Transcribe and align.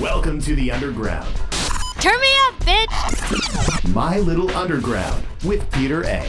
Welcome 0.00 0.40
to 0.40 0.56
the 0.56 0.72
underground. 0.72 1.32
Turn 2.00 2.20
me 2.20 2.28
up, 2.46 2.54
bitch! 2.60 3.94
My 3.94 4.18
Little 4.18 4.50
Underground 4.50 5.24
with 5.44 5.70
Peter 5.70 6.02
A. 6.02 6.28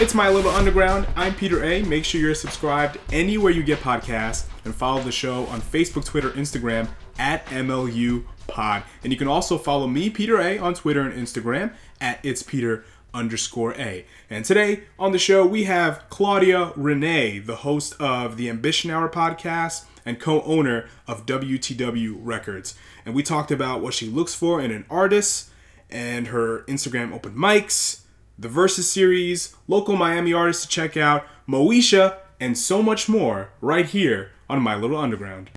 It's 0.00 0.14
My 0.14 0.28
Little 0.28 0.50
Underground. 0.50 1.06
I'm 1.14 1.32
Peter 1.36 1.62
A. 1.62 1.84
Make 1.84 2.04
sure 2.04 2.20
you're 2.20 2.34
subscribed 2.34 2.98
anywhere 3.12 3.52
you 3.52 3.62
get 3.62 3.78
podcasts 3.78 4.46
and 4.64 4.74
follow 4.74 5.00
the 5.00 5.12
show 5.12 5.46
on 5.46 5.60
Facebook, 5.60 6.04
Twitter, 6.04 6.30
Instagram 6.30 6.88
at 7.20 7.46
MLU 7.46 8.24
Pod. 8.48 8.82
And 9.04 9.12
you 9.12 9.18
can 9.18 9.28
also 9.28 9.58
follow 9.58 9.86
me, 9.86 10.10
Peter 10.10 10.40
A, 10.40 10.58
on 10.58 10.74
Twitter 10.74 11.02
and 11.02 11.14
Instagram 11.14 11.72
at 12.00 12.18
It's 12.24 12.42
Peter 12.42 12.84
underscore 13.14 13.74
A. 13.74 14.06
And 14.28 14.44
today 14.44 14.84
on 14.98 15.12
the 15.12 15.18
show, 15.20 15.46
we 15.46 15.64
have 15.64 16.02
Claudia 16.10 16.72
Renee, 16.74 17.38
the 17.38 17.56
host 17.56 17.94
of 18.00 18.36
the 18.36 18.48
Ambition 18.50 18.90
Hour 18.90 19.08
podcast 19.08 19.84
and 20.04 20.20
co 20.20 20.42
owner 20.42 20.88
of 21.06 21.26
WTW 21.26 22.16
Records. 22.20 22.74
And 23.04 23.14
we 23.14 23.22
talked 23.22 23.50
about 23.50 23.80
what 23.80 23.94
she 23.94 24.06
looks 24.06 24.34
for 24.34 24.60
in 24.60 24.70
an 24.70 24.84
artist 24.90 25.50
and 25.90 26.28
her 26.28 26.62
Instagram 26.62 27.12
open 27.12 27.34
mics, 27.34 28.02
the 28.38 28.48
Versus 28.48 28.90
series, 28.90 29.54
local 29.68 29.96
Miami 29.96 30.32
artists 30.32 30.64
to 30.64 30.68
check 30.68 30.96
out, 30.96 31.26
Moesha, 31.48 32.18
and 32.40 32.56
so 32.56 32.82
much 32.82 33.08
more 33.08 33.50
right 33.60 33.86
here 33.86 34.32
on 34.48 34.62
My 34.62 34.74
Little 34.74 34.96
Underground. 34.96 35.50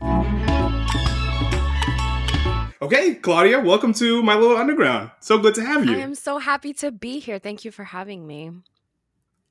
Okay, 2.82 3.16
Claudia, 3.16 3.60
welcome 3.62 3.94
to 3.94 4.22
My 4.22 4.36
Little 4.36 4.58
Underground. 4.58 5.10
So 5.20 5.40
good 5.40 5.56
to 5.56 5.66
have 5.66 5.86
you. 5.86 5.96
I 5.96 6.00
am 6.00 6.14
so 6.14 6.38
happy 6.38 6.74
to 6.74 6.92
be 6.92 7.20
here. 7.20 7.40
Thank 7.40 7.66
you 7.66 7.72
for 7.72 7.86
having 7.86 8.28
me. 8.28 8.52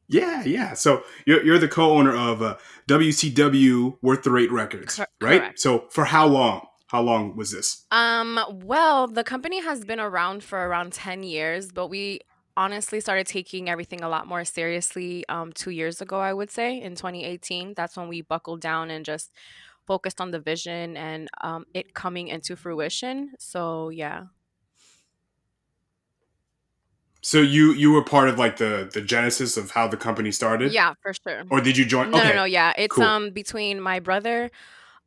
Yeah, 0.08 0.44
yeah. 0.44 0.74
So 0.74 1.02
you're, 1.26 1.44
you're 1.44 1.58
the 1.58 1.68
co-owner 1.68 2.14
of 2.14 2.42
uh, 2.42 2.56
WTW 2.88 3.98
Worth 4.02 4.22
the 4.22 4.30
Wait 4.30 4.52
Records, 4.52 4.96
Cor- 4.96 5.06
right? 5.20 5.40
correct. 5.40 5.60
So 5.60 5.86
for 5.90 6.04
how 6.04 6.26
long? 6.26 6.66
How 6.88 7.00
long 7.00 7.34
was 7.36 7.50
this? 7.50 7.86
Um, 7.90 8.38
well, 8.64 9.08
the 9.08 9.24
company 9.24 9.60
has 9.62 9.84
been 9.84 9.98
around 9.98 10.44
for 10.44 10.58
around 10.68 10.92
10 10.92 11.24
years, 11.24 11.72
but 11.72 11.88
we 11.88 12.20
honestly 12.56 13.00
started 13.00 13.26
taking 13.26 13.68
everything 13.68 14.02
a 14.02 14.08
lot 14.08 14.28
more 14.28 14.44
seriously 14.44 15.24
um 15.28 15.52
2 15.52 15.70
years 15.70 16.00
ago, 16.00 16.20
I 16.20 16.32
would 16.32 16.50
say, 16.50 16.80
in 16.80 16.94
2018. 16.94 17.74
That's 17.74 17.96
when 17.96 18.06
we 18.08 18.20
buckled 18.22 18.60
down 18.60 18.90
and 18.90 19.04
just 19.04 19.32
focused 19.86 20.20
on 20.20 20.30
the 20.30 20.38
vision 20.38 20.96
and 20.96 21.28
um 21.42 21.64
it 21.74 21.94
coming 21.94 22.28
into 22.28 22.54
fruition. 22.54 23.32
So, 23.38 23.88
yeah. 23.88 24.24
So 27.24 27.40
you 27.40 27.72
you 27.72 27.90
were 27.90 28.02
part 28.04 28.28
of 28.28 28.38
like 28.38 28.58
the 28.58 28.90
the 28.92 29.00
genesis 29.00 29.56
of 29.56 29.70
how 29.70 29.88
the 29.88 29.96
company 29.96 30.30
started, 30.30 30.72
Yeah, 30.72 30.92
for 31.00 31.14
sure. 31.14 31.44
or 31.50 31.62
did 31.62 31.74
you 31.78 31.86
join? 31.86 32.10
No, 32.10 32.18
okay, 32.18 32.28
no, 32.28 32.34
no. 32.34 32.44
Yeah, 32.44 32.74
it's 32.76 32.94
cool. 32.94 33.04
um 33.04 33.30
between 33.30 33.80
my 33.80 33.98
brother, 34.00 34.50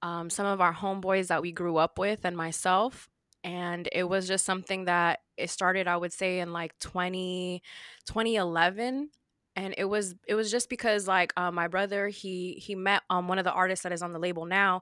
um, 0.02 0.32
some 0.32 0.48
of 0.48 0.60
our 0.60 0.74
homeboys 0.74 1.28
that 1.28 1.44
we 1.44 1.52
grew 1.52 1.78
up 1.78 2.00
with, 2.00 2.26
and 2.26 2.36
myself. 2.36 3.08
And 3.44 3.88
it 3.92 4.06
was 4.10 4.28
just 4.28 4.46
something 4.46 4.86
that 4.86 5.20
it 5.38 5.52
started, 5.52 5.88
I 5.88 5.96
would 5.96 6.12
say, 6.12 6.40
in 6.40 6.52
like 6.52 6.78
20, 6.80 7.62
2011. 8.08 9.10
And 9.56 9.76
it 9.78 9.86
was 9.86 10.16
it 10.28 10.34
was 10.34 10.50
just 10.50 10.70
because 10.70 11.08
like 11.08 11.34
uh, 11.38 11.52
my 11.52 11.68
brother 11.68 12.08
he 12.08 12.54
he 12.54 12.74
met 12.74 13.04
um 13.12 13.28
one 13.28 13.38
of 13.38 13.46
the 13.46 13.52
artists 13.52 13.84
that 13.84 13.92
is 13.92 14.02
on 14.02 14.12
the 14.12 14.20
label 14.20 14.46
now, 14.46 14.82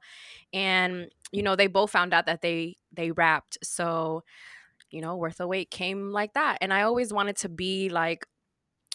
and 0.53 1.09
you 1.33 1.43
know 1.43 1.57
they 1.57 1.67
both 1.67 1.91
found 1.91 2.13
out 2.13 2.27
that 2.27 2.41
they 2.41 2.77
they 2.93 3.11
rapped. 3.11 3.57
So 3.61 4.23
you 4.95 5.01
know 5.01 5.15
Worth 5.17 5.37
the 5.37 5.47
Wait 5.47 5.69
came 5.69 6.11
like 6.11 6.33
that. 6.33 6.57
And 6.61 6.73
I 6.73 6.83
always 6.83 7.13
wanted 7.13 7.37
to 7.37 7.49
be 7.49 7.89
like 7.89 8.25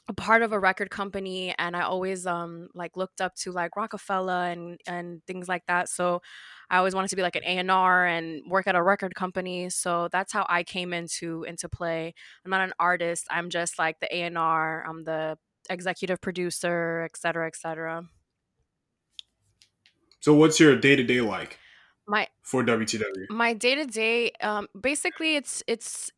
a 0.09 0.13
part 0.13 0.43
of 0.43 0.53
a 0.53 0.59
record 0.59 0.91
company 0.91 1.55
and 1.57 1.77
I 1.77 1.83
always 1.83 2.27
um 2.27 2.69
like 2.75 2.97
looked 2.97 3.21
up 3.21 3.35
to 3.37 3.53
like 3.53 3.77
Rockefeller 3.77 4.51
and 4.51 4.81
and 4.87 5.23
things 5.27 5.49
like 5.49 5.65
that. 5.67 5.89
So 5.89 6.21
I 6.71 6.79
always 6.79 6.95
wanted 6.95 7.09
to 7.09 7.17
be 7.17 7.23
like 7.23 7.37
an 7.37 7.45
A&R 7.45 8.07
and 8.07 8.43
work 8.51 8.67
at 8.67 8.75
a 8.75 8.83
record 8.83 9.15
company. 9.15 9.71
So 9.71 10.09
that's 10.11 10.33
how 10.33 10.47
I 10.49 10.65
came 10.65 10.93
into 10.93 11.45
into 11.45 11.69
play. 11.69 12.15
I'm 12.45 12.51
not 12.51 12.63
an 12.63 12.73
artist. 12.81 13.27
I'm 13.31 13.51
just 13.51 13.79
like 13.79 14.01
the 14.01 14.09
A&R, 14.15 14.85
I'm 14.89 15.05
the 15.05 15.39
executive 15.69 16.21
producer, 16.21 17.03
et 17.05 17.17
cetera, 17.17 17.47
et 17.47 17.57
cetera. 17.57 18.09
So 20.21 20.35
what's 20.35 20.59
your 20.61 20.77
day 20.77 20.97
to 20.97 21.03
day 21.03 21.21
like 21.21 21.59
My 22.11 22.27
for 22.43 22.65
WTW? 22.65 23.27
my 23.31 23.55
day 23.55 23.77
to 23.77 23.87
day 23.87 24.33
um 24.41 24.67
basically 24.79 25.37
it's 25.37 25.63
it's 25.69 26.11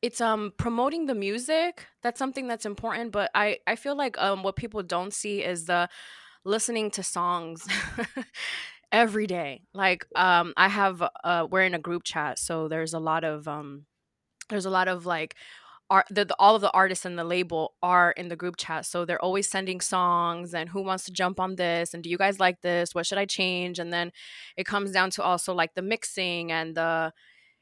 it's 0.00 0.20
um 0.20 0.52
promoting 0.56 1.06
the 1.06 1.14
music 1.14 1.86
that's 2.02 2.18
something 2.18 2.46
that's 2.46 2.64
important 2.64 3.10
but 3.10 3.28
i 3.34 3.58
i 3.66 3.74
feel 3.74 3.96
like 3.96 4.16
um 4.18 4.44
what 4.44 4.54
people 4.54 4.82
don't 4.84 5.12
see 5.12 5.42
is 5.42 5.64
the 5.66 5.88
listening 6.44 6.92
to 6.92 7.02
songs 7.02 7.66
every 8.92 9.26
day 9.26 9.62
like 9.74 10.06
um 10.14 10.54
i 10.56 10.68
have 10.68 11.02
uh 11.24 11.44
we're 11.50 11.62
in 11.62 11.74
a 11.74 11.78
group 11.78 12.04
chat 12.04 12.38
so 12.38 12.68
there's 12.68 12.94
a 12.94 13.00
lot 13.00 13.24
of 13.24 13.48
um 13.48 13.84
there's 14.48 14.66
a 14.66 14.70
lot 14.70 14.86
of 14.86 15.06
like 15.06 15.34
art 15.90 16.06
the, 16.10 16.24
the, 16.24 16.36
all 16.38 16.54
of 16.54 16.60
the 16.60 16.70
artists 16.72 17.06
in 17.06 17.16
the 17.16 17.24
label 17.24 17.74
are 17.82 18.12
in 18.12 18.28
the 18.28 18.36
group 18.36 18.56
chat 18.56 18.84
so 18.86 19.04
they're 19.04 19.22
always 19.22 19.48
sending 19.48 19.80
songs 19.80 20.54
and 20.54 20.68
who 20.68 20.82
wants 20.82 21.04
to 21.04 21.12
jump 21.12 21.40
on 21.40 21.56
this? 21.56 21.94
And 21.94 22.02
do 22.02 22.10
you 22.10 22.18
guys 22.18 22.40
like 22.40 22.60
this? 22.62 22.94
What 22.94 23.06
should 23.06 23.18
i 23.18 23.24
change? 23.26 23.78
And 23.78 23.92
then 23.92 24.12
it 24.56 24.66
comes 24.66 24.92
down 24.92 25.10
to 25.10 25.22
also 25.22 25.54
like 25.54 25.74
the 25.74 25.82
mixing 25.82 26.52
and 26.52 26.74
the 26.76 27.12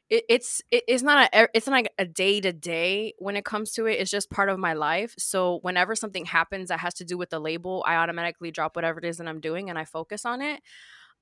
it, 0.09 0.23
it's 0.29 0.61
it, 0.71 0.83
it's 0.87 1.03
not 1.03 1.29
a 1.33 1.47
it's 1.53 1.67
not 1.67 1.73
like 1.73 1.91
a 1.97 2.05
day 2.05 2.39
to 2.41 2.53
day 2.53 3.13
when 3.19 3.35
it 3.35 3.45
comes 3.45 3.71
to 3.73 3.87
it 3.87 3.99
it's 3.99 4.11
just 4.11 4.29
part 4.29 4.49
of 4.49 4.59
my 4.59 4.73
life. 4.73 5.15
So 5.17 5.59
whenever 5.63 5.95
something 5.95 6.25
happens 6.25 6.69
that 6.69 6.79
has 6.79 6.93
to 6.95 7.05
do 7.05 7.17
with 7.17 7.29
the 7.29 7.39
label 7.39 7.83
i 7.87 7.95
automatically 7.95 8.51
drop 8.51 8.75
whatever 8.75 8.99
it 8.99 9.05
is 9.05 9.17
that 9.17 9.27
i'm 9.27 9.39
doing 9.39 9.69
and 9.69 9.79
i 9.79 9.85
focus 9.85 10.25
on 10.25 10.41
it 10.41 10.61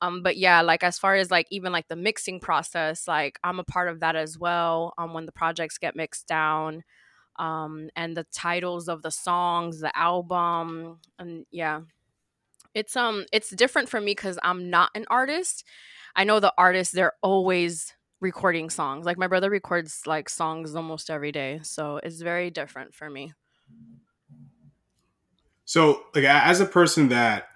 um 0.04 0.22
but 0.22 0.38
yeah 0.38 0.62
like 0.62 0.84
as 0.84 1.00
far 1.00 1.16
as 1.16 1.32
like 1.32 1.48
even 1.50 1.72
like 1.72 1.88
the 1.88 1.96
mixing 1.96 2.40
process 2.40 3.08
like 3.08 3.40
i'm 3.44 3.60
a 3.60 3.64
part 3.64 3.88
of 3.90 4.02
that 4.02 4.16
as 4.16 4.38
well 4.38 4.94
um 4.98 5.14
when 5.14 5.26
the 5.26 5.32
projects 5.32 5.78
get 5.80 5.96
mixed 5.96 6.28
down 6.28 6.84
um 7.40 7.90
and 7.96 8.16
the 8.16 8.26
titles 8.32 8.88
of 8.88 9.02
the 9.02 9.10
songs 9.10 9.80
the 9.80 9.98
album 9.98 11.00
and 11.18 11.46
yeah. 11.50 11.82
It's 12.76 12.96
um 12.96 13.26
it's 13.32 13.52
different 13.52 13.88
for 13.88 14.00
me 14.02 14.12
because 14.12 14.40
i'm 14.44 14.70
not 14.70 14.90
an 14.96 15.06
artist. 15.10 15.64
I 16.16 16.24
know 16.24 16.40
the 16.40 16.54
artists 16.58 16.94
they're 16.94 17.14
always 17.22 17.94
recording 18.20 18.70
songs. 18.70 19.06
Like 19.06 19.18
my 19.18 19.28
brother 19.28 19.50
records 19.50 20.02
like 20.08 20.28
songs 20.28 20.76
almost 20.76 21.10
every 21.10 21.32
day 21.32 21.60
so 21.64 21.98
it's 22.04 22.22
very 22.22 22.50
different 22.50 22.96
for 22.96 23.10
me. 23.10 23.34
So 25.66 26.04
like 26.16 26.26
as 26.26 26.60
a 26.62 26.66
person 26.66 27.10
that 27.10 27.48
that- 27.48 27.53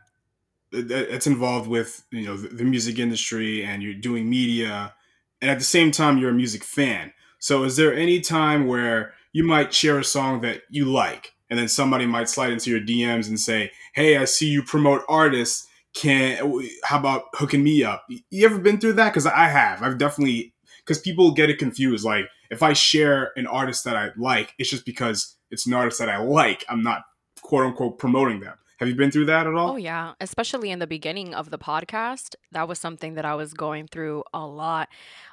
that's 0.72 1.28
involved 1.28 1.70
with 1.70 2.06
you 2.12 2.26
know 2.26 2.38
the, 2.38 2.50
the 2.50 2.64
music 2.64 3.00
industry 3.00 3.64
and 3.64 3.82
you're 3.82 3.94
doing 3.94 4.30
media, 4.30 4.94
and 5.42 5.52
at 5.52 5.60
the 5.60 5.66
same 5.66 5.92
time 5.92 6.18
you're 6.18 6.32
a 6.32 6.34
music 6.34 6.64
fan. 6.64 7.14
So 7.40 7.64
is 7.64 7.76
there 7.76 7.94
any 7.94 8.20
time 8.20 8.68
where 8.68 9.14
you 9.32 9.44
might 9.44 9.74
share 9.74 10.00
a 10.00 10.04
song 10.04 10.42
that 10.42 10.64
you 10.70 10.86
like, 10.86 11.34
and 11.50 11.60
then 11.60 11.68
somebody 11.68 12.06
might 12.06 12.30
slide 12.30 12.52
into 12.52 12.70
your 12.70 12.82
DMs 12.82 13.28
and 13.28 13.40
say, 13.40 13.72
"Hey, 13.94 14.18
I 14.18 14.26
see 14.26 14.48
you 14.48 14.64
promote 14.64 15.04
artists. 15.08 15.68
Can 15.94 16.60
how 16.84 17.00
about 17.00 17.26
hooking 17.34 17.64
me 17.64 17.84
up?" 17.84 18.06
You 18.30 18.46
ever 18.46 18.60
been 18.60 18.80
through 18.80 18.94
that? 18.94 19.12
Because 19.12 19.26
I 19.26 19.48
have. 19.48 19.82
I've 19.84 19.98
definitely 19.98 20.54
because 20.80 21.00
people 21.00 21.32
get 21.32 21.50
it 21.50 21.60
confused. 21.60 22.06
Like 22.06 22.26
if 22.50 22.64
I 22.64 22.74
share 22.74 23.32
an 23.36 23.48
artist 23.48 23.84
that 23.86 23.96
I 23.96 24.10
like, 24.18 24.54
it's 24.58 24.70
just 24.70 24.86
because 24.86 25.36
it's 25.52 25.68
an 25.68 25.74
artist 25.74 26.00
that 26.00 26.10
I 26.10 26.18
like. 26.18 26.66
I'm 26.70 26.84
not 26.84 27.04
quote 27.42 27.66
unquote 27.66 28.00
promoting 28.00 28.40
them. 28.40 28.56
Have 28.80 28.88
you 28.88 28.96
been 28.96 29.10
through 29.12 29.26
that 29.26 29.48
at 29.48 29.54
all? 29.54 29.72
Oh 29.72 29.76
yeah, 29.76 30.14
especially 30.22 30.70
in 30.70 30.80
the 30.80 30.88
beginning 30.88 31.34
of 31.34 31.50
the 31.50 31.58
podcast, 31.58 32.36
that 32.52 32.68
was 32.68 32.80
something 32.80 33.16
that 33.16 33.26
I 33.26 33.34
was 33.36 33.54
going 33.54 33.88
through 33.88 34.24
a 34.34 34.46
lot. 34.46 34.90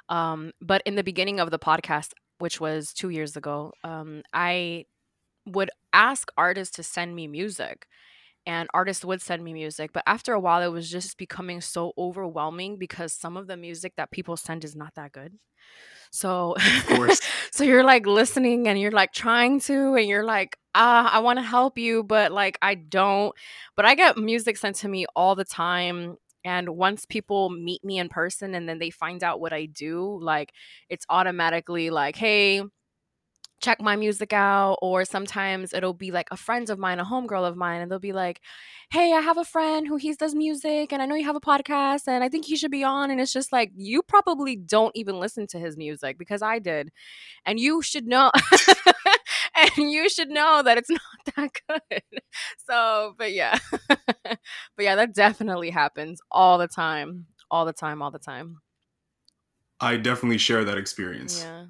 Um, 0.09 0.51
but 0.61 0.81
in 0.85 0.95
the 0.95 1.03
beginning 1.03 1.39
of 1.39 1.51
the 1.51 1.59
podcast, 1.59 2.13
which 2.39 2.59
was 2.59 2.91
two 2.91 3.09
years 3.09 3.37
ago, 3.37 3.71
um, 3.83 4.23
I 4.33 4.85
would 5.45 5.69
ask 5.93 6.31
artists 6.37 6.75
to 6.77 6.83
send 6.83 7.15
me 7.15 7.27
music, 7.27 7.85
and 8.47 8.67
artists 8.73 9.05
would 9.05 9.21
send 9.21 9.43
me 9.43 9.53
music. 9.53 9.91
But 9.93 10.03
after 10.07 10.33
a 10.33 10.39
while, 10.39 10.63
it 10.63 10.71
was 10.71 10.89
just 10.89 11.17
becoming 11.17 11.61
so 11.61 11.93
overwhelming 11.97 12.77
because 12.77 13.13
some 13.13 13.37
of 13.37 13.47
the 13.47 13.57
music 13.57 13.93
that 13.97 14.11
people 14.11 14.37
send 14.37 14.63
is 14.63 14.75
not 14.75 14.95
that 14.95 15.11
good. 15.11 15.37
So, 16.11 16.55
Of 16.55 16.87
course. 16.87 17.21
so 17.55 17.63
you're 17.63 17.85
like 17.85 18.05
listening 18.05 18.67
and 18.67 18.77
you're 18.77 18.91
like 18.91 19.13
trying 19.13 19.61
to, 19.61 19.95
and 19.95 20.07
you're 20.09 20.25
like, 20.25 20.57
ah, 20.75 21.09
I 21.09 21.19
want 21.19 21.39
to 21.39 21.43
help 21.43 21.77
you, 21.77 22.03
but 22.03 22.33
like 22.33 22.57
I 22.61 22.75
don't. 22.75 23.33
But 23.77 23.85
I 23.85 23.95
get 23.95 24.17
music 24.17 24.57
sent 24.57 24.75
to 24.77 24.89
me 24.89 25.05
all 25.15 25.35
the 25.35 25.45
time. 25.45 26.17
And 26.43 26.69
once 26.69 27.05
people 27.05 27.49
meet 27.49 27.81
me 27.83 27.97
in 27.97 28.09
person 28.09 28.55
and 28.55 28.67
then 28.67 28.77
they 28.79 28.89
find 28.89 29.23
out 29.23 29.39
what 29.39 29.53
I 29.53 29.67
do, 29.67 30.19
like 30.21 30.51
it's 30.89 31.05
automatically 31.09 31.89
like, 31.91 32.17
hey, 32.17 32.61
check 33.61 33.81
my 33.81 33.95
music 33.95 34.33
out 34.33 34.77
or 34.81 35.05
sometimes 35.05 35.73
it'll 35.73 35.93
be 35.93 36.11
like 36.11 36.27
a 36.31 36.37
friend 36.37 36.69
of 36.69 36.77
mine 36.77 36.99
a 36.99 37.05
homegirl 37.05 37.47
of 37.47 37.55
mine 37.55 37.81
and 37.81 37.89
they'll 37.89 37.99
be 37.99 38.13
like 38.13 38.41
hey 38.91 39.13
i 39.13 39.19
have 39.19 39.37
a 39.37 39.45
friend 39.45 39.87
who 39.87 39.95
he 39.95 40.13
does 40.13 40.35
music 40.35 40.91
and 40.91 41.01
i 41.01 41.05
know 41.05 41.15
you 41.15 41.25
have 41.25 41.35
a 41.35 41.41
podcast 41.41 42.07
and 42.07 42.23
i 42.23 42.29
think 42.29 42.45
he 42.45 42.55
should 42.55 42.71
be 42.71 42.83
on 42.83 43.09
and 43.09 43.19
it's 43.19 43.33
just 43.33 43.51
like 43.51 43.71
you 43.75 44.01
probably 44.01 44.55
don't 44.55 44.95
even 44.95 45.19
listen 45.19 45.47
to 45.47 45.57
his 45.57 45.77
music 45.77 46.17
because 46.17 46.41
i 46.41 46.59
did 46.59 46.91
and 47.45 47.59
you 47.59 47.81
should 47.81 48.05
know 48.05 48.31
and 49.55 49.91
you 49.91 50.09
should 50.09 50.29
know 50.29 50.61
that 50.61 50.77
it's 50.77 50.89
not 50.89 51.01
that 51.35 51.51
good 51.67 52.21
so 52.67 53.15
but 53.17 53.33
yeah 53.33 53.57
but 54.23 54.37
yeah 54.79 54.95
that 54.95 55.13
definitely 55.13 55.69
happens 55.69 56.21
all 56.31 56.57
the 56.57 56.67
time 56.67 57.25
all 57.51 57.65
the 57.65 57.73
time, 57.73 58.01
all 58.01 58.11
the 58.11 58.19
time. 58.19 58.57
I 59.79 59.97
definitely 59.97 60.37
share 60.37 60.63
that 60.63 60.77
experience. 60.77 61.41
Yeah. 61.43 61.65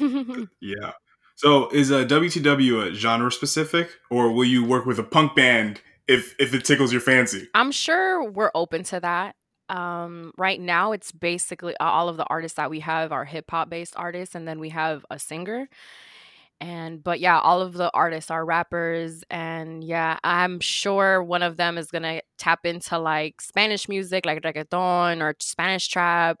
Uh, 0.00 0.46
yeah. 0.60 0.92
So 1.36 1.68
is 1.68 1.90
a 1.90 2.04
WTW 2.06 2.90
a 2.90 2.94
genre 2.94 3.30
specific, 3.30 3.90
or 4.10 4.32
will 4.32 4.44
you 4.46 4.64
work 4.64 4.86
with 4.86 4.98
a 4.98 5.02
punk 5.04 5.34
band 5.36 5.82
if 6.08 6.34
if 6.38 6.54
it 6.54 6.64
tickles 6.64 6.92
your 6.92 7.02
fancy? 7.02 7.48
I'm 7.54 7.70
sure 7.72 8.24
we're 8.24 8.50
open 8.54 8.84
to 8.84 9.00
that. 9.00 9.36
Um, 9.68 10.32
right 10.38 10.60
now, 10.60 10.92
it's 10.92 11.12
basically 11.12 11.76
all 11.78 12.08
of 12.08 12.16
the 12.16 12.24
artists 12.24 12.56
that 12.56 12.70
we 12.70 12.80
have 12.80 13.12
are 13.12 13.24
hip 13.26 13.50
hop 13.50 13.68
based 13.68 13.94
artists, 13.96 14.34
and 14.34 14.48
then 14.48 14.60
we 14.60 14.70
have 14.70 15.04
a 15.10 15.18
singer. 15.18 15.68
And 16.58 17.04
but 17.04 17.20
yeah, 17.20 17.38
all 17.38 17.60
of 17.60 17.74
the 17.74 17.90
artists 17.92 18.30
are 18.30 18.44
rappers, 18.44 19.22
and 19.30 19.84
yeah, 19.84 20.18
I'm 20.24 20.58
sure 20.60 21.22
one 21.22 21.42
of 21.42 21.58
them 21.58 21.76
is 21.76 21.90
gonna 21.90 22.22
tap 22.38 22.64
into 22.64 22.98
like 22.98 23.42
Spanish 23.42 23.88
music, 23.90 24.24
like 24.24 24.42
reggaeton 24.42 25.20
or 25.22 25.36
Spanish 25.40 25.88
trap. 25.88 26.40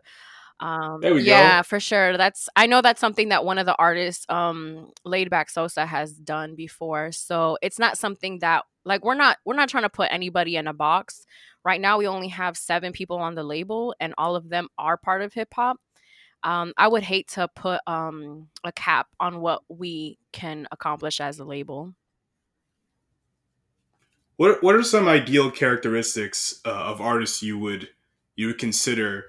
Um, 0.60 1.00
There 1.02 1.14
we 1.14 1.22
yeah, 1.22 1.60
go. 1.60 1.62
for 1.64 1.80
sure. 1.80 2.16
That's 2.16 2.48
I 2.56 2.66
know 2.66 2.80
that's 2.80 3.00
something 3.00 3.28
that 3.28 3.44
one 3.44 3.58
of 3.58 3.66
the 3.66 3.76
artists, 3.76 4.24
um, 4.28 4.90
Laid 5.04 5.28
Back 5.30 5.50
Sosa, 5.50 5.84
has 5.84 6.12
done 6.12 6.54
before. 6.54 7.12
So 7.12 7.58
it's 7.62 7.78
not 7.78 7.98
something 7.98 8.38
that 8.40 8.64
like 8.84 9.04
we're 9.04 9.14
not 9.14 9.38
we're 9.44 9.54
not 9.56 9.68
trying 9.68 9.82
to 9.82 9.90
put 9.90 10.08
anybody 10.10 10.56
in 10.56 10.66
a 10.66 10.72
box. 10.72 11.26
Right 11.64 11.80
now, 11.80 11.98
we 11.98 12.06
only 12.06 12.28
have 12.28 12.56
seven 12.56 12.92
people 12.92 13.18
on 13.18 13.34
the 13.34 13.42
label, 13.42 13.94
and 14.00 14.14
all 14.16 14.36
of 14.36 14.48
them 14.48 14.68
are 14.78 14.96
part 14.96 15.22
of 15.22 15.32
hip 15.34 15.48
hop. 15.54 15.78
Um, 16.42 16.72
I 16.76 16.88
would 16.88 17.02
hate 17.02 17.28
to 17.30 17.48
put 17.48 17.80
um 17.86 18.48
a 18.64 18.72
cap 18.72 19.08
on 19.20 19.40
what 19.40 19.62
we 19.68 20.18
can 20.32 20.66
accomplish 20.72 21.20
as 21.20 21.38
a 21.38 21.44
label. 21.44 21.92
What 24.36 24.62
what 24.62 24.74
are 24.74 24.82
some 24.82 25.08
ideal 25.08 25.50
characteristics 25.50 26.60
uh, 26.64 26.70
of 26.70 27.00
artists 27.00 27.42
you 27.42 27.58
would 27.58 27.88
you 28.36 28.46
would 28.46 28.58
consider 28.58 29.24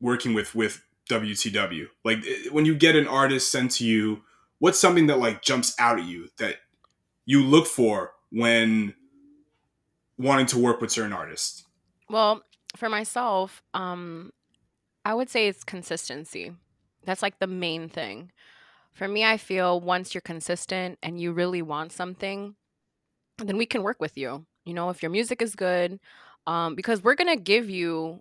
working 0.00 0.34
with 0.34 0.54
with 0.54 0.82
WTW? 1.08 1.88
Like 2.04 2.18
eh, 2.26 2.48
when 2.50 2.64
you 2.64 2.74
get 2.74 2.96
an 2.96 3.06
artist 3.06 3.50
sent 3.50 3.72
to 3.72 3.84
you, 3.84 4.22
what's 4.58 4.78
something 4.78 5.06
that 5.08 5.18
like 5.18 5.42
jumps 5.42 5.74
out 5.78 5.98
at 5.98 6.06
you 6.06 6.28
that 6.38 6.56
you 7.24 7.42
look 7.42 7.66
for 7.66 8.12
when 8.30 8.94
wanting 10.18 10.46
to 10.46 10.58
work 10.58 10.80
with 10.80 10.90
certain 10.90 11.12
artists? 11.12 11.64
Well, 12.08 12.42
for 12.76 12.88
myself, 12.88 13.62
um, 13.74 14.32
I 15.04 15.14
would 15.14 15.30
say 15.30 15.48
it's 15.48 15.64
consistency. 15.64 16.52
That's 17.04 17.22
like 17.22 17.38
the 17.38 17.46
main 17.46 17.88
thing. 17.88 18.30
For 18.92 19.08
me, 19.08 19.24
I 19.24 19.36
feel 19.36 19.80
once 19.80 20.14
you're 20.14 20.20
consistent 20.20 20.98
and 21.02 21.20
you 21.20 21.32
really 21.32 21.62
want 21.62 21.92
something, 21.92 22.54
then 23.38 23.56
we 23.56 23.66
can 23.66 23.82
work 23.82 24.00
with 24.00 24.18
you. 24.18 24.44
You 24.64 24.74
know, 24.74 24.90
if 24.90 25.02
your 25.02 25.10
music 25.10 25.40
is 25.40 25.54
good, 25.54 25.98
um, 26.46 26.74
because 26.74 27.02
we're 27.02 27.14
gonna 27.14 27.36
give 27.36 27.70
you 27.70 28.20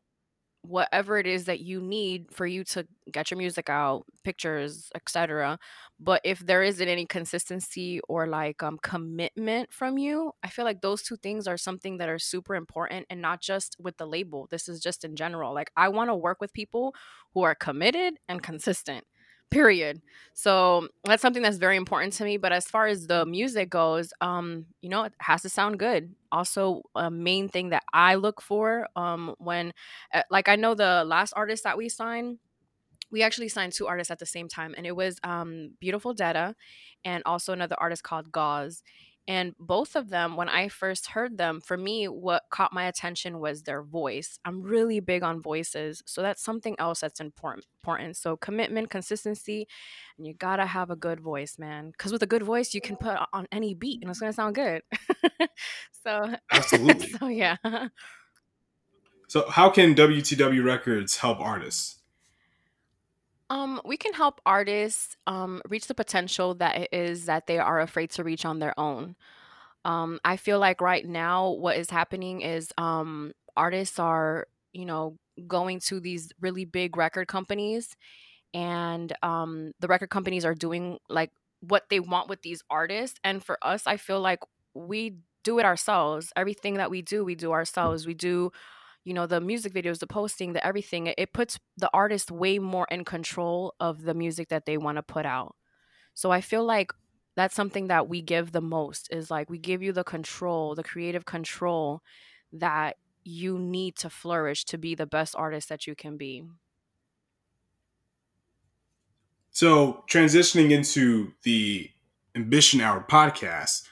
whatever 0.61 1.17
it 1.17 1.25
is 1.25 1.45
that 1.45 1.61
you 1.61 1.81
need 1.81 2.31
for 2.31 2.45
you 2.45 2.63
to 2.63 2.85
get 3.11 3.31
your 3.31 3.37
music 3.37 3.69
out, 3.69 4.03
pictures, 4.23 4.89
etc. 4.93 5.57
But 5.99 6.21
if 6.23 6.39
there 6.39 6.63
isn't 6.63 6.87
any 6.87 7.05
consistency 7.05 8.01
or 8.07 8.27
like 8.27 8.61
um 8.61 8.77
commitment 8.81 9.71
from 9.73 9.97
you, 9.97 10.33
I 10.43 10.49
feel 10.49 10.65
like 10.65 10.81
those 10.81 11.01
two 11.01 11.17
things 11.17 11.47
are 11.47 11.57
something 11.57 11.97
that 11.97 12.09
are 12.09 12.19
super 12.19 12.55
important 12.55 13.05
and 13.09 13.21
not 13.21 13.41
just 13.41 13.75
with 13.79 13.97
the 13.97 14.05
label. 14.05 14.47
This 14.51 14.67
is 14.67 14.79
just 14.81 15.03
in 15.05 15.15
general. 15.15 15.53
Like 15.53 15.71
I 15.77 15.89
want 15.89 16.09
to 16.09 16.15
work 16.15 16.39
with 16.41 16.53
people 16.53 16.93
who 17.33 17.41
are 17.43 17.55
committed 17.55 18.15
and 18.27 18.43
consistent. 18.43 19.05
Period. 19.51 19.99
So 20.35 20.89
that's 21.05 21.23
something 21.23 21.41
that's 21.41 21.57
very 21.57 21.75
important 21.75 22.13
to 22.13 22.23
me. 22.23 22.37
But 22.37 22.51
as 22.51 22.65
far 22.67 22.85
as 22.85 23.07
the 23.07 23.25
music 23.25 23.71
goes, 23.71 24.13
um, 24.21 24.67
you 24.81 24.89
know, 24.89 25.03
it 25.05 25.13
has 25.21 25.41
to 25.41 25.49
sound 25.49 25.79
good. 25.79 26.13
Also, 26.31 26.83
a 26.95 27.09
main 27.09 27.49
thing 27.49 27.69
that 27.69 27.81
I 27.91 28.13
look 28.15 28.41
for 28.41 28.87
um 28.95 29.33
when 29.39 29.73
uh, 30.13 30.21
like 30.29 30.47
I 30.49 30.55
know 30.55 30.75
the 30.75 31.03
last 31.03 31.33
artist 31.35 31.63
that 31.63 31.77
we 31.79 31.89
signed, 31.89 32.37
we 33.11 33.23
actually 33.23 33.49
signed 33.49 33.73
two 33.73 33.87
artists 33.87 34.11
at 34.11 34.19
the 34.19 34.25
same 34.27 34.47
time, 34.49 34.75
and 34.77 34.87
it 34.87 34.95
was 34.95 35.19
um 35.23 35.71
Beautiful 35.79 36.13
Detta 36.13 36.55
and 37.05 37.23
also 37.25 37.53
another 37.53 37.75
artist 37.79 38.03
called 38.03 38.31
Gauze. 38.31 38.83
And 39.29 39.53
both 39.59 39.95
of 39.95 40.09
them, 40.09 40.35
when 40.35 40.49
I 40.49 40.69
first 40.69 41.05
heard 41.05 41.37
them, 41.37 41.61
for 41.61 41.77
me, 41.77 42.07
what 42.07 42.45
caught 42.49 42.73
my 42.73 42.85
attention 42.85 43.39
was 43.39 43.61
their 43.61 43.83
voice. 43.83 44.39
I'm 44.43 44.63
really 44.63 45.01
big 45.01 45.21
on 45.21 45.39
voices, 45.39 46.01
so 46.07 46.23
that's 46.23 46.41
something 46.43 46.75
else 46.79 47.01
that's 47.01 47.19
important. 47.19 47.67
Important. 47.83 48.17
So 48.17 48.35
commitment, 48.35 48.89
consistency, 48.89 49.67
and 50.17 50.25
you 50.25 50.33
gotta 50.33 50.65
have 50.65 50.89
a 50.89 50.95
good 50.95 51.19
voice, 51.19 51.59
man. 51.59 51.91
Because 51.91 52.11
with 52.11 52.23
a 52.23 52.27
good 52.27 52.41
voice, 52.41 52.73
you 52.73 52.81
can 52.81 52.97
put 52.97 53.19
on 53.31 53.47
any 53.51 53.75
beat, 53.75 54.01
and 54.01 54.09
it's 54.09 54.19
gonna 54.19 54.33
sound 54.33 54.55
good. 54.55 54.81
so, 56.03 56.33
Absolutely. 56.51 57.09
so 57.09 57.27
yeah. 57.27 57.57
So 59.27 59.47
how 59.47 59.69
can 59.69 59.93
WTW 59.93 60.65
Records 60.65 61.17
help 61.17 61.39
artists? 61.39 61.98
Um, 63.49 63.81
we 63.83 63.97
can 63.97 64.13
help 64.13 64.41
artists 64.45 65.17
um, 65.25 65.61
reach 65.67 65.87
the 65.87 65.95
potential 65.95 66.53
that 66.55 66.77
it 66.77 66.89
is 66.91 67.25
that 67.25 67.47
they 67.47 67.57
are 67.57 67.81
afraid 67.81 68.11
to 68.11 68.23
reach 68.23 68.45
on 68.45 68.59
their 68.59 68.79
own. 68.79 69.15
Um, 69.85 70.19
I 70.23 70.37
feel 70.37 70.59
like 70.59 70.81
right 70.81 71.05
now, 71.05 71.51
what 71.51 71.77
is 71.77 71.89
happening 71.89 72.41
is 72.41 72.71
um, 72.77 73.33
artists 73.57 73.97
are, 73.97 74.47
you 74.73 74.85
know, 74.85 75.17
going 75.47 75.79
to 75.79 75.99
these 75.99 76.31
really 76.41 76.65
big 76.65 76.97
record 76.97 77.27
companies, 77.27 77.95
and 78.53 79.13
um, 79.23 79.71
the 79.79 79.87
record 79.87 80.09
companies 80.09 80.45
are 80.45 80.55
doing 80.55 80.99
like 81.09 81.31
what 81.61 81.85
they 81.89 81.99
want 81.99 82.29
with 82.29 82.41
these 82.41 82.61
artists. 82.69 83.19
And 83.23 83.43
for 83.43 83.57
us, 83.63 83.87
I 83.87 83.97
feel 83.97 84.21
like 84.21 84.39
we 84.73 85.17
do 85.43 85.59
it 85.59 85.65
ourselves. 85.65 86.31
Everything 86.35 86.75
that 86.75 86.91
we 86.91 87.01
do, 87.01 87.23
we 87.25 87.35
do 87.35 87.51
ourselves. 87.51 88.05
We 88.05 88.13
do 88.13 88.51
you 89.09 89.15
know 89.15 89.25
the 89.27 89.41
music 89.41 89.73
videos 89.73 89.99
the 89.99 90.07
posting 90.07 90.53
the 90.53 90.65
everything 90.65 91.07
it, 91.07 91.33
puts 91.33 91.59
the 91.75 91.89
artist 91.93 92.29
way 92.29 92.59
more 92.59 92.87
in 92.91 93.03
control 93.03 93.73
of 93.79 94.03
the 94.03 94.13
music 94.13 94.49
that 94.49 94.65
they 94.67 94.77
want 94.77 94.97
to 94.97 95.03
put 95.03 95.25
out. 95.25 95.55
So 96.13 96.31
i 96.31 96.41
feel 96.41 96.63
like 96.63 96.91
that's 97.35 97.55
something 97.55 97.87
that 97.87 98.07
we 98.07 98.21
give 98.21 98.51
the 98.51 98.61
most 98.61 99.07
is 99.11 99.31
like 99.31 99.49
we 99.49 99.57
give 99.57 99.81
you 99.81 99.91
the 99.93 100.03
control 100.03 100.75
the 100.75 100.83
creative 100.83 101.25
control 101.25 102.01
that 102.53 102.97
you 103.23 103.57
need 103.59 103.95
to 103.95 104.09
flourish 104.09 104.65
to 104.65 104.77
be 104.77 104.95
the 104.95 105.05
best 105.05 105.35
artist 105.35 105.69
that 105.69 105.87
you 105.87 105.95
can 105.95 106.17
be. 106.17 106.43
So 109.51 110.03
transitioning 110.09 110.71
into 110.71 111.33
the 111.43 111.89
Ambition 112.35 112.81
Hour 112.81 113.05
podcast, 113.09 113.87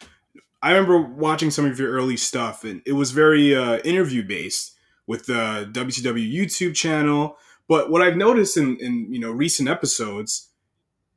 I 0.61 0.71
remember 0.71 1.01
watching 1.01 1.51
some 1.51 1.65
of 1.65 1.79
your 1.79 1.91
early 1.91 2.17
stuff, 2.17 2.63
and 2.63 2.81
it 2.85 2.93
was 2.93 3.11
very 3.11 3.55
uh, 3.55 3.79
interview 3.79 4.23
based 4.23 4.76
with 5.07 5.25
the 5.25 5.69
WTW 5.71 6.31
YouTube 6.31 6.75
channel. 6.75 7.37
But 7.67 7.89
what 7.89 8.01
I've 8.01 8.17
noticed 8.17 8.57
in, 8.57 8.77
in 8.77 9.11
you 9.11 9.19
know 9.19 9.31
recent 9.31 9.67
episodes, 9.67 10.49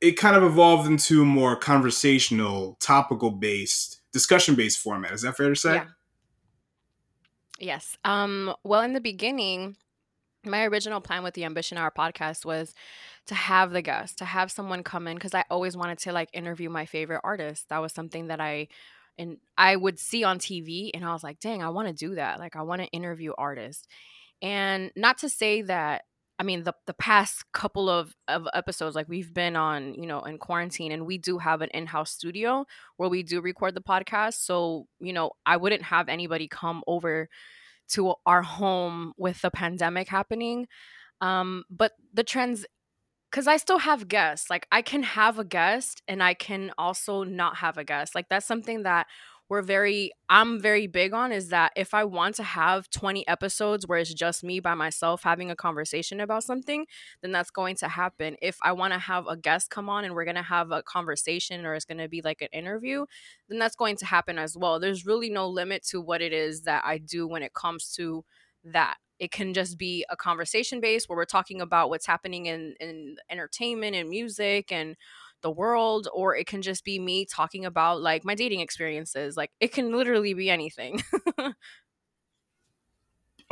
it 0.01 0.13
kind 0.13 0.35
of 0.35 0.43
evolved 0.43 0.89
into 0.89 1.21
a 1.21 1.25
more 1.25 1.55
conversational, 1.55 2.77
topical 2.79 3.29
based, 3.31 4.01
discussion 4.11 4.55
based 4.55 4.79
format. 4.79 5.11
Is 5.11 5.21
that 5.21 5.37
fair 5.37 5.49
to 5.49 5.55
say? 5.55 5.75
Yeah. 5.75 5.85
yes 7.59 7.97
um 8.03 8.53
well 8.63 8.81
in 8.81 8.93
the 8.93 9.01
beginning 9.01 9.75
my 10.43 10.65
original 10.65 11.01
plan 11.01 11.21
with 11.23 11.35
the 11.35 11.45
ambition 11.45 11.77
hour 11.77 11.91
podcast 11.95 12.45
was 12.45 12.73
to 13.27 13.35
have 13.35 13.71
the 13.71 13.81
guest 13.83 14.17
to 14.17 14.25
have 14.25 14.51
someone 14.51 14.81
come 14.83 15.07
in 15.07 15.15
because 15.15 15.35
i 15.35 15.43
always 15.51 15.77
wanted 15.77 15.99
to 15.99 16.11
like 16.11 16.29
interview 16.33 16.69
my 16.69 16.85
favorite 16.85 17.21
artist. 17.23 17.69
that 17.69 17.77
was 17.77 17.93
something 17.93 18.27
that 18.27 18.41
i 18.41 18.67
and 19.17 19.37
i 19.57 19.75
would 19.75 19.99
see 19.99 20.23
on 20.23 20.39
tv 20.39 20.91
and 20.93 21.05
i 21.05 21.13
was 21.13 21.23
like 21.23 21.39
dang 21.39 21.61
i 21.63 21.69
want 21.69 21.87
to 21.87 21.93
do 21.93 22.15
that 22.15 22.39
like 22.39 22.55
i 22.55 22.61
want 22.61 22.81
to 22.81 22.87
interview 22.87 23.31
artists 23.37 23.87
and 24.41 24.91
not 24.95 25.17
to 25.17 25.29
say 25.29 25.61
that 25.61 26.03
i 26.39 26.43
mean 26.43 26.63
the, 26.63 26.73
the 26.87 26.93
past 26.93 27.43
couple 27.51 27.89
of, 27.89 28.15
of 28.27 28.47
episodes 28.53 28.95
like 28.95 29.09
we've 29.09 29.33
been 29.33 29.55
on 29.55 29.93
you 29.93 30.07
know 30.07 30.21
in 30.21 30.37
quarantine 30.37 30.91
and 30.91 31.05
we 31.05 31.17
do 31.17 31.37
have 31.37 31.61
an 31.61 31.69
in-house 31.73 32.11
studio 32.11 32.65
where 32.97 33.09
we 33.09 33.23
do 33.23 33.41
record 33.41 33.75
the 33.75 33.81
podcast 33.81 34.35
so 34.35 34.87
you 34.99 35.13
know 35.13 35.31
i 35.45 35.57
wouldn't 35.57 35.83
have 35.83 36.09
anybody 36.09 36.47
come 36.47 36.83
over 36.87 37.29
to 37.91 38.13
our 38.25 38.41
home 38.41 39.13
with 39.17 39.41
the 39.41 39.51
pandemic 39.51 40.07
happening. 40.07 40.67
Um, 41.19 41.63
but 41.69 41.91
the 42.13 42.23
trends, 42.23 42.65
because 43.31 43.47
I 43.47 43.57
still 43.57 43.79
have 43.79 44.07
guests, 44.09 44.49
like 44.49 44.67
I 44.71 44.81
can 44.81 45.03
have 45.03 45.39
a 45.39 45.45
guest 45.45 46.01
and 46.07 46.21
I 46.21 46.33
can 46.33 46.71
also 46.77 47.23
not 47.23 47.57
have 47.57 47.77
a 47.77 47.83
guest. 47.83 48.13
Like 48.13 48.27
that's 48.29 48.45
something 48.45 48.83
that 48.83 49.07
we're 49.47 49.61
very, 49.61 50.11
I'm 50.29 50.61
very 50.61 50.87
big 50.87 51.13
on 51.13 51.33
is 51.33 51.49
that 51.49 51.73
if 51.75 51.93
I 51.93 52.05
want 52.05 52.35
to 52.35 52.43
have 52.43 52.89
20 52.89 53.27
episodes 53.27 53.85
where 53.85 53.99
it's 53.99 54.13
just 54.13 54.45
me 54.45 54.61
by 54.61 54.75
myself 54.75 55.23
having 55.23 55.51
a 55.51 55.57
conversation 55.57 56.21
about 56.21 56.45
something, 56.45 56.85
then 57.21 57.33
that's 57.33 57.51
going 57.51 57.75
to 57.77 57.89
happen. 57.89 58.37
If 58.41 58.57
I 58.63 58.71
want 58.71 58.93
to 58.93 58.99
have 58.99 59.27
a 59.27 59.35
guest 59.35 59.69
come 59.69 59.89
on 59.89 60.05
and 60.05 60.13
we're 60.13 60.23
going 60.23 60.35
to 60.35 60.41
have 60.41 60.71
a 60.71 60.83
conversation 60.83 61.65
or 61.65 61.73
it's 61.73 61.83
going 61.83 61.97
to 61.97 62.07
be 62.07 62.21
like 62.21 62.41
an 62.41 62.47
interview, 62.53 63.05
then 63.49 63.59
that's 63.59 63.75
going 63.75 63.97
to 63.97 64.05
happen 64.05 64.37
as 64.37 64.55
well. 64.57 64.79
There's 64.79 65.05
really 65.05 65.29
no 65.29 65.49
limit 65.49 65.83
to 65.87 65.99
what 65.99 66.21
it 66.21 66.31
is 66.31 66.61
that 66.61 66.83
I 66.85 66.97
do 66.97 67.27
when 67.27 67.43
it 67.43 67.53
comes 67.53 67.91
to 67.95 68.23
that. 68.63 68.97
It 69.21 69.31
can 69.31 69.53
just 69.53 69.77
be 69.77 70.03
a 70.09 70.17
conversation 70.17 70.81
base 70.81 71.07
where 71.07 71.15
we're 71.15 71.25
talking 71.25 71.61
about 71.61 71.89
what's 71.89 72.07
happening 72.07 72.47
in, 72.47 72.73
in 72.79 73.17
entertainment 73.29 73.95
and 73.95 74.09
music 74.09 74.71
and 74.71 74.95
the 75.43 75.51
world, 75.51 76.07
or 76.11 76.35
it 76.35 76.47
can 76.47 76.63
just 76.63 76.83
be 76.83 76.97
me 76.97 77.25
talking 77.25 77.63
about 77.63 78.01
like 78.01 78.25
my 78.25 78.33
dating 78.33 78.61
experiences. 78.61 79.37
Like 79.37 79.51
it 79.59 79.71
can 79.71 79.95
literally 79.95 80.33
be 80.33 80.49
anything. 80.49 81.03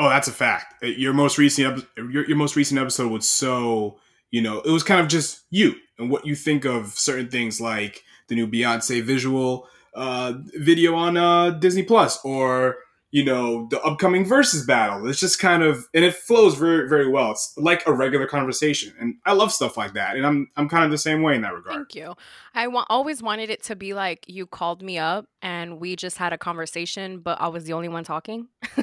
Oh, 0.02 0.08
that's 0.08 0.30
a 0.30 0.32
fact. 0.32 0.82
Uh, 0.82 0.88
Your 0.88 1.14
most 1.14 1.38
recent 1.38 1.86
your, 1.98 2.26
your 2.26 2.38
most 2.38 2.56
recent 2.56 2.80
episode 2.80 3.12
was 3.12 3.28
so 3.28 4.00
you 4.32 4.42
know 4.42 4.62
it 4.62 4.72
was 4.72 4.82
kind 4.82 5.02
of 5.02 5.10
just 5.10 5.42
you 5.50 5.76
and 5.98 6.10
what 6.10 6.26
you 6.26 6.36
think 6.36 6.64
of 6.64 6.98
certain 6.98 7.28
things 7.28 7.60
like 7.60 8.04
the 8.30 8.36
new 8.36 8.48
Beyonce 8.48 9.04
visual 9.04 9.68
uh, 9.94 10.36
video 10.56 10.96
on 10.96 11.18
uh, 11.18 11.50
Disney 11.50 11.84
Plus 11.84 12.18
or 12.24 12.78
you 13.12 13.24
know 13.24 13.68
the 13.70 13.82
upcoming 13.82 14.24
versus 14.24 14.66
battle. 14.66 15.08
It's 15.08 15.20
just 15.20 15.40
kind 15.40 15.64
of 15.64 15.88
and 15.94 16.06
it 16.06 16.14
flows 16.14 16.56
very 16.56 16.88
very 16.88 17.10
well. 17.10 17.32
It's 17.32 17.54
like 17.58 17.86
a 17.88 17.94
regular 17.94 18.28
conversation, 18.28 18.94
and 19.00 19.16
I 19.26 19.34
love 19.34 19.52
stuff 19.52 19.78
like 19.78 19.94
that. 19.94 20.16
And 20.16 20.26
I'm 20.26 20.50
I'm 20.56 20.70
kind 20.70 20.86
of 20.86 20.92
the 20.92 20.98
same 20.98 21.22
way 21.22 21.36
in 21.36 21.42
that 21.42 21.54
regard. 21.54 21.78
Thank 21.78 21.96
you. 21.96 22.16
I 22.54 22.68
wa- 22.68 22.86
always 22.90 23.24
wanted 23.24 23.50
it 23.50 23.64
to 23.64 23.76
be 23.76 23.94
like 23.94 24.26
you 24.28 24.46
called 24.46 24.82
me 24.82 24.98
up 24.98 25.28
and 25.42 25.80
we 25.80 25.96
just 25.96 26.18
had 26.18 26.34
a 26.34 26.38
conversation, 26.38 27.20
but 27.20 27.42
I 27.42 27.48
was 27.48 27.64
the 27.64 27.74
only 27.74 27.90
one 27.90 28.04
talking. 28.04 28.48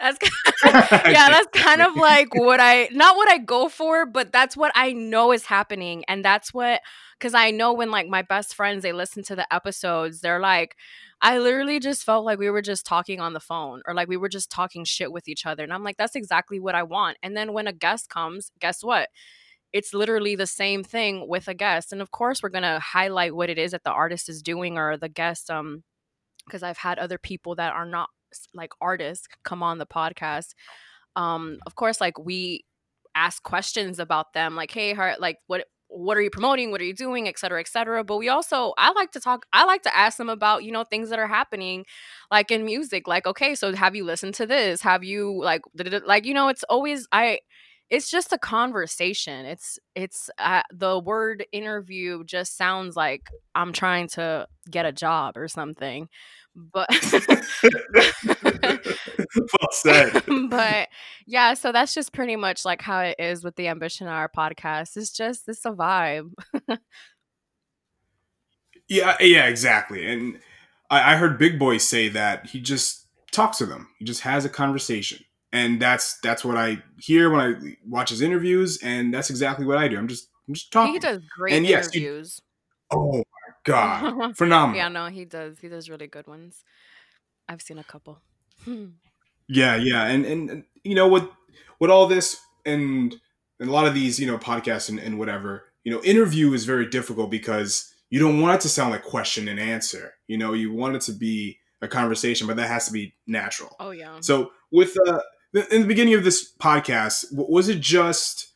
that's 0.00 0.18
yeah, 0.64 1.28
that's 1.28 1.48
kind 1.52 1.82
of 1.82 1.94
like 1.94 2.34
what 2.34 2.58
I 2.60 2.88
not 2.92 3.16
what 3.16 3.30
I 3.30 3.38
go 3.38 3.68
for, 3.68 4.06
but 4.06 4.32
that's 4.32 4.56
what 4.56 4.72
I 4.74 4.92
know 4.92 5.32
is 5.32 5.46
happening, 5.46 6.04
and 6.08 6.24
that's 6.24 6.52
what 6.52 6.80
because 7.18 7.34
I 7.34 7.50
know 7.52 7.72
when 7.72 7.90
like 7.90 8.08
my 8.08 8.22
best 8.22 8.54
friends 8.54 8.82
they 8.82 8.92
listen 8.92 9.22
to 9.24 9.36
the 9.36 9.52
episodes, 9.54 10.20
they're 10.20 10.40
like. 10.40 10.76
I 11.22 11.38
literally 11.38 11.80
just 11.80 12.04
felt 12.04 12.24
like 12.24 12.38
we 12.38 12.50
were 12.50 12.62
just 12.62 12.86
talking 12.86 13.20
on 13.20 13.32
the 13.32 13.40
phone 13.40 13.82
or 13.86 13.94
like 13.94 14.08
we 14.08 14.18
were 14.18 14.28
just 14.28 14.50
talking 14.50 14.84
shit 14.84 15.10
with 15.10 15.28
each 15.28 15.46
other. 15.46 15.64
And 15.64 15.72
I'm 15.72 15.82
like, 15.82 15.96
that's 15.96 16.14
exactly 16.14 16.60
what 16.60 16.74
I 16.74 16.82
want. 16.82 17.16
And 17.22 17.36
then 17.36 17.52
when 17.52 17.66
a 17.66 17.72
guest 17.72 18.10
comes, 18.10 18.50
guess 18.60 18.84
what? 18.84 19.08
it's 19.72 19.92
literally 19.92 20.36
the 20.36 20.46
same 20.46 20.82
thing 20.82 21.28
with 21.28 21.48
a 21.48 21.54
guest 21.54 21.92
and 21.92 22.00
of 22.00 22.10
course 22.10 22.42
we're 22.42 22.48
going 22.48 22.62
to 22.62 22.78
highlight 22.78 23.34
what 23.34 23.50
it 23.50 23.58
is 23.58 23.72
that 23.72 23.84
the 23.84 23.90
artist 23.90 24.28
is 24.28 24.42
doing 24.42 24.78
or 24.78 24.96
the 24.96 25.08
guest 25.08 25.50
um 25.50 25.82
because 26.46 26.62
i've 26.62 26.78
had 26.78 26.98
other 26.98 27.18
people 27.18 27.54
that 27.54 27.74
are 27.74 27.84
not 27.84 28.08
like 28.54 28.70
artists 28.80 29.26
come 29.44 29.62
on 29.62 29.78
the 29.78 29.86
podcast 29.86 30.54
um 31.14 31.58
of 31.66 31.74
course 31.74 32.00
like 32.00 32.18
we 32.18 32.64
ask 33.14 33.42
questions 33.42 33.98
about 33.98 34.32
them 34.32 34.56
like 34.56 34.70
hey 34.70 34.94
heart 34.94 35.20
like 35.20 35.38
what 35.46 35.66
what 35.88 36.16
are 36.16 36.20
you 36.22 36.30
promoting? 36.30 36.70
What 36.70 36.80
are 36.80 36.84
you 36.84 36.94
doing? 36.94 37.28
Et 37.28 37.38
cetera 37.38 37.60
et 37.60 37.68
cetera. 37.68 38.04
But 38.04 38.18
we 38.18 38.28
also 38.28 38.74
i 38.78 38.92
like 38.92 39.12
to 39.12 39.20
talk 39.20 39.46
i 39.52 39.64
like 39.64 39.82
to 39.82 39.96
ask 39.96 40.18
them 40.18 40.28
about 40.28 40.64
you 40.64 40.72
know 40.72 40.84
things 40.84 41.10
that 41.10 41.18
are 41.18 41.26
happening 41.28 41.84
like 42.30 42.50
in 42.50 42.64
music 42.64 43.06
like 43.08 43.26
okay 43.26 43.54
so 43.54 43.74
have 43.74 43.94
you 43.96 44.04
listened 44.04 44.34
to 44.34 44.46
this? 44.46 44.82
Have 44.82 45.04
you 45.04 45.40
like 45.42 45.62
like 46.06 46.24
you 46.26 46.34
know 46.34 46.48
it's 46.48 46.64
always 46.64 47.06
i 47.12 47.38
it's 47.88 48.10
just 48.10 48.32
a 48.32 48.38
conversation. 48.38 49.46
It's 49.46 49.78
it's 49.94 50.28
uh, 50.38 50.62
the 50.74 50.98
word 50.98 51.46
interview 51.52 52.24
just 52.24 52.56
sounds 52.56 52.96
like 52.96 53.30
i'm 53.54 53.72
trying 53.72 54.08
to 54.08 54.46
get 54.70 54.86
a 54.86 54.92
job 54.92 55.36
or 55.36 55.48
something 55.48 56.08
but 56.56 56.88
well 59.36 59.70
said. 59.72 60.22
but 60.48 60.88
yeah 61.26 61.54
so 61.54 61.70
that's 61.70 61.94
just 61.94 62.12
pretty 62.12 62.36
much 62.36 62.64
like 62.64 62.80
how 62.82 63.00
it 63.00 63.16
is 63.18 63.44
with 63.44 63.56
the 63.56 63.68
ambition 63.68 64.06
hour 64.06 64.30
podcast 64.34 64.96
it's 64.96 65.10
just 65.10 65.48
it's 65.48 65.64
a 65.64 65.70
vibe 65.70 66.32
Yeah, 68.88 69.16
yeah, 69.20 69.46
exactly. 69.46 70.06
And 70.06 70.38
I, 70.90 71.14
I 71.14 71.16
heard 71.16 71.38
Big 71.38 71.58
Boy 71.58 71.78
say 71.78 72.08
that 72.10 72.46
he 72.46 72.60
just 72.60 73.06
talks 73.32 73.58
to 73.58 73.66
them. 73.66 73.88
He 73.98 74.04
just 74.04 74.20
has 74.22 74.44
a 74.44 74.48
conversation, 74.48 75.24
and 75.52 75.80
that's 75.80 76.18
that's 76.20 76.44
what 76.44 76.56
I 76.56 76.82
hear 76.98 77.30
when 77.30 77.40
I 77.40 77.76
watch 77.84 78.10
his 78.10 78.22
interviews, 78.22 78.78
and 78.82 79.12
that's 79.12 79.30
exactly 79.30 79.66
what 79.66 79.78
I 79.78 79.88
do. 79.88 79.98
I'm 79.98 80.08
just 80.08 80.28
I'm 80.46 80.54
just 80.54 80.72
talking. 80.72 80.94
he 80.94 80.98
does 81.00 81.20
great 81.36 81.54
And 81.54 81.66
yes, 81.66 81.86
interviews 81.86 82.40
Oh 82.92 83.12
my 83.12 83.45
god, 83.66 84.36
phenomenal. 84.42 84.76
yeah 84.76 84.88
no 84.88 85.06
he 85.06 85.24
does 85.24 85.58
he 85.60 85.68
does 85.68 85.90
really 85.90 86.06
good 86.06 86.26
ones 86.26 86.64
i've 87.48 87.62
seen 87.62 87.78
a 87.78 87.84
couple 87.84 88.20
Yeah, 89.48 89.76
yeah, 89.76 90.06
and, 90.06 90.24
and 90.24 90.50
and 90.50 90.64
you 90.82 90.94
know 90.96 91.06
with 91.08 91.24
with 91.78 91.88
all 91.90 92.06
this 92.08 92.40
and 92.64 93.14
and 93.60 93.68
a 93.68 93.72
lot 93.72 93.86
of 93.86 93.94
these 93.94 94.18
you 94.18 94.26
know 94.26 94.38
podcasts 94.38 94.88
and, 94.88 94.98
and 94.98 95.18
whatever 95.20 95.72
you 95.84 95.92
know 95.92 96.02
interview 96.02 96.52
is 96.52 96.64
very 96.64 96.86
difficult 96.86 97.30
because 97.30 97.92
you 98.10 98.18
don't 98.18 98.40
want 98.40 98.56
it 98.56 98.60
to 98.62 98.68
sound 98.68 98.90
like 98.90 99.04
question 99.04 99.46
and 99.48 99.60
answer. 99.60 100.14
You 100.26 100.38
know, 100.38 100.52
you 100.52 100.72
want 100.72 100.96
it 100.96 101.02
to 101.02 101.12
be 101.12 101.58
a 101.80 101.86
conversation, 101.86 102.46
but 102.48 102.56
that 102.56 102.66
has 102.68 102.86
to 102.86 102.92
be 102.92 103.14
natural. 103.28 103.76
oh 103.78 103.90
yeah 103.92 104.18
So 104.20 104.50
with 104.72 104.96
uh, 105.06 105.20
the- 105.52 105.72
in 105.74 105.82
the 105.82 105.88
beginning 105.88 106.14
of 106.14 106.24
this 106.24 106.52
podcast, 106.58 107.30
w- 107.30 107.48
was 107.52 107.68
it 107.68 107.78
just 107.80 108.48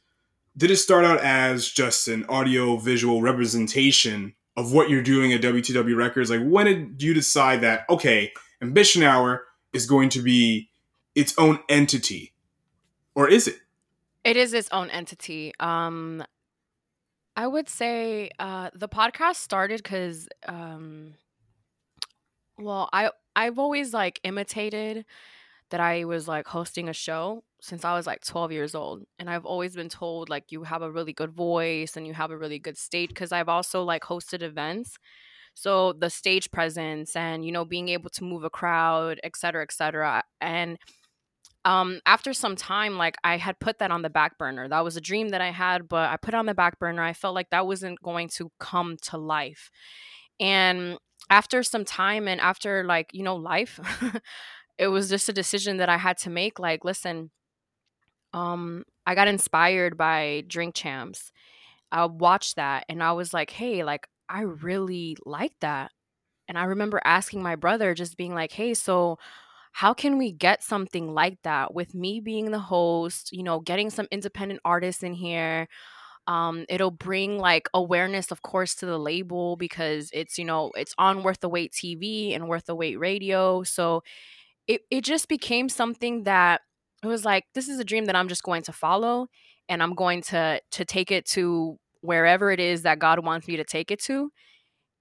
did 0.57 0.71
it 0.73 0.77
start 0.79 1.05
out 1.05 1.21
as 1.21 1.69
just 1.69 2.09
an 2.09 2.25
audio 2.29 2.77
visual 2.79 3.23
representation 3.23 4.35
of 4.61 4.73
what 4.75 4.91
you're 4.91 5.03
doing 5.03 5.33
at 5.33 5.41
WTW 5.41 5.97
Records? 5.97 6.31
Like 6.31 6.43
when 6.43 6.67
did 6.67 7.03
you 7.03 7.15
decide 7.15 7.63
that 7.63 7.85
okay, 7.89 8.33
Ambition 8.61 9.03
Hour 9.03 9.45
is 9.73 9.87
going 9.87 10.11
to 10.11 10.23
be 10.23 10.69
its 11.15 11.37
own 11.39 11.61
entity, 11.69 12.35
or 13.15 13.29
is 13.29 13.49
it? 13.49 13.57
It 14.23 14.37
is 14.37 14.53
its 14.53 14.69
own 14.71 14.91
entity. 14.91 15.53
Um, 15.59 16.23
I 17.37 17.47
would 17.47 17.71
say 17.71 18.31
uh, 18.39 18.69
the 18.75 18.89
podcast 18.89 19.37
started 19.37 19.83
because, 19.83 20.29
um, 20.47 21.15
well, 22.59 22.91
I 22.93 23.11
I've 23.35 23.59
always 23.59 23.95
like 23.95 24.21
imitated 24.25 25.07
that 25.71 25.81
I 25.81 26.05
was 26.05 26.29
like 26.29 26.47
hosting 26.49 26.89
a 26.89 26.93
show 26.93 27.43
since 27.61 27.85
I 27.85 27.95
was 27.95 28.07
like 28.07 28.25
12 28.25 28.53
years 28.53 28.75
old, 28.75 29.05
and 29.19 29.31
I've 29.31 29.45
always 29.47 29.75
been 29.77 29.89
told 29.89 30.29
like 30.29 30.51
you 30.51 30.65
have 30.65 30.83
a 30.83 30.91
really 30.91 31.13
good 31.13 31.33
voice 31.33 31.97
and 31.97 32.07
you 32.07 32.15
have 32.15 32.31
a 32.31 32.39
really 32.39 32.59
good 32.59 32.79
stage 32.79 33.11
because 33.11 33.33
I've 33.33 33.49
also 33.49 33.83
like 33.83 34.03
hosted 34.05 34.43
events. 34.43 34.97
So 35.55 35.93
the 35.95 36.11
stage 36.11 36.51
presence 36.51 37.17
and 37.17 37.45
you 37.45 37.53
know 37.53 37.65
being 37.65 37.89
able 37.91 38.11
to 38.11 38.25
move 38.25 38.45
a 38.45 38.51
crowd, 38.51 39.21
et 39.25 39.37
cetera, 39.37 39.63
et 39.63 39.73
cetera, 39.73 40.23
and 40.41 40.79
um 41.65 42.01
after 42.07 42.33
some 42.33 42.57
time 42.57 42.97
like 42.97 43.17
i 43.23 43.37
had 43.37 43.59
put 43.61 43.79
that 43.79 43.91
on 43.91 44.03
the 44.03 44.11
back 44.11 44.39
burner. 44.39 44.69
That 44.69 44.85
was 44.85 44.97
a 44.97 45.01
dream 45.01 45.29
that 45.31 45.41
i 45.41 45.51
had 45.51 45.89
but 45.89 46.11
i 46.11 46.17
put 46.17 46.35
it 46.35 46.39
on 46.39 46.47
the 46.47 46.55
back 46.55 46.79
burner. 46.79 47.03
I 47.03 47.13
felt 47.13 47.35
like 47.35 47.51
that 47.51 47.67
wasn't 47.67 48.03
going 48.03 48.29
to 48.37 48.51
come 48.59 48.97
to 49.03 49.19
life. 49.19 49.71
And 50.41 50.99
after 51.29 51.63
some 51.63 51.85
time 51.85 52.29
and 52.29 52.41
after 52.41 52.85
like 52.85 53.11
you 53.13 53.23
know 53.23 53.37
life 53.37 53.79
it 54.81 54.89
was 54.89 55.11
just 55.11 55.31
a 55.31 55.35
decision 55.35 55.79
that 55.79 55.91
i 55.91 55.99
had 55.99 56.19
to 56.19 56.31
make 56.31 56.59
like 56.61 56.85
listen 56.85 57.31
um 58.33 58.85
i 59.07 59.15
got 59.15 59.29
inspired 59.29 59.97
by 59.97 60.45
drink 60.47 60.75
champs. 60.75 61.33
I 61.93 62.07
watched 62.07 62.57
that 62.57 62.85
and 62.89 63.03
i 63.03 63.13
was 63.13 63.35
like 63.35 63.51
hey 63.51 63.85
like 63.85 64.09
i 64.29 64.43
really 64.43 65.17
like 65.27 65.55
that 65.61 65.93
and 66.49 66.59
i 66.59 66.65
remember 66.65 67.01
asking 67.05 67.43
my 67.43 67.57
brother 67.57 67.95
just 67.95 68.17
being 68.19 68.35
like 68.35 68.53
hey 68.53 68.75
so 68.75 69.19
how 69.73 69.95
can 69.95 70.19
we 70.19 70.33
get 70.33 70.63
something 70.65 71.15
like 71.15 71.39
that 71.45 71.75
with 71.75 71.95
me 71.95 72.21
being 72.21 72.51
the 72.53 72.61
host 72.61 73.33
you 73.33 73.43
know 73.45 73.61
getting 73.61 73.91
some 73.91 74.09
independent 74.13 74.61
artists 74.65 75.03
in 75.05 75.15
here? 75.15 75.69
Um 76.27 76.67
it'll 76.69 76.91
bring 76.93 77.39
like 77.39 77.69
awareness 77.75 78.31
of 78.33 78.43
course 78.43 78.75
to 78.77 78.87
the 78.87 78.99
label 78.99 79.57
because 79.57 80.11
it's 80.13 80.39
you 80.39 80.45
know 80.45 80.71
it's 80.77 80.95
on 80.99 81.23
worth 81.25 81.41
the 81.41 81.49
wait 81.49 81.73
tv 81.73 82.35
and 82.35 82.49
worth 82.49 82.67
the 82.67 82.75
wait 82.77 82.99
radio 82.99 83.63
so 83.65 84.03
it, 84.71 84.83
it 84.89 85.05
just 85.05 85.29
became 85.29 85.69
something 85.69 86.23
that 86.25 86.61
it 87.03 87.09
was 87.09 87.25
like 87.25 87.45
this 87.55 87.69
is 87.69 87.81
a 87.81 87.85
dream 87.85 88.05
that 88.05 88.15
i'm 88.15 88.29
just 88.29 88.45
going 88.45 88.63
to 88.63 88.73
follow 88.73 89.27
and 89.69 89.83
i'm 89.83 89.95
going 89.95 90.23
to 90.23 90.61
to 90.71 90.85
take 90.85 91.11
it 91.11 91.27
to 91.27 91.77
wherever 92.03 92.53
it 92.53 92.61
is 92.61 92.83
that 92.83 93.01
god 93.01 93.25
wants 93.25 93.49
me 93.49 93.57
to 93.57 93.65
take 93.65 93.91
it 93.91 94.01
to. 94.01 94.31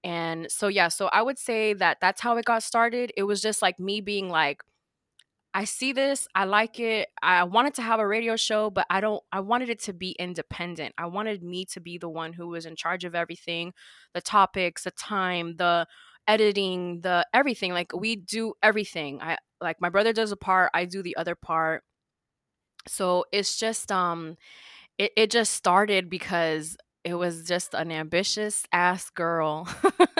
And 0.02 0.50
so 0.50 0.66
yeah 0.68 0.88
so 0.88 1.08
i 1.12 1.22
would 1.22 1.38
say 1.38 1.72
that 1.74 1.98
that's 2.00 2.20
how 2.20 2.36
it 2.36 2.44
got 2.44 2.62
started. 2.62 3.12
It 3.16 3.24
was 3.24 3.40
just 3.40 3.62
like 3.62 3.78
me 3.78 4.00
being 4.00 4.28
like 4.28 4.62
i 5.52 5.64
see 5.64 5.92
this 5.92 6.28
i 6.34 6.44
like 6.44 6.78
it 6.78 7.08
i 7.22 7.42
wanted 7.42 7.74
to 7.74 7.82
have 7.82 7.98
a 7.98 8.06
radio 8.06 8.36
show 8.36 8.70
but 8.70 8.86
i 8.88 9.00
don't 9.00 9.20
i 9.32 9.40
wanted 9.40 9.68
it 9.68 9.80
to 9.80 9.92
be 9.92 10.12
independent. 10.18 10.94
I 10.98 11.06
wanted 11.06 11.42
me 11.42 11.64
to 11.72 11.80
be 11.80 11.98
the 11.98 12.08
one 12.08 12.32
who 12.32 12.48
was 12.48 12.66
in 12.66 12.76
charge 12.76 13.04
of 13.04 13.14
everything 13.14 13.72
the 14.14 14.20
topics 14.20 14.84
the 14.84 14.92
time 14.92 15.56
the 15.56 15.86
editing 16.28 17.00
the 17.02 17.26
everything 17.34 17.72
like 17.72 17.92
we 17.94 18.16
do 18.16 18.54
everything. 18.62 19.20
I 19.20 19.36
like 19.60 19.80
my 19.80 19.88
brother 19.90 20.12
does 20.12 20.32
a 20.32 20.36
part 20.36 20.70
i 20.74 20.84
do 20.84 21.02
the 21.02 21.16
other 21.16 21.34
part. 21.34 21.82
So 22.88 23.24
it's 23.32 23.58
just 23.58 23.92
um 23.92 24.36
it, 24.98 25.12
it 25.16 25.30
just 25.30 25.54
started 25.54 26.10
because 26.10 26.76
it 27.04 27.14
was 27.14 27.44
just 27.46 27.74
an 27.74 27.92
ambitious 27.92 28.64
ass 28.72 29.10
girl 29.10 29.68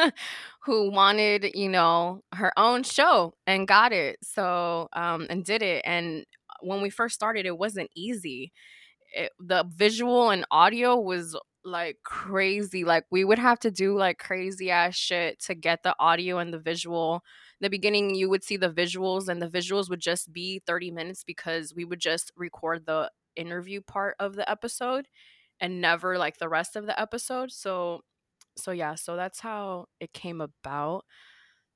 who 0.65 0.91
wanted 0.91 1.53
you 1.55 1.69
know 1.69 2.23
her 2.35 2.53
own 2.59 2.83
show 2.83 3.35
and 3.47 3.69
got 3.69 3.93
it. 3.93 4.19
So 4.23 4.89
um 4.93 5.27
and 5.31 5.45
did 5.45 5.63
it. 5.63 5.83
And 5.87 6.25
when 6.63 6.83
we 6.83 6.91
first 6.91 7.15
started 7.15 7.47
it 7.47 7.59
wasn't 7.59 7.91
easy. 7.97 8.53
It, 9.15 9.33
the 9.41 9.65
visual 9.69 10.31
and 10.31 10.45
audio 10.51 10.97
was 10.99 11.37
like 11.65 11.99
crazy. 12.05 12.85
Like 12.85 13.05
we 13.11 13.25
would 13.25 13.39
have 13.39 13.61
to 13.61 13.71
do 13.71 13.97
like 13.97 14.19
crazy 14.19 14.71
ass 14.71 14.97
shit 14.97 15.41
to 15.45 15.55
get 15.55 15.83
the 15.83 15.95
audio 15.99 16.39
and 16.39 16.53
the 16.55 16.59
visual 16.61 17.23
the 17.61 17.69
beginning 17.69 18.15
you 18.15 18.29
would 18.31 18.45
see 18.45 18.57
the 18.57 18.71
visuals 18.71 19.29
and 19.29 19.41
the 19.41 19.49
visuals 19.49 19.89
would 19.91 20.01
just 20.01 20.33
be 20.33 20.61
30 20.67 20.91
minutes 20.91 21.25
because 21.25 21.75
we 21.75 21.85
would 21.85 22.01
just 22.01 22.33
record 22.37 22.87
the 22.87 23.11
interview 23.37 23.81
part 23.81 24.17
of 24.19 24.35
the 24.35 24.49
episode 24.51 25.07
and 25.61 25.81
never 25.81 26.19
like 26.19 26.39
the 26.39 26.49
rest 26.49 26.77
of 26.77 26.87
the 26.87 27.01
episode 27.01 27.51
so 27.53 28.01
so 28.57 28.71
yeah 28.71 28.95
so 28.95 29.15
that's 29.15 29.41
how 29.41 29.87
it 30.01 30.13
came 30.13 30.41
about 30.41 31.05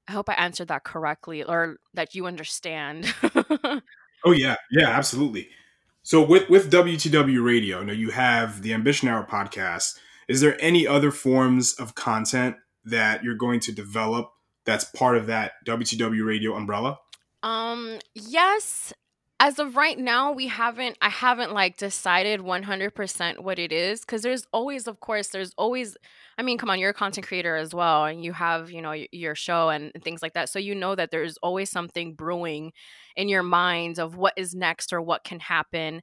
i 0.09 0.13
hope 0.13 0.29
i 0.29 0.35
answered 0.35 0.69
that 0.69 0.85
correctly 0.85 1.45
or 1.45 1.77
that 1.95 2.15
you 2.15 2.27
understand 2.27 3.15
Oh 4.25 4.33
yeah, 4.33 4.57
yeah, 4.71 4.89
absolutely. 4.89 5.49
So 6.03 6.23
with 6.23 6.49
with 6.49 6.73
WTW 6.73 7.45
Radio, 7.45 7.83
you 7.83 7.93
you 7.93 8.11
have 8.11 8.63
the 8.63 8.73
Ambition 8.73 9.09
Hour 9.09 9.27
podcast. 9.27 9.99
Is 10.29 10.41
there 10.41 10.57
any 10.61 10.87
other 10.87 11.11
forms 11.11 11.75
of 11.75 11.95
content 11.95 12.57
that 12.87 13.23
you're 13.23 13.35
going 13.35 13.61
to 13.61 13.73
develop 13.73 14.33
that's 14.65 14.85
part 14.85 15.17
of 15.17 15.27
that 15.27 15.53
WTW 15.67 16.27
Radio 16.27 16.55
umbrella? 16.55 16.99
Um, 17.43 17.99
yes. 18.15 18.93
As 19.41 19.59
of 19.59 19.77
right 19.77 19.99
now, 19.99 20.33
we 20.33 20.47
haven't 20.47 20.97
I 21.03 21.09
haven't 21.09 21.53
like 21.53 21.77
decided 21.77 22.41
100% 22.41 23.41
what 23.41 23.59
it 23.59 23.73
is 23.73 24.05
cuz 24.05 24.23
there's 24.23 24.47
always 24.53 24.87
of 24.87 25.01
course 25.01 25.29
there's 25.29 25.53
always 25.59 25.97
I 26.39 26.43
mean, 26.43 26.57
come 26.57 26.71
on, 26.71 26.79
you're 26.79 26.91
a 26.91 26.95
content 26.95 27.27
creator 27.27 27.57
as 27.57 27.75
well 27.75 28.07
and 28.07 28.25
you 28.25 28.33
have, 28.33 28.71
you 28.71 28.81
know, 28.81 28.93
your 29.13 29.35
show 29.35 29.69
and 29.69 29.93
things 30.03 30.23
like 30.23 30.35
that. 30.35 30.49
So 30.49 30.59
you 30.59 30.75
know 30.75 30.95
that 30.95 31.11
there's 31.11 31.37
always 31.39 31.71
something 31.71 32.15
brewing 32.15 32.73
in 33.17 33.29
your 33.29 33.43
mind 33.43 33.99
of 33.99 34.17
what 34.17 34.35
is 34.37 34.55
next 34.55 34.93
or 34.93 35.03
what 35.03 35.25
can 35.25 35.41
happen 35.41 36.01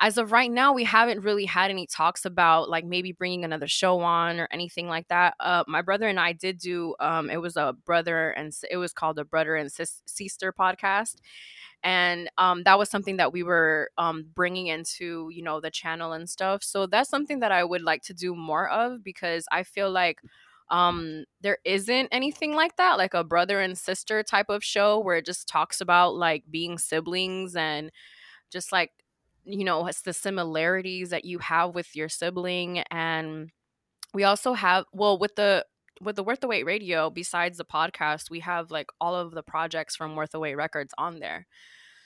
as 0.00 0.16
of 0.16 0.30
right 0.30 0.50
now, 0.50 0.72
we 0.72 0.84
haven't 0.84 1.24
really 1.24 1.44
had 1.44 1.70
any 1.70 1.86
talks 1.86 2.24
about 2.24 2.70
like 2.70 2.84
maybe 2.84 3.12
bringing 3.12 3.44
another 3.44 3.66
show 3.66 4.00
on 4.00 4.38
or 4.38 4.48
anything 4.52 4.86
like 4.86 5.08
that. 5.08 5.34
Uh, 5.40 5.64
my 5.66 5.82
brother 5.82 6.06
and 6.06 6.20
I 6.20 6.32
did 6.32 6.58
do. 6.58 6.94
Um, 7.00 7.30
it 7.30 7.40
was 7.40 7.56
a 7.56 7.74
brother 7.84 8.30
and 8.30 8.52
it 8.70 8.76
was 8.76 8.92
called 8.92 9.18
a 9.18 9.24
brother 9.24 9.56
and 9.56 9.70
sis- 9.72 10.02
sister 10.06 10.52
podcast, 10.52 11.16
and 11.82 12.30
um, 12.38 12.62
that 12.64 12.78
was 12.78 12.90
something 12.90 13.16
that 13.18 13.32
we 13.32 13.42
were 13.42 13.90
um, 13.98 14.26
bringing 14.34 14.68
into 14.68 15.30
you 15.32 15.42
know 15.42 15.60
the 15.60 15.70
channel 15.70 16.12
and 16.12 16.28
stuff. 16.28 16.62
So 16.62 16.86
that's 16.86 17.10
something 17.10 17.40
that 17.40 17.52
I 17.52 17.64
would 17.64 17.82
like 17.82 18.02
to 18.04 18.14
do 18.14 18.34
more 18.34 18.68
of 18.68 19.02
because 19.04 19.46
I 19.50 19.62
feel 19.64 19.90
like 19.90 20.20
um 20.70 21.24
there 21.40 21.56
isn't 21.64 22.08
anything 22.12 22.54
like 22.54 22.76
that 22.76 22.98
like 22.98 23.14
a 23.14 23.24
brother 23.24 23.58
and 23.58 23.78
sister 23.78 24.22
type 24.22 24.50
of 24.50 24.62
show 24.62 24.98
where 24.98 25.16
it 25.16 25.24
just 25.24 25.48
talks 25.48 25.80
about 25.80 26.14
like 26.14 26.44
being 26.50 26.76
siblings 26.76 27.56
and 27.56 27.90
just 28.50 28.72
like 28.72 28.92
you 29.48 29.64
know 29.64 29.86
it's 29.86 30.02
the 30.02 30.12
similarities 30.12 31.10
that 31.10 31.24
you 31.24 31.38
have 31.38 31.74
with 31.74 31.96
your 31.96 32.08
sibling 32.08 32.80
and 32.90 33.50
we 34.14 34.24
also 34.24 34.52
have 34.52 34.84
well 34.92 35.18
with 35.18 35.34
the 35.36 35.64
with 36.00 36.16
the 36.16 36.22
worth 36.22 36.40
the 36.40 36.48
wait 36.48 36.64
radio 36.64 37.10
besides 37.10 37.58
the 37.58 37.64
podcast 37.64 38.30
we 38.30 38.40
have 38.40 38.70
like 38.70 38.88
all 39.00 39.14
of 39.14 39.32
the 39.32 39.42
projects 39.42 39.96
from 39.96 40.14
worth 40.14 40.30
the 40.30 40.38
wait 40.38 40.54
records 40.54 40.92
on 40.98 41.18
there 41.18 41.46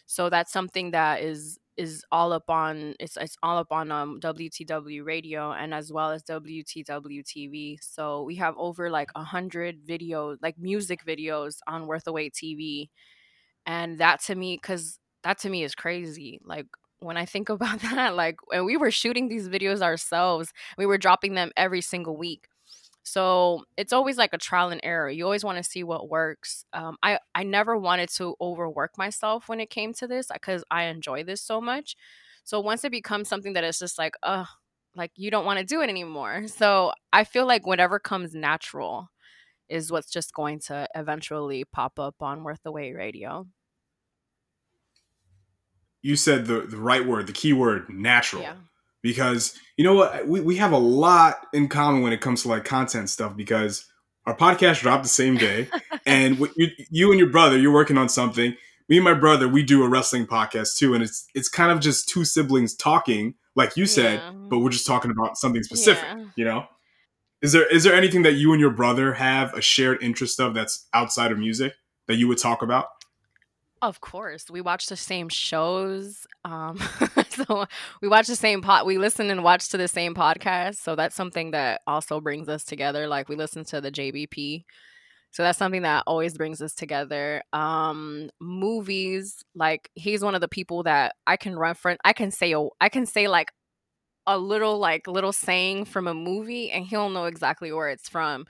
so 0.07 0.31
that's 0.31 0.53
something 0.53 0.93
that 0.93 1.23
is 1.23 1.59
is 1.77 2.05
all 2.13 2.33
up 2.33 2.51
on 2.51 2.95
it's 3.01 3.17
it's 3.17 3.37
all 3.43 3.59
up 3.59 3.73
on 3.73 3.91
um 3.91 4.21
WTW 4.21 5.05
radio 5.05 5.53
and 5.53 5.73
as 5.73 5.91
well 5.91 6.11
as 6.11 6.23
WTW 6.25 7.25
TV. 7.25 7.79
So 7.81 8.23
we 8.25 8.37
have 8.37 8.55
over 8.59 8.91
like 8.91 9.11
a 9.15 9.25
hundred 9.25 9.87
videos, 9.87 10.37
like 10.43 10.59
music 10.59 11.05
videos 11.07 11.57
on 11.67 11.87
Worth 11.87 12.07
Wait 12.07 12.35
TV 12.35 12.91
and 13.67 13.99
that 13.99 14.21
to 14.25 14.35
me 14.35 14.59
because 14.61 14.99
that 15.25 15.39
to 15.39 15.51
me 15.51 15.63
is 15.65 15.75
crazy 15.75 16.41
like 16.45 16.67
when 17.03 17.17
i 17.17 17.25
think 17.25 17.49
about 17.57 17.81
that 17.81 18.15
like 18.15 18.37
and 18.53 18.65
we 18.65 18.77
were 18.77 18.91
shooting 18.91 19.29
these 19.29 19.49
videos 19.49 19.83
ourselves 19.83 20.53
we 20.79 20.87
were 20.87 20.99
dropping 20.99 21.35
them 21.35 21.51
every 21.57 21.81
single 21.81 22.17
week. 22.17 22.49
So 23.05 23.65
it's 23.77 23.93
always 23.93 24.17
like 24.17 24.33
a 24.33 24.39
trial 24.39 24.71
and 24.71 24.81
error 24.85 25.11
you 25.11 25.25
always 25.25 25.45
want 25.45 25.59
to 25.59 25.65
see 25.65 25.83
what 25.83 26.09
works 26.09 26.65
um, 26.73 26.97
i 27.03 27.19
i 27.35 27.43
never 27.43 27.77
wanted 27.77 28.09
to 28.11 28.37
overwork 28.41 28.97
myself 28.97 29.49
when 29.49 29.61
it 29.61 29.71
came 29.71 29.93
to 29.95 30.07
this 30.07 30.29
because 30.33 30.63
i 30.71 30.85
enjoy 30.85 31.25
this 31.25 31.43
so 31.43 31.61
much. 31.61 31.97
So 32.45 32.61
once 32.61 32.85
it 32.85 32.93
becomes 32.93 33.29
something 33.29 33.55
that 33.55 33.65
is 33.65 33.79
just 33.79 33.99
like 33.99 34.15
uh 34.23 34.45
like 34.95 35.11
you 35.17 35.31
don't 35.31 35.47
want 35.47 35.59
to 35.59 35.65
do 35.65 35.81
it 35.81 35.89
anymore. 35.91 36.47
So 36.47 36.93
i 37.13 37.25
feel 37.25 37.47
like 37.47 37.67
whatever 37.67 37.99
comes 37.99 38.35
natural 38.35 39.09
is 39.69 39.91
what's 39.91 40.11
just 40.11 40.35
going 40.35 40.61
to 40.61 40.87
eventually 40.95 41.65
pop 41.65 41.99
up 41.99 42.17
on 42.21 42.45
Worth 42.45 42.61
the 42.63 42.73
Wait 42.73 42.95
radio. 42.95 43.47
You 46.03 46.17
said 46.17 46.47
the 46.47 46.61
the 46.63 46.77
right 46.77 47.07
word, 47.07 47.27
the 47.27 47.33
key 47.33 47.53
word, 47.53 47.89
natural. 47.89 48.43
Yeah. 48.43 48.55
Because 49.03 49.59
you 49.77 49.85
know 49.85 49.95
what, 49.95 50.27
we, 50.29 50.41
we 50.41 50.57
have 50.57 50.73
a 50.73 50.79
lot 50.79 51.47
in 51.53 51.69
common 51.69 52.03
when 52.03 52.13
it 52.13 52.21
comes 52.21 52.43
to 52.43 52.49
like 52.49 52.65
content 52.65 53.11
stuff 53.11 53.37
because 53.37 53.85
our 54.27 54.37
podcast 54.37 54.81
dropped 54.81 55.03
the 55.03 55.09
same 55.09 55.37
day, 55.37 55.69
and 56.07 56.39
what 56.39 56.51
you, 56.57 56.69
you 56.91 57.11
and 57.11 57.19
your 57.19 57.31
brother, 57.31 57.59
you're 57.59 57.73
working 57.73 57.99
on 57.99 58.09
something. 58.09 58.55
Me 58.89 58.97
and 58.99 59.05
my 59.05 59.15
brother, 59.15 59.49
we 59.49 59.63
do 59.63 59.83
a 59.83 59.89
wrestling 59.89 60.27
podcast 60.27 60.77
too, 60.77 60.95
and 60.95 61.03
it's 61.03 61.27
it's 61.35 61.49
kind 61.49 61.73
of 61.73 61.81
just 61.81 62.09
two 62.09 62.25
siblings 62.25 62.75
talking, 62.77 63.35
like 63.57 63.77
you 63.77 63.87
said, 63.87 64.21
Yeah. 64.21 64.31
but 64.33 64.59
we're 64.61 64.71
just 64.71 64.87
talking 64.87 65.11
about 65.11 65.37
something 65.37 65.63
specific. 65.63 66.05
Yeah. 66.09 66.25
You 66.37 66.45
know, 66.45 66.67
is 67.41 67.53
there 67.53 67.67
is 67.75 67.83
there 67.85 67.95
anything 67.95 68.23
that 68.23 68.33
you 68.35 68.53
and 68.53 68.61
your 68.61 68.71
brother 68.71 69.15
have 69.15 69.53
a 69.55 69.61
shared 69.63 70.03
interest 70.03 70.39
of 70.39 70.55
that's 70.55 70.87
outside 70.95 71.33
of 71.33 71.39
music 71.39 71.75
that 72.07 72.17
you 72.17 72.29
would 72.29 72.39
talk 72.39 72.63
about? 72.63 72.87
Of 73.83 74.01
course, 74.01 74.47
we 74.49 74.61
watch 74.61 74.87
the 74.87 74.97
same 74.97 75.29
shows. 75.29 76.25
Um, 76.45 76.79
so 77.31 77.67
we 78.01 78.07
watch 78.09 78.29
the 78.29 78.37
same 78.37 78.63
pot. 78.63 78.87
We 78.87 78.97
listen 78.97 79.29
and 79.29 79.43
watch 79.43 79.69
to 79.71 79.77
the 79.77 79.89
same 79.89 80.15
podcast. 80.15 80.77
So 80.77 80.95
that's 80.95 81.17
something 81.17 81.51
that 81.51 81.81
also 81.89 82.21
brings 82.21 82.49
us 82.49 82.63
together. 82.65 83.09
Like 83.09 83.29
we 83.29 83.35
listen 83.35 83.65
to 83.67 83.81
the 83.81 83.91
JBP. 83.91 84.65
So 85.33 85.43
that's 85.43 85.59
something 85.59 85.83
that 85.83 86.05
always 86.07 86.37
brings 86.37 86.63
us 86.63 86.75
together. 86.75 87.43
Um, 87.53 88.31
movies, 88.41 89.45
like 89.55 89.91
he's 89.95 90.23
one 90.23 90.35
of 90.37 90.41
the 90.43 90.49
people 90.49 90.85
that 90.85 91.17
I 91.27 91.37
can 91.37 91.59
reference. 91.59 92.01
I 92.05 92.13
can 92.13 92.31
say, 92.31 92.53
a- 92.53 92.69
I 92.81 92.89
can 92.89 93.07
say 93.07 93.29
like 93.29 93.53
a 94.27 94.39
little 94.39 94.79
like 94.79 95.09
little 95.09 95.33
saying 95.33 95.87
from 95.87 96.07
a 96.07 96.15
movie, 96.15 96.71
and 96.71 96.85
he'll 96.87 97.11
know 97.11 97.25
exactly 97.25 97.73
where 97.73 97.89
it's 97.89 98.09
from. 98.09 98.47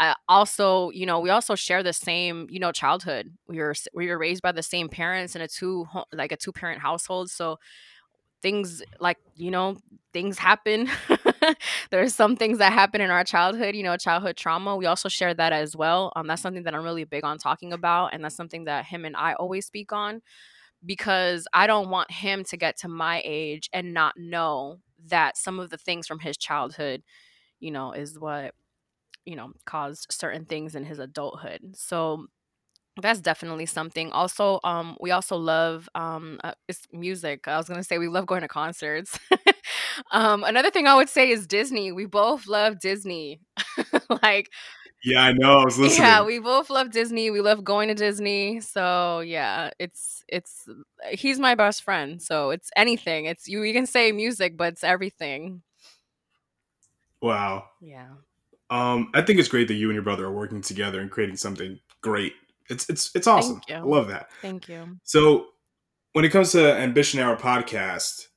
I 0.00 0.16
also, 0.28 0.90
you 0.90 1.06
know, 1.06 1.20
we 1.20 1.30
also 1.30 1.54
share 1.56 1.84
the 1.84 1.92
same, 1.94 2.48
you 2.50 2.60
know, 2.60 2.72
childhood. 2.72 3.32
We 3.48 3.58
were 3.60 3.74
we 3.94 4.08
were 4.08 4.18
raised 4.18 4.42
by 4.42 4.52
the 4.52 4.64
same 4.64 4.88
parents 4.90 5.36
in 5.36 5.42
a 5.42 5.48
two 5.48 5.86
like 6.12 6.32
a 6.32 6.38
two 6.38 6.52
parent 6.52 6.80
household. 6.82 7.30
So 7.30 7.58
things 8.42 8.82
like 9.00 9.18
you 9.36 9.50
know 9.50 9.76
things 10.12 10.38
happen. 10.38 10.88
There's 11.90 12.14
some 12.14 12.36
things 12.36 12.58
that 12.58 12.72
happen 12.72 13.00
in 13.00 13.10
our 13.10 13.24
childhood, 13.24 13.76
you 13.76 13.82
know, 13.82 13.96
childhood 13.96 14.36
trauma. 14.36 14.76
We 14.76 14.86
also 14.86 15.08
share 15.08 15.34
that 15.34 15.52
as 15.52 15.76
well. 15.76 16.12
Um, 16.16 16.26
that's 16.26 16.42
something 16.42 16.64
that 16.64 16.74
I'm 16.74 16.84
really 16.84 17.04
big 17.04 17.24
on 17.24 17.38
talking 17.38 17.72
about, 17.72 18.14
and 18.14 18.24
that's 18.24 18.36
something 18.36 18.64
that 18.64 18.86
him 18.86 19.04
and 19.04 19.16
I 19.16 19.34
always 19.34 19.66
speak 19.66 19.92
on 19.92 20.22
because 20.84 21.46
I 21.52 21.66
don't 21.66 21.90
want 21.90 22.10
him 22.10 22.44
to 22.44 22.56
get 22.56 22.78
to 22.78 22.88
my 22.88 23.22
age 23.24 23.68
and 23.72 23.94
not 23.94 24.14
know 24.18 24.78
that 25.08 25.36
some 25.36 25.60
of 25.60 25.70
the 25.70 25.78
things 25.78 26.06
from 26.06 26.20
his 26.20 26.36
childhood, 26.36 27.02
you 27.60 27.70
know, 27.70 27.92
is 27.92 28.18
what 28.18 28.54
you 29.30 29.36
know 29.36 29.52
caused 29.66 30.08
certain 30.12 30.46
things 30.46 30.74
in 30.76 30.84
his 30.84 30.98
adulthood. 31.00 31.74
So 31.76 32.26
that's 33.02 33.20
definitely 33.20 33.66
something. 33.66 34.12
Also 34.12 34.60
um 34.64 34.96
we 35.00 35.10
also 35.12 35.36
love 35.36 35.88
um 35.94 36.40
uh, 36.44 36.52
it's 36.68 36.82
music. 36.92 37.48
I 37.48 37.56
was 37.56 37.68
gonna 37.68 37.84
say 37.84 37.98
we 37.98 38.08
love 38.08 38.26
going 38.26 38.42
to 38.42 38.48
concerts. 38.48 39.18
Um 40.12 40.44
another 40.44 40.70
thing 40.70 40.86
i 40.86 40.94
would 40.96 41.08
say 41.08 41.30
is 41.30 41.46
disney. 41.46 41.92
We 41.92 42.06
both 42.06 42.46
love 42.46 42.80
disney. 42.80 43.40
Like 44.22 44.50
Yeah, 45.04 45.22
I 45.22 45.32
know. 45.32 45.58
I 45.60 45.64
was 45.64 45.78
listening. 45.78 46.18
yeah 46.18 46.22
we 46.24 46.38
both 46.38 46.70
love 46.70 46.90
disney. 46.90 47.30
We 47.30 47.40
love 47.40 47.64
going 47.64 47.88
to 47.88 47.94
disney. 47.94 48.60
So 48.60 49.20
yeah 49.20 49.70
it's 49.78 50.24
it's 50.28 50.66
he's 51.12 51.38
my 51.38 51.54
best 51.54 51.82
friend. 51.82 52.20
So 52.22 52.50
it's 52.50 52.70
anything. 52.76 53.26
It's 53.26 53.48
you 53.48 53.62
you 53.62 53.72
can 53.72 53.86
say 53.86 54.12
music 54.12 54.56
but 54.56 54.74
it's 54.74 54.84
everything. 54.84 55.62
Wow. 57.22 57.68
yeah 57.80 58.14
Um, 58.70 59.10
I 59.14 59.22
think 59.22 59.38
it's 59.38 59.48
great 59.48 59.68
that 59.68 59.74
you 59.74 59.88
and 59.88 59.94
your 59.94 60.02
brother 60.02 60.26
are 60.26 60.32
working 60.32 60.62
together 60.62 61.00
and 61.00 61.10
creating 61.10 61.36
something 61.36 61.78
great. 62.00 62.34
It's 62.68 62.88
it's 62.88 63.10
it's 63.14 63.26
awesome. 63.26 63.60
I 63.68 63.80
love 63.80 64.08
that. 64.08 64.28
thank 64.42 64.68
you 64.68 64.98
So, 65.02 65.46
when 66.12 66.24
it 66.24 66.30
comes 66.30 66.52
to 66.52 66.74
Ambition 66.74 67.20
Hour 67.20 67.36
podcast, 67.36 68.28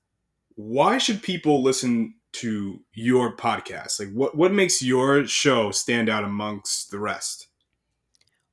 why 0.55 0.97
should 0.97 1.21
people 1.21 1.61
listen 1.61 2.15
to 2.33 2.79
your 2.93 3.35
podcast? 3.35 3.99
Like, 3.99 4.11
what 4.11 4.35
what 4.35 4.51
makes 4.51 4.81
your 4.81 5.27
show 5.27 5.71
stand 5.71 6.09
out 6.09 6.23
amongst 6.23 6.89
the 6.89 6.99
rest? 6.99 7.47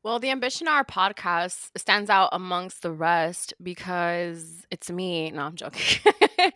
Well, 0.02 0.18
the 0.18 0.30
Ambition 0.30 0.66
Hour 0.66 0.84
podcast 0.84 1.70
stands 1.76 2.08
out 2.08 2.30
amongst 2.32 2.82
the 2.82 2.92
rest 2.92 3.52
because 3.62 4.64
it's 4.70 4.90
me. 4.90 5.30
No, 5.30 5.42
I'm 5.42 5.56
joking. 5.56 6.00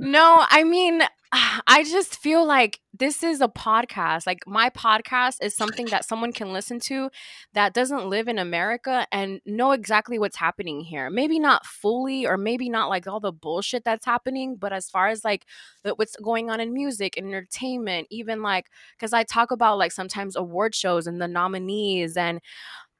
no, 0.00 0.44
I 0.50 0.64
mean, 0.64 1.02
I 1.32 1.84
just 1.84 2.18
feel 2.18 2.46
like 2.46 2.80
this 2.98 3.22
is 3.22 3.40
a 3.40 3.48
podcast. 3.48 4.26
Like, 4.26 4.40
my 4.46 4.70
podcast 4.70 5.36
is 5.42 5.54
something 5.54 5.86
that 5.86 6.04
someone 6.04 6.32
can 6.32 6.52
listen 6.52 6.80
to 6.80 7.10
that 7.54 7.74
doesn't 7.74 8.08
live 8.08 8.28
in 8.28 8.38
America 8.38 9.06
and 9.12 9.40
know 9.46 9.72
exactly 9.72 10.18
what's 10.18 10.36
happening 10.36 10.80
here. 10.80 11.10
Maybe 11.10 11.38
not 11.38 11.64
fully, 11.64 12.26
or 12.26 12.36
maybe 12.36 12.68
not 12.68 12.88
like 12.88 13.06
all 13.06 13.20
the 13.20 13.32
bullshit 13.32 13.84
that's 13.84 14.04
happening, 14.06 14.56
but 14.56 14.72
as 14.72 14.90
far 14.90 15.08
as 15.08 15.24
like 15.24 15.44
the, 15.84 15.94
what's 15.94 16.16
going 16.16 16.50
on 16.50 16.60
in 16.60 16.72
music 16.72 17.16
and 17.16 17.26
entertainment, 17.28 18.08
even 18.10 18.42
like 18.42 18.66
because 18.96 19.12
I 19.12 19.22
talk 19.24 19.50
about 19.50 19.78
like 19.78 19.92
sometimes 19.92 20.36
award 20.36 20.74
shows 20.74 21.06
and 21.06 21.20
the 21.20 21.28
nominees 21.28 22.16
and 22.16 22.40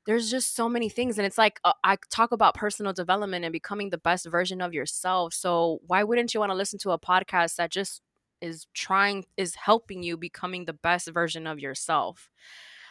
there's 0.06 0.30
just 0.30 0.56
so 0.56 0.70
many 0.70 0.88
things 0.88 1.18
and 1.18 1.26
it's 1.26 1.36
like 1.36 1.60
uh, 1.64 1.72
I 1.84 1.98
talk 2.10 2.32
about 2.32 2.54
personal 2.54 2.94
development 2.94 3.44
and 3.44 3.52
becoming 3.52 3.90
the 3.90 3.98
best 3.98 4.26
version 4.26 4.62
of 4.62 4.72
yourself. 4.72 5.34
So 5.34 5.80
why 5.86 6.02
wouldn't 6.02 6.32
you 6.32 6.40
want 6.40 6.50
to 6.50 6.56
listen 6.56 6.78
to 6.80 6.92
a 6.92 6.98
podcast 6.98 7.56
that 7.56 7.70
just 7.70 8.00
is 8.40 8.66
trying 8.74 9.24
is 9.36 9.54
helping 9.54 10.02
you 10.02 10.16
becoming 10.16 10.64
the 10.64 10.72
best 10.72 11.08
version 11.08 11.46
of 11.46 11.58
yourself? 11.58 12.30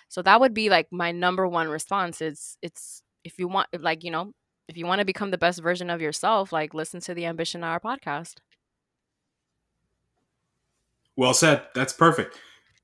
So 0.10 0.22
that 0.22 0.40
would 0.40 0.54
be 0.54 0.70
like 0.70 0.88
my 0.92 1.12
number 1.12 1.48
one 1.48 1.68
response. 1.68 2.22
It's 2.22 2.58
it's 2.62 3.02
if 3.24 3.38
you 3.40 3.48
want 3.48 3.68
like, 3.80 4.04
you 4.04 4.12
know, 4.12 4.34
if 4.68 4.78
you 4.78 4.86
want 4.86 5.00
to 5.00 5.06
become 5.06 5.32
the 5.32 5.38
best 5.38 5.62
version 5.62 5.90
of 5.90 6.02
yourself, 6.02 6.52
like 6.52 6.74
listen 6.74 7.00
to 7.02 7.14
the 7.14 7.26
Ambition 7.26 7.64
Hour 7.64 7.80
podcast. 7.80 8.36
Well 11.16 11.34
said. 11.34 11.64
That's 11.74 11.94
perfect. 11.94 12.40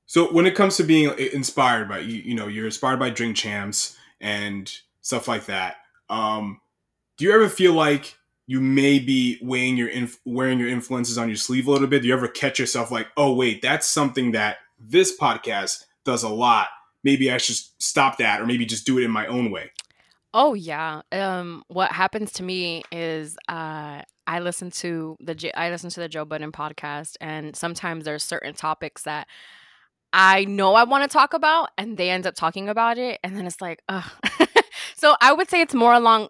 So 0.06 0.32
when 0.32 0.46
it 0.46 0.54
comes 0.54 0.76
to 0.76 0.82
being 0.82 1.16
inspired 1.18 1.88
by 1.88 2.00
you, 2.00 2.20
you 2.20 2.34
know, 2.34 2.48
you're 2.48 2.66
inspired 2.66 2.98
by 2.98 3.10
Drink 3.10 3.36
Champs 3.36 3.96
and 4.20 4.70
stuff 5.00 5.28
like 5.28 5.46
that. 5.46 5.76
Um, 6.10 6.60
do 7.16 7.24
you 7.24 7.32
ever 7.32 7.48
feel 7.48 7.72
like 7.72 8.18
you 8.46 8.60
may 8.60 8.98
be 8.98 9.38
weighing 9.42 9.76
your 9.76 9.88
inf- 9.88 10.20
wearing 10.24 10.58
your 10.58 10.68
influences 10.68 11.18
on 11.18 11.28
your 11.28 11.36
sleeve 11.36 11.66
a 11.66 11.70
little 11.70 11.86
bit? 11.86 12.02
Do 12.02 12.08
you 12.08 12.14
ever 12.14 12.28
catch 12.28 12.58
yourself 12.58 12.90
like, 12.90 13.08
oh 13.16 13.32
wait, 13.32 13.62
that's 13.62 13.86
something 13.86 14.32
that 14.32 14.58
this 14.78 15.16
podcast 15.18 15.84
does 16.04 16.22
a 16.22 16.28
lot. 16.28 16.68
Maybe 17.02 17.30
I 17.30 17.38
should 17.38 17.56
stop 17.78 18.18
that, 18.18 18.40
or 18.40 18.46
maybe 18.46 18.66
just 18.66 18.86
do 18.86 18.98
it 18.98 19.04
in 19.04 19.10
my 19.10 19.26
own 19.26 19.50
way. 19.50 19.70
Oh 20.32 20.54
yeah. 20.54 21.02
Um, 21.12 21.62
what 21.68 21.92
happens 21.92 22.32
to 22.32 22.42
me 22.42 22.82
is 22.90 23.36
uh, 23.48 24.02
I 24.26 24.40
listen 24.40 24.70
to 24.72 25.16
the 25.20 25.52
I 25.54 25.70
listen 25.70 25.90
to 25.90 26.00
the 26.00 26.08
Joe 26.08 26.24
Budden 26.24 26.52
podcast, 26.52 27.16
and 27.20 27.54
sometimes 27.54 28.04
there's 28.04 28.24
certain 28.24 28.54
topics 28.54 29.02
that 29.02 29.28
I 30.12 30.44
know 30.44 30.74
I 30.74 30.84
want 30.84 31.08
to 31.08 31.12
talk 31.12 31.34
about, 31.34 31.70
and 31.76 31.96
they 31.96 32.10
end 32.10 32.26
up 32.26 32.34
talking 32.34 32.68
about 32.68 32.98
it, 32.98 33.20
and 33.22 33.36
then 33.36 33.46
it's 33.46 33.60
like, 33.60 33.82
ugh. 33.88 34.10
so 34.96 35.14
I 35.20 35.32
would 35.32 35.50
say 35.50 35.60
it's 35.60 35.74
more 35.74 35.92
along, 35.92 36.28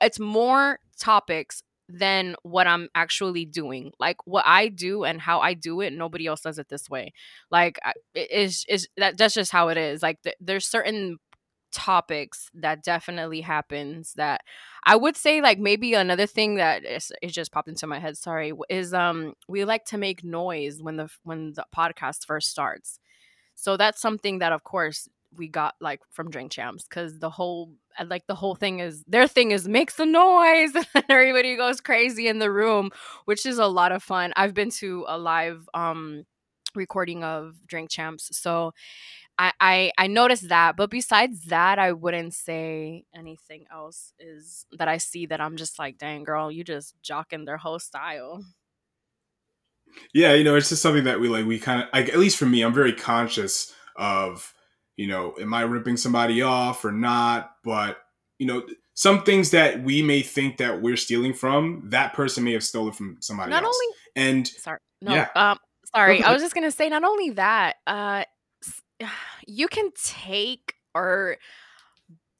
it's 0.00 0.20
more 0.20 0.78
topics 1.02 1.62
than 1.88 2.36
what 2.42 2.66
I'm 2.66 2.88
actually 2.94 3.44
doing. 3.44 3.92
Like 3.98 4.16
what 4.24 4.44
I 4.46 4.68
do 4.68 5.04
and 5.04 5.20
how 5.20 5.40
I 5.40 5.54
do 5.54 5.80
it, 5.80 5.92
nobody 5.92 6.26
else 6.26 6.40
does 6.42 6.58
it 6.58 6.68
this 6.68 6.88
way. 6.88 7.12
Like 7.50 7.78
is 8.14 8.64
is 8.68 8.88
that 8.96 9.18
that's 9.18 9.34
just 9.34 9.52
how 9.52 9.68
it 9.68 9.76
is. 9.76 10.02
Like 10.02 10.22
th- 10.22 10.36
there's 10.40 10.66
certain 10.66 11.18
topics 11.72 12.50
that 12.54 12.84
definitely 12.84 13.40
happens 13.40 14.12
that 14.14 14.42
I 14.84 14.94
would 14.96 15.16
say 15.16 15.40
like 15.40 15.58
maybe 15.58 15.94
another 15.94 16.26
thing 16.26 16.56
that 16.56 16.84
is, 16.84 17.10
it 17.22 17.28
just 17.28 17.50
popped 17.50 17.68
into 17.68 17.86
my 17.86 17.98
head 17.98 18.16
sorry 18.18 18.52
is 18.68 18.92
um 18.94 19.34
we 19.48 19.64
like 19.64 19.84
to 19.86 19.98
make 19.98 20.22
noise 20.22 20.82
when 20.82 20.96
the 20.96 21.08
when 21.24 21.54
the 21.54 21.64
podcast 21.76 22.26
first 22.26 22.50
starts. 22.50 23.00
So 23.54 23.76
that's 23.76 24.00
something 24.00 24.38
that 24.40 24.52
of 24.52 24.64
course 24.64 25.08
we 25.36 25.48
got 25.48 25.74
like 25.80 26.00
from 26.10 26.30
Drink 26.30 26.52
Champs 26.52 26.84
because 26.84 27.18
the 27.18 27.30
whole 27.30 27.72
like 28.06 28.26
the 28.26 28.34
whole 28.34 28.54
thing 28.54 28.80
is 28.80 29.04
their 29.06 29.28
thing 29.28 29.50
is 29.50 29.68
make 29.68 29.90
some 29.90 30.12
noise 30.12 30.74
and 30.94 31.04
everybody 31.08 31.56
goes 31.56 31.80
crazy 31.80 32.28
in 32.28 32.38
the 32.38 32.50
room, 32.50 32.90
which 33.24 33.46
is 33.46 33.58
a 33.58 33.66
lot 33.66 33.92
of 33.92 34.02
fun. 34.02 34.32
I've 34.36 34.54
been 34.54 34.70
to 34.72 35.04
a 35.08 35.18
live 35.18 35.68
um 35.74 36.24
recording 36.74 37.22
of 37.22 37.54
Drink 37.66 37.90
Champs, 37.90 38.36
so 38.36 38.72
I, 39.38 39.52
I 39.60 39.92
I 39.98 40.06
noticed 40.06 40.48
that. 40.48 40.76
But 40.76 40.90
besides 40.90 41.46
that, 41.46 41.78
I 41.78 41.92
wouldn't 41.92 42.34
say 42.34 43.04
anything 43.14 43.66
else 43.72 44.12
is 44.18 44.66
that 44.72 44.88
I 44.88 44.98
see 44.98 45.26
that 45.26 45.40
I'm 45.40 45.56
just 45.56 45.78
like, 45.78 45.98
dang 45.98 46.24
girl, 46.24 46.50
you 46.50 46.64
just 46.64 46.94
jocking 47.02 47.46
their 47.46 47.56
whole 47.56 47.78
style. 47.78 48.44
Yeah, 50.14 50.34
you 50.34 50.44
know, 50.44 50.56
it's 50.56 50.70
just 50.70 50.82
something 50.82 51.04
that 51.04 51.20
we 51.20 51.28
like. 51.28 51.46
We 51.46 51.58
kind 51.58 51.82
of 51.82 51.88
like, 51.92 52.08
at 52.08 52.18
least 52.18 52.38
for 52.38 52.46
me, 52.46 52.62
I'm 52.62 52.72
very 52.72 52.92
conscious 52.92 53.74
of 53.96 54.54
you 55.02 55.08
know, 55.08 55.34
am 55.40 55.52
I 55.52 55.62
ripping 55.62 55.96
somebody 55.96 56.42
off 56.42 56.84
or 56.84 56.92
not? 56.92 57.56
But, 57.64 57.98
you 58.38 58.46
know, 58.46 58.62
some 58.94 59.24
things 59.24 59.50
that 59.50 59.82
we 59.82 60.00
may 60.00 60.22
think 60.22 60.58
that 60.58 60.80
we're 60.80 60.96
stealing 60.96 61.34
from, 61.34 61.82
that 61.86 62.14
person 62.14 62.44
may 62.44 62.52
have 62.52 62.62
stolen 62.62 62.92
from 62.92 63.16
somebody 63.18 63.50
not 63.50 63.64
else. 63.64 63.76
Only, 63.76 63.96
and 64.14 64.46
sorry, 64.46 64.78
no, 65.00 65.12
yeah. 65.12 65.28
um, 65.34 65.58
sorry, 65.92 66.22
I 66.22 66.32
was 66.32 66.40
just 66.40 66.54
gonna 66.54 66.70
say, 66.70 66.88
not 66.88 67.02
only 67.02 67.30
that, 67.30 67.78
uh, 67.84 68.22
you 69.48 69.66
can 69.66 69.90
take 70.00 70.76
or 70.94 71.36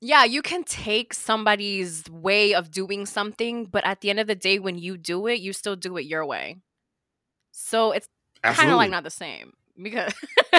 yeah, 0.01 0.22
you 0.22 0.40
can 0.40 0.62
take 0.62 1.14
somebody's 1.14 2.05
way 2.11 2.55
of 2.55 2.70
doing 2.70 3.07
something, 3.07 3.64
but 3.64 3.85
at 3.85 4.03
the 4.03 4.11
end 4.11 4.20
of 4.20 4.29
the 4.29 4.37
day, 4.37 4.61
when 4.61 4.79
you 4.79 4.96
do 4.96 5.27
it, 5.27 5.40
you 5.40 5.53
still 5.53 5.75
do 5.75 5.96
it 5.96 6.03
your 6.03 6.25
way. 6.25 6.59
So 7.51 7.90
it's 7.90 8.07
kind 8.44 8.70
of 8.70 8.77
like 8.77 8.90
not 8.90 9.03
the 9.03 9.11
same 9.11 9.53
because 9.83 10.14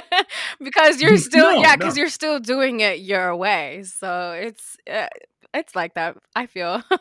because 0.60 1.02
you're 1.02 1.18
still 1.18 1.52
no, 1.54 1.62
yeah 1.62 1.76
because 1.76 1.96
no. 1.96 2.02
you're 2.02 2.10
still 2.10 2.40
doing 2.40 2.80
it 2.80 3.00
your 3.00 3.36
way 3.36 3.84
so 3.84 4.32
it's 4.32 4.78
uh, 4.92 5.08
it's 5.54 5.76
like 5.76 5.94
that 5.96 6.18
i 6.36 6.46
feel 6.46 6.82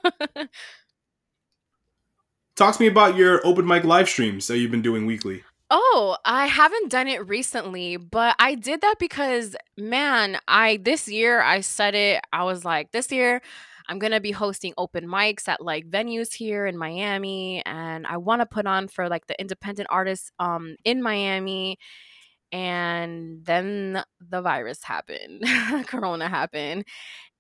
talk 2.57 2.77
to 2.77 2.83
me 2.83 2.89
about 2.89 3.17
your 3.17 3.45
open 3.47 3.67
mic 3.67 3.85
live 3.85 4.09
streams 4.09 4.47
that 4.47 4.59
you've 4.59 4.71
been 4.71 4.83
doing 4.83 5.07
weekly 5.07 5.43
oh 5.71 6.17
i 6.25 6.47
haven't 6.47 6.91
done 6.91 7.09
it 7.09 7.27
recently 7.29 7.97
but 7.97 8.35
i 8.39 8.55
did 8.55 8.81
that 8.81 8.97
because 8.99 9.57
man 9.77 10.39
i 10.49 10.79
this 10.83 11.09
year 11.09 11.43
i 11.43 11.61
said 11.61 11.95
it 11.95 12.21
i 12.33 12.45
was 12.45 12.65
like 12.65 12.91
this 12.93 13.11
year 13.13 13.41
I'm 13.89 13.99
going 13.99 14.13
to 14.13 14.21
be 14.21 14.31
hosting 14.31 14.73
open 14.79 15.07
mics 15.07 15.49
at 15.49 15.61
like 15.61 15.91
venues 15.91 16.33
here 16.33 16.67
in 16.67 16.77
Miami 16.79 17.63
and 17.67 18.07
I 18.07 18.17
want 18.17 18.41
to 18.41 18.47
put 18.47 18.67
on 18.67 18.89
for 18.89 19.09
like 19.09 19.27
the 19.27 19.39
independent 19.41 19.89
artists 19.91 20.31
um 20.39 20.77
in 20.85 21.03
Miami 21.03 21.79
and 22.53 23.45
then 23.45 24.03
the 24.31 24.43
virus 24.43 24.83
happened 24.83 25.43
corona 25.87 26.29
happened 26.29 26.85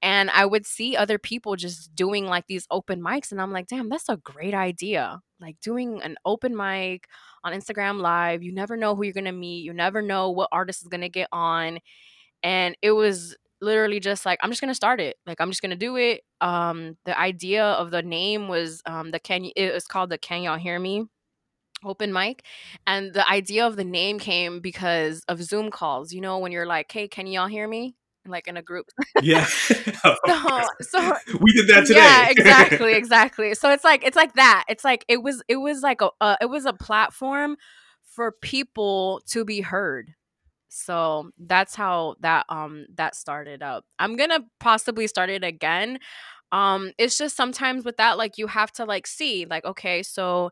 and 0.02 0.30
i 0.30 0.44
would 0.44 0.66
see 0.66 0.96
other 0.96 1.18
people 1.18 1.56
just 1.56 1.94
doing 1.94 2.26
like 2.26 2.46
these 2.46 2.66
open 2.70 3.00
mics 3.00 3.32
and 3.32 3.40
i'm 3.40 3.52
like 3.52 3.66
damn 3.68 3.88
that's 3.88 4.08
a 4.08 4.16
great 4.18 4.54
idea. 4.54 5.20
Like 5.40 5.60
doing 5.60 6.00
an 6.02 6.16
open 6.24 6.56
mic 6.56 7.08
on 7.44 7.52
instagram 7.52 8.00
live 8.00 8.42
you 8.42 8.52
never 8.52 8.76
know 8.76 8.94
who 8.94 9.04
you're 9.04 9.12
gonna 9.12 9.32
meet 9.32 9.64
you 9.64 9.72
never 9.72 10.02
know 10.02 10.30
what 10.30 10.48
artist 10.52 10.82
is 10.82 10.88
gonna 10.88 11.08
get 11.08 11.28
on 11.32 11.78
and 12.42 12.76
it 12.82 12.92
was 12.92 13.36
literally 13.60 14.00
just 14.00 14.26
like 14.26 14.38
i'm 14.42 14.50
just 14.50 14.60
gonna 14.60 14.74
start 14.74 15.00
it 15.00 15.16
like 15.26 15.40
i'm 15.40 15.50
just 15.50 15.62
gonna 15.62 15.76
do 15.76 15.96
it. 15.96 16.22
Um 16.40 16.96
the 17.04 17.18
idea 17.18 17.64
of 17.64 17.90
the 17.90 18.02
name 18.02 18.48
was 18.48 18.82
um 18.86 19.10
the 19.12 19.20
can 19.20 19.44
it 19.56 19.72
was 19.72 19.86
called 19.86 20.10
the 20.10 20.18
can 20.18 20.42
y'all 20.42 20.58
hear 20.58 20.78
me 20.78 21.04
open 21.84 22.12
mic 22.12 22.44
and 22.86 23.12
the 23.12 23.28
idea 23.28 23.66
of 23.66 23.76
the 23.76 23.84
name 23.84 24.18
came 24.18 24.60
because 24.60 25.22
of 25.28 25.42
zoom 25.42 25.70
calls 25.70 26.12
you 26.12 26.20
know 26.20 26.38
when 26.38 26.52
you're 26.52 26.66
like 26.66 26.90
hey 26.90 27.08
can 27.08 27.26
y'all 27.26 27.46
hear 27.46 27.68
me? 27.68 27.94
Like 28.26 28.46
in 28.46 28.56
a 28.56 28.62
group. 28.62 28.86
Yeah. 29.20 29.46
So, 30.26 30.66
so 30.80 31.12
we 31.40 31.52
did 31.52 31.68
that 31.68 31.86
today. 31.86 32.00
Yeah 32.00 32.28
exactly 32.28 32.94
exactly. 32.94 33.54
So 33.54 33.70
it's 33.70 33.84
like 33.84 34.04
it's 34.04 34.16
like 34.16 34.34
that. 34.34 34.64
It's 34.68 34.84
like 34.84 35.04
it 35.08 35.22
was 35.22 35.42
it 35.48 35.56
was 35.56 35.82
like 35.82 36.00
a 36.00 36.10
uh, 36.20 36.36
it 36.40 36.46
was 36.46 36.64
a 36.64 36.72
platform 36.72 37.56
for 38.02 38.32
people 38.32 39.20
to 39.28 39.44
be 39.44 39.60
heard. 39.60 40.14
So 40.68 41.30
that's 41.38 41.74
how 41.74 42.16
that 42.20 42.46
um 42.48 42.86
that 42.94 43.14
started 43.14 43.62
up. 43.62 43.84
I'm 43.98 44.16
gonna 44.16 44.40
possibly 44.60 45.06
start 45.06 45.30
it 45.30 45.44
again. 45.44 45.98
Um 46.50 46.92
it's 46.98 47.18
just 47.18 47.36
sometimes 47.36 47.84
with 47.84 47.96
that 47.98 48.18
like 48.18 48.38
you 48.38 48.46
have 48.46 48.72
to 48.72 48.84
like 48.84 49.06
see 49.06 49.46
like 49.48 49.64
okay 49.64 50.02
so 50.02 50.50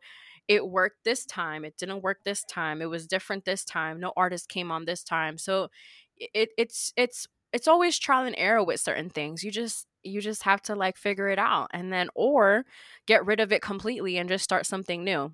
it 0.50 0.68
worked 0.68 1.04
this 1.04 1.24
time 1.24 1.64
it 1.64 1.76
didn't 1.78 2.02
work 2.02 2.18
this 2.24 2.42
time 2.42 2.82
it 2.82 2.90
was 2.90 3.06
different 3.06 3.44
this 3.44 3.64
time 3.64 4.00
no 4.00 4.12
artist 4.16 4.48
came 4.48 4.72
on 4.72 4.84
this 4.84 5.04
time. 5.04 5.38
So 5.38 5.68
it 6.16 6.50
it's 6.58 6.92
it's 6.96 7.28
it's 7.52 7.68
always 7.68 7.98
trial 8.00 8.26
and 8.26 8.34
error 8.36 8.64
with 8.64 8.80
certain 8.80 9.10
things 9.10 9.44
you 9.44 9.52
just 9.52 9.86
you 10.02 10.20
just 10.20 10.42
have 10.42 10.60
to 10.62 10.74
like 10.74 10.96
figure 10.96 11.28
it 11.28 11.38
out 11.38 11.68
and 11.72 11.92
then 11.92 12.08
or 12.16 12.64
get 13.06 13.24
rid 13.24 13.38
of 13.38 13.52
it 13.52 13.62
completely 13.62 14.18
and 14.18 14.28
just 14.28 14.42
start 14.42 14.66
something 14.66 15.04
new. 15.04 15.30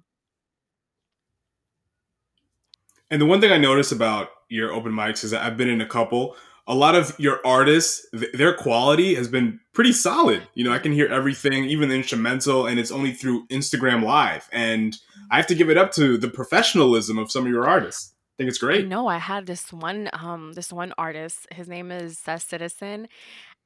And 3.11 3.23
the 3.23 3.27
one 3.27 3.41
thing 3.41 3.53
i 3.53 3.57
notice 3.57 3.93
about 3.93 4.29
your 4.51 4.71
open 4.71 4.93
mics 4.93 5.25
is 5.25 5.31
that 5.31 5.43
i've 5.43 5.57
been 5.57 5.71
in 5.71 5.81
a 5.81 5.89
couple 5.89 6.37
a 6.67 6.75
lot 6.75 6.95
of 6.95 7.15
your 7.19 7.41
artists, 7.47 8.07
th- 8.11 8.33
their 8.33 8.55
quality 8.55 9.15
has 9.15 9.29
been 9.29 9.61
pretty 9.73 9.93
solid. 9.93 10.47
You 10.55 10.65
know, 10.65 10.73
I 10.73 10.79
can 10.79 10.93
hear 10.93 11.07
everything, 11.07 11.65
even 11.65 11.89
the 11.89 11.95
instrumental, 11.95 12.67
and 12.67 12.79
it's 12.79 12.91
only 12.91 13.13
through 13.13 13.47
Instagram 13.49 14.03
Live. 14.03 14.49
And 14.53 14.97
I 15.31 15.37
have 15.37 15.47
to 15.49 15.55
give 15.55 15.71
it 15.71 15.77
up 15.77 15.93
to 15.93 16.19
the 16.19 16.29
professionalism 16.29 17.19
of 17.19 17.31
some 17.31 17.47
of 17.47 17.53
your 17.53 17.69
artists. 17.69 18.15
I 18.15 18.37
think 18.39 18.49
it's 18.49 18.59
great. 18.59 18.87
No, 18.87 19.07
I 19.07 19.19
had 19.19 19.47
this 19.47 19.73
one, 19.73 20.11
um, 20.13 20.53
this 20.53 20.73
one 20.73 20.93
artist. 20.99 21.47
His 21.53 21.69
name 21.69 21.91
is 21.91 22.19
Seth 22.19 22.49
Citizen, 22.49 23.09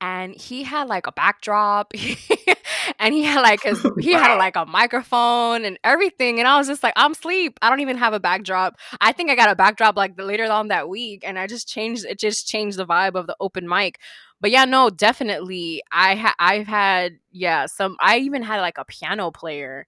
and 0.01 0.35
he 0.35 0.63
had 0.63 0.87
like 0.87 1.07
a 1.07 1.13
backdrop 1.13 1.93
and 2.99 3.15
he 3.15 3.23
had 3.23 3.41
like 3.41 3.63
his 3.63 3.85
he 4.01 4.13
had 4.13 4.37
like 4.37 4.57
a 4.57 4.67
microphone 4.67 5.65
and 5.65 5.79
everything. 5.85 6.39
And 6.39 6.49
i 6.49 6.59
was 6.59 6.67
just 6.67 6.83
like 6.83 6.93
i'm 6.97 7.15
sleep 7.15 7.59
i 7.63 7.71
don't 7.71 7.81
even 7.81 7.97
have 7.97 8.13
a 8.13 8.21
backdrop. 8.21 8.77
I 9.01 9.13
think 9.13 9.31
i 9.31 9.35
got 9.35 9.51
a 9.51 9.57
backdrop 9.57 9.97
like 9.97 10.21
later 10.21 10.51
on 10.51 10.69
that 10.69 10.89
week 10.89 11.23
and 11.27 11.39
i 11.39 11.47
just 11.47 11.69
changed 11.69 12.05
it 12.05 12.19
just 12.19 12.47
changed 12.47 12.79
the 12.79 12.87
vibe 12.87 13.15
of 13.15 13.27
the 13.27 13.37
open 13.41 13.69
mic. 13.69 13.99
But 14.41 14.51
yeah 14.51 14.65
no 14.65 14.91
definitely 14.91 15.83
i 15.93 16.15
ha- 16.15 16.35
i've 16.39 16.67
had 16.67 17.19
yeah 17.31 17.67
some 17.67 17.97
i 18.01 18.19
even 18.19 18.43
had 18.43 18.61
like 18.61 18.79
a 18.79 18.85
piano 18.85 19.31
player 19.31 19.87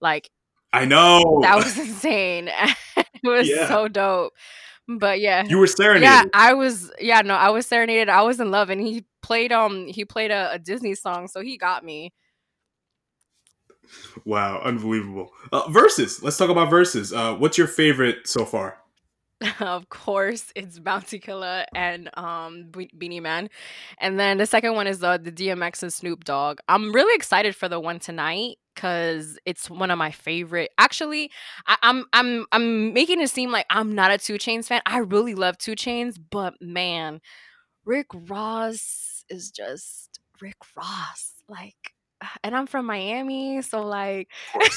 like 0.00 0.30
i 0.72 0.84
know. 0.84 1.40
that 1.42 1.56
was 1.56 1.78
insane. 1.78 2.50
It 2.96 3.28
was 3.28 3.48
yeah. 3.48 3.68
so 3.68 3.88
dope. 3.88 4.34
But 4.86 5.18
yeah. 5.18 5.44
You 5.46 5.56
were 5.56 5.66
serenaded. 5.66 6.02
Yeah 6.02 6.24
i 6.34 6.52
was 6.52 6.92
yeah 7.00 7.22
no 7.22 7.34
i 7.34 7.48
was 7.48 7.66
serenaded. 7.66 8.10
I 8.10 8.22
was 8.22 8.38
in 8.38 8.50
love 8.50 8.68
and 8.68 8.80
he 8.80 9.06
played 9.22 9.50
um 9.50 9.86
he 9.86 10.04
played 10.04 10.30
a, 10.30 10.52
a 10.52 10.58
disney 10.58 10.94
song 10.94 11.28
so 11.28 11.40
he 11.40 11.56
got 11.56 11.82
me 11.82 12.12
wow 14.24 14.60
unbelievable 14.62 15.32
uh, 15.52 15.68
verses 15.70 16.22
let's 16.22 16.36
talk 16.36 16.50
about 16.50 16.70
verses 16.70 17.12
uh 17.12 17.34
what's 17.34 17.58
your 17.58 17.66
favorite 17.68 18.26
so 18.26 18.44
far 18.44 18.78
of 19.60 19.88
course, 19.88 20.52
it's 20.54 20.78
Bounty 20.78 21.18
Killer 21.18 21.64
and 21.74 22.08
um 22.16 22.70
Be- 22.70 22.90
Beenie 22.96 23.20
Man, 23.20 23.50
and 23.98 24.18
then 24.18 24.38
the 24.38 24.46
second 24.46 24.74
one 24.74 24.86
is 24.86 25.02
uh, 25.02 25.18
the 25.18 25.32
DMX 25.32 25.82
and 25.82 25.92
Snoop 25.92 26.24
Dogg. 26.24 26.60
I'm 26.68 26.92
really 26.92 27.14
excited 27.14 27.54
for 27.56 27.68
the 27.68 27.80
one 27.80 27.98
tonight 27.98 28.56
because 28.74 29.38
it's 29.44 29.70
one 29.70 29.90
of 29.90 29.98
my 29.98 30.10
favorite. 30.10 30.70
Actually, 30.78 31.30
I, 31.66 31.76
I'm 31.82 32.04
I'm 32.12 32.46
I'm 32.52 32.92
making 32.92 33.20
it 33.20 33.30
seem 33.30 33.50
like 33.50 33.66
I'm 33.70 33.94
not 33.94 34.10
a 34.10 34.18
2 34.18 34.34
Chainz 34.34 34.66
fan. 34.66 34.82
I 34.86 34.98
really 34.98 35.34
love 35.34 35.58
2 35.58 35.72
Chainz, 35.72 36.16
but 36.30 36.54
man, 36.60 37.20
Rick 37.84 38.06
Ross 38.14 39.24
is 39.28 39.50
just 39.50 40.20
Rick 40.40 40.58
Ross. 40.76 41.32
Like, 41.48 41.93
and 42.42 42.56
I'm 42.56 42.66
from 42.66 42.86
Miami, 42.86 43.62
so 43.62 43.82
like. 43.82 44.28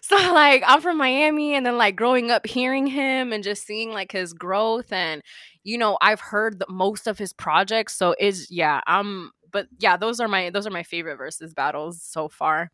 so 0.00 0.16
like 0.32 0.62
I'm 0.66 0.80
from 0.80 0.98
Miami 0.98 1.54
and 1.54 1.64
then 1.64 1.78
like 1.78 1.96
growing 1.96 2.30
up 2.30 2.46
hearing 2.46 2.86
him 2.86 3.32
and 3.32 3.42
just 3.44 3.66
seeing 3.66 3.92
like 3.92 4.12
his 4.12 4.32
growth 4.32 4.92
and 4.92 5.22
you 5.62 5.78
know 5.78 5.96
I've 6.00 6.20
heard 6.20 6.58
the, 6.58 6.66
most 6.68 7.06
of 7.06 7.18
his 7.18 7.32
projects 7.32 7.94
so 7.94 8.14
is 8.18 8.50
yeah 8.50 8.80
I'm 8.86 9.30
but 9.50 9.66
yeah 9.78 9.96
those 9.96 10.20
are 10.20 10.28
my 10.28 10.50
those 10.50 10.66
are 10.66 10.70
my 10.70 10.82
favorite 10.82 11.16
versus 11.16 11.54
battles 11.54 12.02
so 12.02 12.28
far. 12.28 12.70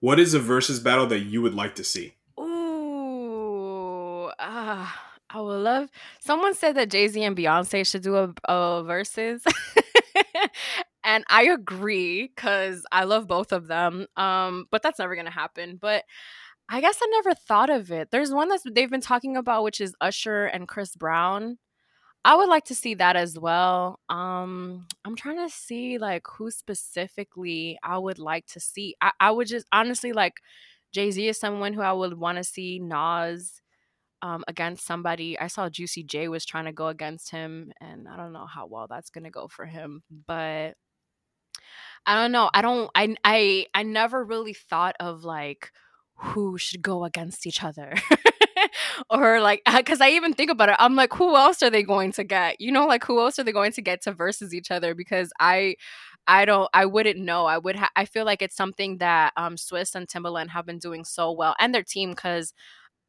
What 0.00 0.20
is 0.20 0.34
a 0.34 0.38
versus 0.38 0.78
battle 0.78 1.06
that 1.06 1.20
you 1.20 1.40
would 1.40 1.54
like 1.54 1.74
to 1.76 1.84
see? 1.84 2.14
Ooh, 2.38 4.30
uh, 4.38 4.86
I 5.30 5.40
would 5.40 5.56
love. 5.56 5.90
Someone 6.20 6.54
said 6.54 6.76
that 6.76 6.90
Jay 6.90 7.08
Z 7.08 7.22
and 7.22 7.36
Beyonce 7.36 7.86
should 7.86 8.02
do 8.02 8.16
a, 8.16 8.32
a 8.44 8.82
versus, 8.84 9.42
and 11.06 11.24
I 11.28 11.44
agree 11.44 12.26
because 12.28 12.84
I 12.92 13.04
love 13.04 13.26
both 13.28 13.52
of 13.52 13.68
them. 13.68 14.06
Um, 14.16 14.66
but 14.70 14.82
that's 14.82 14.98
never 14.98 15.16
gonna 15.16 15.30
happen. 15.30 15.78
But 15.80 16.04
I 16.68 16.80
guess 16.80 16.98
I 17.02 17.06
never 17.12 17.34
thought 17.34 17.70
of 17.70 17.92
it. 17.92 18.10
There's 18.10 18.32
one 18.32 18.48
that 18.50 18.60
they've 18.70 18.90
been 18.90 19.00
talking 19.00 19.36
about, 19.36 19.62
which 19.64 19.80
is 19.80 19.94
Usher 20.00 20.46
and 20.46 20.68
Chris 20.68 20.96
Brown. 20.96 21.58
I 22.24 22.34
would 22.36 22.48
like 22.48 22.64
to 22.66 22.74
see 22.74 22.94
that 22.94 23.16
as 23.16 23.38
well. 23.38 24.00
Um, 24.08 24.86
I'm 25.04 25.16
trying 25.16 25.38
to 25.38 25.54
see 25.54 25.98
like 25.98 26.24
who 26.38 26.50
specifically 26.50 27.78
I 27.84 27.98
would 27.98 28.18
like 28.18 28.46
to 28.48 28.60
see. 28.60 28.96
I, 29.00 29.12
I 29.20 29.30
would 29.30 29.48
just 29.48 29.66
honestly 29.72 30.12
like 30.12 30.34
Jay 30.92 31.10
Z 31.12 31.28
is 31.28 31.38
someone 31.38 31.72
who 31.72 31.82
I 31.82 31.92
would 31.92 32.18
want 32.18 32.38
to 32.38 32.44
see. 32.44 32.80
Nas 32.80 33.62
um, 34.22 34.44
against 34.48 34.86
somebody. 34.86 35.38
I 35.38 35.46
saw 35.48 35.68
Juicy 35.68 36.02
J 36.02 36.28
was 36.28 36.44
trying 36.44 36.64
to 36.66 36.72
go 36.72 36.88
against 36.88 37.30
him, 37.30 37.72
and 37.80 38.08
I 38.08 38.16
don't 38.16 38.32
know 38.32 38.46
how 38.46 38.66
well 38.66 38.86
that's 38.88 39.10
gonna 39.10 39.30
go 39.30 39.48
for 39.48 39.66
him. 39.66 40.02
But 40.26 40.74
I 42.06 42.14
don't 42.20 42.32
know. 42.32 42.50
I 42.54 42.62
don't. 42.62 42.90
I 42.94 43.16
I 43.24 43.66
I 43.74 43.82
never 43.82 44.24
really 44.24 44.54
thought 44.54 44.96
of 45.00 45.24
like 45.24 45.72
who 46.16 46.56
should 46.58 46.82
go 46.82 47.04
against 47.04 47.46
each 47.46 47.62
other. 47.62 47.94
or 49.10 49.40
like 49.40 49.62
because 49.76 50.00
i 50.00 50.10
even 50.10 50.32
think 50.32 50.50
about 50.50 50.68
it 50.68 50.76
i'm 50.78 50.94
like 50.96 51.12
who 51.14 51.36
else 51.36 51.62
are 51.62 51.70
they 51.70 51.82
going 51.82 52.12
to 52.12 52.24
get 52.24 52.60
you 52.60 52.72
know 52.72 52.86
like 52.86 53.04
who 53.04 53.20
else 53.20 53.38
are 53.38 53.44
they 53.44 53.52
going 53.52 53.72
to 53.72 53.82
get 53.82 54.00
to 54.02 54.12
versus 54.12 54.54
each 54.54 54.70
other 54.70 54.94
because 54.94 55.30
i 55.40 55.74
i 56.26 56.44
don't 56.44 56.68
i 56.74 56.84
wouldn't 56.86 57.18
know 57.18 57.46
i 57.46 57.58
would 57.58 57.76
ha- 57.76 57.90
i 57.96 58.04
feel 58.04 58.24
like 58.24 58.42
it's 58.42 58.56
something 58.56 58.98
that 58.98 59.32
um 59.36 59.56
Swizz 59.56 59.94
and 59.94 60.08
timbaland 60.08 60.48
have 60.50 60.66
been 60.66 60.78
doing 60.78 61.04
so 61.04 61.30
well 61.32 61.54
and 61.58 61.74
their 61.74 61.82
team 61.82 62.10
because 62.10 62.52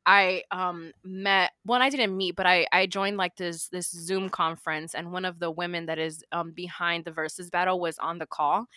I 0.07 0.43
um 0.51 0.93
met 1.03 1.51
well 1.65 1.81
I 1.81 1.89
didn't 1.89 2.15
meet 2.17 2.35
but 2.37 2.47
I 2.47 2.65
I 2.71 2.87
joined 2.87 3.17
like 3.17 3.35
this 3.35 3.67
this 3.69 3.91
Zoom 3.91 4.29
conference 4.29 4.95
and 4.95 5.11
one 5.11 5.25
of 5.25 5.39
the 5.39 5.51
women 5.51 5.85
that 5.87 5.99
is 5.99 6.23
um 6.31 6.53
behind 6.53 7.05
the 7.05 7.11
versus 7.11 7.49
battle 7.49 7.79
was 7.79 7.99
on 7.99 8.17
the 8.19 8.25
call 8.25 8.67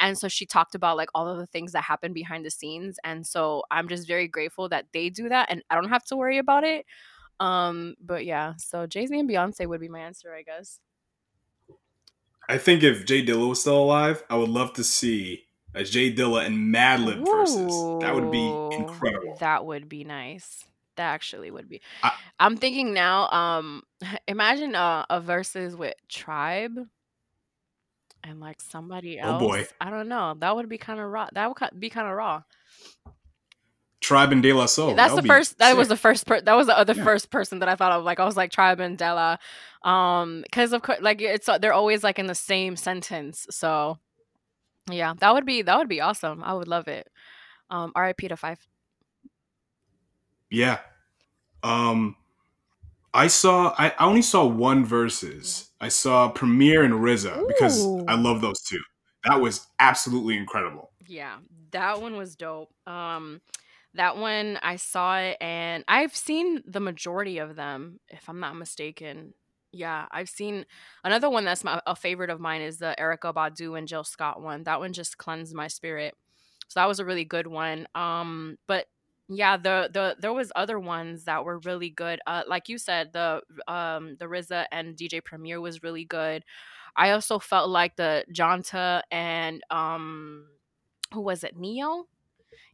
and 0.00 0.18
so 0.18 0.28
she 0.28 0.46
talked 0.46 0.74
about 0.74 0.96
like 0.96 1.10
all 1.14 1.28
of 1.28 1.38
the 1.38 1.46
things 1.46 1.72
that 1.72 1.82
happen 1.84 2.12
behind 2.12 2.44
the 2.46 2.50
scenes 2.50 2.98
and 3.04 3.26
so 3.26 3.64
I'm 3.70 3.88
just 3.88 4.08
very 4.08 4.28
grateful 4.28 4.68
that 4.70 4.86
they 4.92 5.10
do 5.10 5.28
that 5.28 5.50
and 5.50 5.62
I 5.70 5.76
don't 5.76 5.90
have 5.90 6.04
to 6.06 6.16
worry 6.16 6.38
about 6.38 6.64
it 6.64 6.86
um 7.40 7.96
but 8.00 8.24
yeah 8.24 8.54
so 8.58 8.86
Jay-Z 8.86 9.18
and 9.18 9.28
Beyonce 9.28 9.66
would 9.68 9.80
be 9.80 9.88
my 9.88 10.00
answer 10.00 10.34
I 10.34 10.42
guess. 10.42 10.80
I 12.48 12.58
think 12.58 12.82
if 12.82 13.04
J 13.06 13.24
Dilla 13.24 13.48
was 13.48 13.60
still 13.60 13.78
alive 13.82 14.24
I 14.28 14.36
would 14.36 14.48
love 14.50 14.72
to 14.74 14.84
see 14.84 15.46
a 15.74 15.84
J 15.84 16.12
Dilla 16.12 16.44
and 16.44 16.74
Madlib 16.74 17.28
versus 17.28 17.90
that 18.00 18.14
would 18.14 18.30
be 18.30 18.64
incredible. 18.70 19.38
that 19.38 19.64
would 19.64 19.88
be 19.88 20.04
nice 20.04 20.64
that 20.96 21.12
actually 21.12 21.50
would 21.50 21.68
be. 21.68 21.80
I, 22.02 22.12
am 22.40 22.56
thinking 22.56 22.92
now. 22.92 23.28
Um, 23.28 23.82
imagine 24.28 24.74
a, 24.74 25.06
a 25.08 25.20
versus 25.20 25.76
with 25.76 25.94
Tribe 26.08 26.78
and 28.24 28.40
like 28.40 28.60
somebody 28.60 29.18
else. 29.18 29.42
Oh 29.42 29.46
boy, 29.46 29.66
I 29.80 29.90
don't 29.90 30.08
know. 30.08 30.34
That 30.38 30.54
would 30.56 30.68
be 30.68 30.78
kind 30.78 31.00
of 31.00 31.10
raw. 31.10 31.28
That 31.32 31.48
would 31.48 31.80
be 31.80 31.90
kind 31.90 32.08
of 32.08 32.14
raw. 32.14 32.42
Tribe 34.00 34.32
and 34.32 34.42
De 34.42 34.52
La 34.52 34.66
Soul. 34.66 34.94
That's 34.94 35.14
that 35.14 35.22
the 35.22 35.28
first. 35.28 35.58
That 35.58 35.76
was 35.76 35.88
the 35.88 35.96
first. 35.96 36.26
Per, 36.26 36.40
that 36.40 36.54
was 36.54 36.66
the 36.66 36.76
other 36.76 36.94
yeah. 36.94 37.04
first 37.04 37.30
person 37.30 37.60
that 37.60 37.68
I 37.68 37.76
thought 37.76 37.92
of. 37.92 38.04
Like 38.04 38.18
I 38.18 38.24
was 38.24 38.36
like 38.36 38.50
Tribe 38.50 38.80
and 38.80 38.98
De 38.98 39.14
La, 39.14 39.36
um, 39.84 40.42
because 40.42 40.72
of 40.72 40.82
course, 40.82 40.98
like 41.00 41.22
it's 41.22 41.48
they're 41.60 41.72
always 41.72 42.02
like 42.02 42.18
in 42.18 42.26
the 42.26 42.34
same 42.34 42.76
sentence. 42.76 43.46
So, 43.50 43.98
yeah, 44.90 45.14
that 45.20 45.32
would 45.32 45.46
be 45.46 45.62
that 45.62 45.78
would 45.78 45.88
be 45.88 46.00
awesome. 46.00 46.42
I 46.42 46.52
would 46.52 46.68
love 46.68 46.88
it. 46.88 47.08
Um, 47.70 47.92
R.I.P. 47.94 48.28
to 48.28 48.34
Phife. 48.34 48.58
Yeah. 50.52 50.78
Um 51.62 52.16
I 53.14 53.26
saw 53.26 53.74
I, 53.78 53.92
I 53.98 54.06
only 54.06 54.22
saw 54.22 54.44
one 54.44 54.84
verses. 54.84 55.70
I 55.80 55.88
saw 55.88 56.28
Premier 56.28 56.82
and 56.84 56.94
RZA 56.94 57.48
because 57.48 57.84
I 58.06 58.14
love 58.14 58.40
those 58.40 58.60
two. 58.62 58.80
That 59.24 59.40
was 59.40 59.66
absolutely 59.80 60.36
incredible. 60.36 60.90
Yeah, 61.06 61.38
that 61.72 62.00
one 62.00 62.16
was 62.16 62.36
dope. 62.36 62.70
Um 62.86 63.40
that 63.94 64.16
one 64.16 64.58
I 64.62 64.76
saw 64.76 65.18
it 65.18 65.36
and 65.40 65.84
I've 65.88 66.14
seen 66.14 66.62
the 66.66 66.80
majority 66.80 67.38
of 67.38 67.56
them 67.56 68.00
if 68.08 68.28
I'm 68.28 68.40
not 68.40 68.56
mistaken. 68.56 69.34
Yeah, 69.72 70.06
I've 70.10 70.28
seen 70.28 70.66
another 71.02 71.30
one 71.30 71.46
that's 71.46 71.64
my, 71.64 71.80
a 71.86 71.96
favorite 71.96 72.28
of 72.28 72.40
mine 72.40 72.60
is 72.60 72.76
the 72.76 72.94
Erykah 72.98 73.34
Badu 73.34 73.76
and 73.76 73.88
Jill 73.88 74.04
Scott 74.04 74.42
one. 74.42 74.64
That 74.64 74.80
one 74.80 74.92
just 74.92 75.16
cleansed 75.16 75.54
my 75.54 75.68
spirit. 75.68 76.14
So 76.68 76.80
that 76.80 76.88
was 76.88 77.00
a 77.00 77.06
really 77.06 77.24
good 77.24 77.46
one. 77.46 77.86
Um 77.94 78.58
but 78.66 78.86
yeah, 79.28 79.56
the 79.56 79.88
the 79.92 80.16
there 80.20 80.32
was 80.32 80.52
other 80.56 80.78
ones 80.78 81.24
that 81.24 81.44
were 81.44 81.58
really 81.60 81.90
good. 81.90 82.20
Uh, 82.26 82.42
like 82.46 82.68
you 82.68 82.78
said, 82.78 83.12
the 83.12 83.42
um 83.68 84.16
the 84.18 84.26
RZA 84.26 84.66
and 84.72 84.96
DJ 84.96 85.20
Premier 85.20 85.60
was 85.60 85.82
really 85.82 86.04
good. 86.04 86.44
I 86.96 87.10
also 87.12 87.38
felt 87.38 87.70
like 87.70 87.96
the 87.96 88.24
Johntá 88.32 89.02
and 89.10 89.62
um 89.70 90.46
who 91.14 91.20
was 91.22 91.44
it 91.44 91.56
Ne-Yo? 91.58 92.06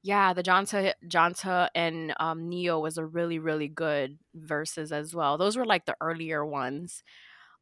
Yeah, 0.03 0.33
the 0.33 0.43
Johntá 0.43 0.95
Johntá 1.09 1.69
and 1.75 2.15
um 2.21 2.49
Ne-Yo 2.49 2.81
was 2.81 2.99
a 2.99 3.07
really 3.07 3.39
really 3.39 3.69
good 3.69 4.19
verses 4.35 4.93
as 4.93 5.15
well. 5.15 5.39
Those 5.39 5.57
were 5.57 5.67
like 5.67 5.87
the 5.87 5.97
earlier 6.01 6.45
ones. 6.47 7.03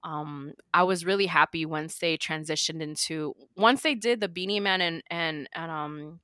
Um, 0.04 0.52
I 0.72 0.84
was 0.84 1.04
really 1.04 1.26
happy 1.26 1.66
once 1.66 1.98
they 1.98 2.16
transitioned 2.18 2.82
into 2.82 3.34
once 3.56 3.82
they 3.82 3.94
did 3.94 4.20
the 4.20 4.28
Beenie 4.28 4.60
Man 4.60 4.80
and 4.80 5.02
and 5.10 5.48
and 5.54 5.70
um 5.70 6.20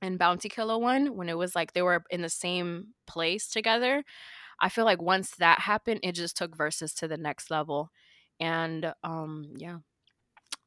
and 0.00 0.18
Bounty 0.18 0.48
Killer 0.48 0.78
one 0.78 1.16
when 1.16 1.28
it 1.28 1.38
was 1.38 1.54
like 1.54 1.72
they 1.72 1.82
were 1.82 2.04
in 2.10 2.22
the 2.22 2.28
same 2.28 2.88
place 3.06 3.48
together. 3.48 4.04
I 4.60 4.68
feel 4.68 4.84
like 4.84 5.00
once 5.00 5.32
that 5.38 5.60
happened, 5.60 6.00
it 6.02 6.12
just 6.12 6.36
took 6.36 6.56
verses 6.56 6.92
to 6.94 7.08
the 7.08 7.16
next 7.16 7.50
level, 7.50 7.90
and 8.40 8.92
um, 9.04 9.52
yeah, 9.56 9.78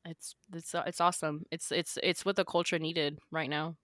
it's 0.05 0.35
it's 0.53 0.73
it's 0.85 1.01
awesome. 1.01 1.43
It's 1.51 1.71
it's 1.71 1.97
it's 2.01 2.25
what 2.25 2.35
the 2.35 2.45
culture 2.45 2.79
needed 2.79 3.19
right 3.31 3.49
now. 3.49 3.75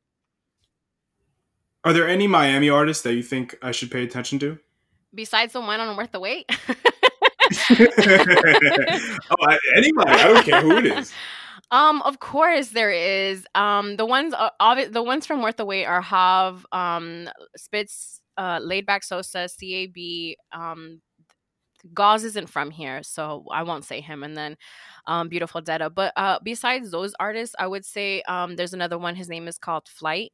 Are 1.83 1.93
there 1.93 2.07
any 2.07 2.27
Miami 2.27 2.69
artists 2.69 3.03
that 3.03 3.13
you 3.13 3.23
think 3.23 3.55
I 3.61 3.71
should 3.71 3.91
pay 3.91 4.03
attention 4.03 4.39
to? 4.39 4.57
Besides 5.13 5.53
the 5.53 5.61
one 5.61 5.79
on 5.79 5.95
Worth 5.95 6.11
the 6.11 6.19
Wait. 6.19 6.45
oh, 7.69 9.57
anybody. 9.75 10.11
I 10.11 10.27
don't 10.27 10.43
care 10.43 10.61
who 10.61 10.77
it 10.77 10.85
is. 10.85 11.13
Um, 11.71 12.01
of 12.03 12.19
course 12.19 12.69
there 12.69 12.91
is. 12.91 13.45
Um, 13.55 13.97
the 13.97 14.05
ones 14.05 14.33
uh, 14.33 14.51
obvi- 14.61 14.91
the 14.91 15.03
ones 15.03 15.25
from 15.25 15.41
Worth 15.41 15.57
the 15.57 15.65
Wait 15.65 15.85
are 15.85 16.01
Hav, 16.01 16.65
um, 16.71 17.29
Spitz, 17.57 18.21
uh, 18.37 18.59
Laid 18.61 18.85
Back 18.85 19.03
Sosa, 19.03 19.49
CAB, 19.59 20.35
um, 20.53 21.01
Gauze 21.93 22.23
isn't 22.25 22.49
from 22.49 22.71
here, 22.71 23.03
so 23.03 23.45
I 23.51 23.63
won't 23.63 23.85
say 23.85 24.01
him. 24.01 24.23
And 24.23 24.35
then 24.37 24.57
um, 25.07 25.29
Beautiful 25.29 25.61
Detta. 25.61 25.89
But 25.89 26.13
uh, 26.17 26.39
besides 26.43 26.91
those 26.91 27.13
artists, 27.19 27.55
I 27.59 27.67
would 27.67 27.85
say 27.85 28.21
um, 28.23 28.55
there's 28.55 28.73
another 28.73 28.97
one. 28.97 29.15
His 29.15 29.29
name 29.29 29.47
is 29.47 29.57
called 29.57 29.87
Flight, 29.87 30.31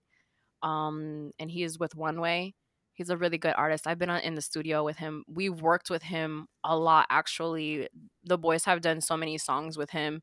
um, 0.64 1.32
and 1.40 1.52
he 1.52 1.64
is 1.64 1.80
with 1.80 1.96
One 1.96 2.22
Way. 2.22 2.56
He's 2.94 3.10
a 3.10 3.18
really 3.18 3.40
good 3.40 3.56
artist. 3.58 3.88
I've 3.88 4.00
been 4.00 4.10
on, 4.12 4.22
in 4.22 4.36
the 4.36 4.42
studio 4.42 4.84
with 4.84 4.98
him. 4.98 5.24
We've 5.28 5.60
worked 5.62 5.90
with 5.90 6.04
him 6.04 6.48
a 6.64 6.78
lot, 6.78 7.08
actually. 7.10 7.90
The 8.24 8.38
boys 8.38 8.66
have 8.66 8.82
done 8.82 9.02
so 9.02 9.18
many 9.18 9.38
songs 9.40 9.78
with 9.78 9.90
him 9.92 10.22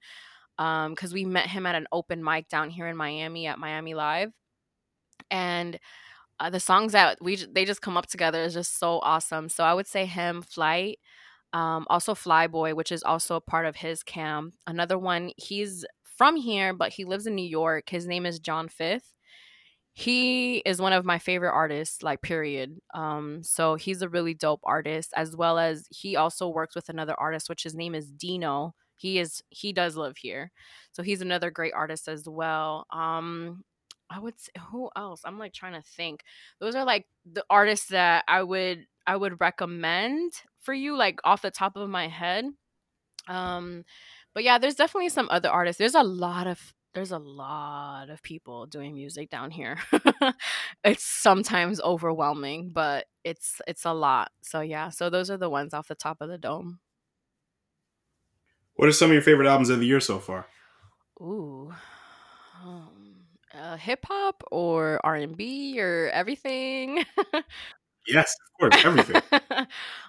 because 0.60 1.12
um, 1.12 1.14
we 1.14 1.24
met 1.26 1.48
him 1.48 1.66
at 1.66 1.74
an 1.76 1.88
open 1.92 2.24
mic 2.24 2.48
down 2.50 2.70
here 2.70 2.88
in 2.88 2.96
Miami 2.96 3.48
at 3.48 3.58
Miami 3.58 3.94
Live, 3.94 4.32
and 5.30 5.78
uh, 6.40 6.50
the 6.50 6.60
songs 6.60 6.92
that 6.92 7.18
we 7.22 7.36
they 7.36 7.64
just 7.64 7.82
come 7.82 7.96
up 7.96 8.06
together 8.08 8.42
is 8.42 8.54
just 8.54 8.78
so 8.78 9.00
awesome. 9.02 9.48
So 9.50 9.64
I 9.64 9.74
would 9.74 9.88
say 9.88 10.06
him, 10.06 10.42
Flight, 10.42 10.98
um, 11.54 11.86
also 11.90 12.14
Flyboy, 12.14 12.74
which 12.74 12.92
is 12.92 13.02
also 13.04 13.36
a 13.36 13.42
part 13.42 13.66
of 13.66 13.76
his 13.76 14.02
cam. 14.04 14.52
Another 14.66 14.98
one, 14.98 15.32
he's 15.38 15.86
from 16.18 16.36
here, 16.36 16.74
but 16.74 16.92
he 16.94 17.04
lives 17.06 17.26
in 17.26 17.36
New 17.36 17.48
York. 17.48 17.90
His 17.90 18.06
name 18.08 18.26
is 18.26 18.40
John 18.40 18.68
Fifth. 18.68 19.12
he 19.94 20.58
is 20.58 20.80
one 20.80 20.92
of 20.92 21.04
my 21.04 21.18
favorite 21.18 21.52
artists 21.52 22.02
like 22.02 22.22
period 22.22 22.78
um 22.94 23.42
so 23.42 23.74
he's 23.74 24.02
a 24.02 24.08
really 24.08 24.34
dope 24.34 24.60
artist 24.64 25.12
as 25.16 25.36
well 25.36 25.58
as 25.58 25.86
he 25.90 26.16
also 26.16 26.48
works 26.48 26.74
with 26.76 26.88
another 26.88 27.14
artist 27.18 27.48
which 27.48 27.64
his 27.64 27.74
name 27.74 27.94
is 27.94 28.10
dino 28.12 28.74
he 29.00 29.18
is 29.18 29.42
he 29.48 29.72
does 29.72 29.96
live 29.96 30.16
here 30.16 30.50
so 30.92 31.02
he's 31.02 31.22
another 31.22 31.50
great 31.50 31.72
artist 31.72 32.08
as 32.08 32.28
well 32.28 32.86
um 32.92 33.64
i 34.10 34.18
would 34.18 34.38
say 34.38 34.50
who 34.70 34.90
else 34.96 35.22
i'm 35.24 35.38
like 35.38 35.52
trying 35.52 35.72
to 35.72 35.82
think 35.82 36.22
those 36.60 36.74
are 36.74 36.84
like 36.84 37.06
the 37.30 37.44
artists 37.48 37.88
that 37.88 38.24
i 38.28 38.42
would 38.42 38.86
i 39.06 39.16
would 39.16 39.40
recommend 39.40 40.32
for 40.60 40.74
you 40.74 40.96
like 40.96 41.18
off 41.24 41.42
the 41.42 41.50
top 41.50 41.76
of 41.76 41.88
my 41.88 42.08
head 42.08 42.44
um 43.26 43.84
but 44.34 44.44
yeah 44.44 44.58
there's 44.58 44.74
definitely 44.74 45.08
some 45.08 45.28
other 45.30 45.48
artists 45.48 45.78
there's 45.78 45.94
a 45.94 46.02
lot 46.02 46.46
of 46.46 46.74
there's 46.92 47.12
a 47.12 47.18
lot 47.18 48.10
of 48.10 48.22
people 48.22 48.66
doing 48.66 48.94
music 48.94 49.30
down 49.30 49.52
here. 49.52 49.78
it's 50.84 51.04
sometimes 51.04 51.80
overwhelming, 51.80 52.70
but 52.74 53.06
it's 53.22 53.60
it's 53.66 53.84
a 53.84 53.92
lot. 53.92 54.32
So 54.42 54.60
yeah, 54.60 54.88
so 54.88 55.08
those 55.08 55.30
are 55.30 55.36
the 55.36 55.48
ones 55.48 55.72
off 55.72 55.86
the 55.86 55.94
top 55.94 56.20
of 56.20 56.28
the 56.28 56.38
dome. 56.38 56.80
What 58.80 58.88
are 58.88 58.92
some 58.92 59.10
of 59.10 59.12
your 59.12 59.20
favorite 59.20 59.46
albums 59.46 59.68
of 59.68 59.78
the 59.78 59.84
year 59.84 60.00
so 60.00 60.18
far? 60.18 60.46
Ooh. 61.20 61.70
Um, 62.64 63.26
uh, 63.52 63.76
hip 63.76 64.06
hop 64.08 64.42
or 64.50 64.98
R 65.04 65.16
and 65.16 65.36
B 65.36 65.78
or 65.78 66.08
everything. 66.14 67.04
yes, 68.08 68.34
of 68.40 68.58
course, 68.58 68.82
everything. 68.82 69.20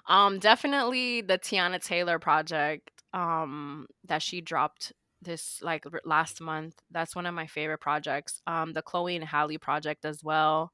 um, 0.08 0.38
definitely 0.38 1.20
the 1.20 1.36
Teyana 1.36 1.84
Taylor 1.84 2.18
project. 2.18 2.90
Um, 3.12 3.88
that 4.06 4.22
she 4.22 4.40
dropped 4.40 4.94
this 5.20 5.60
like 5.60 5.84
last 6.06 6.40
month. 6.40 6.80
That's 6.90 7.14
one 7.14 7.26
of 7.26 7.34
my 7.34 7.48
favorite 7.48 7.82
projects. 7.82 8.40
Um, 8.46 8.72
the 8.72 8.80
Chloe 8.80 9.16
and 9.16 9.24
Halle 9.26 9.58
project 9.58 10.06
as 10.06 10.24
well. 10.24 10.72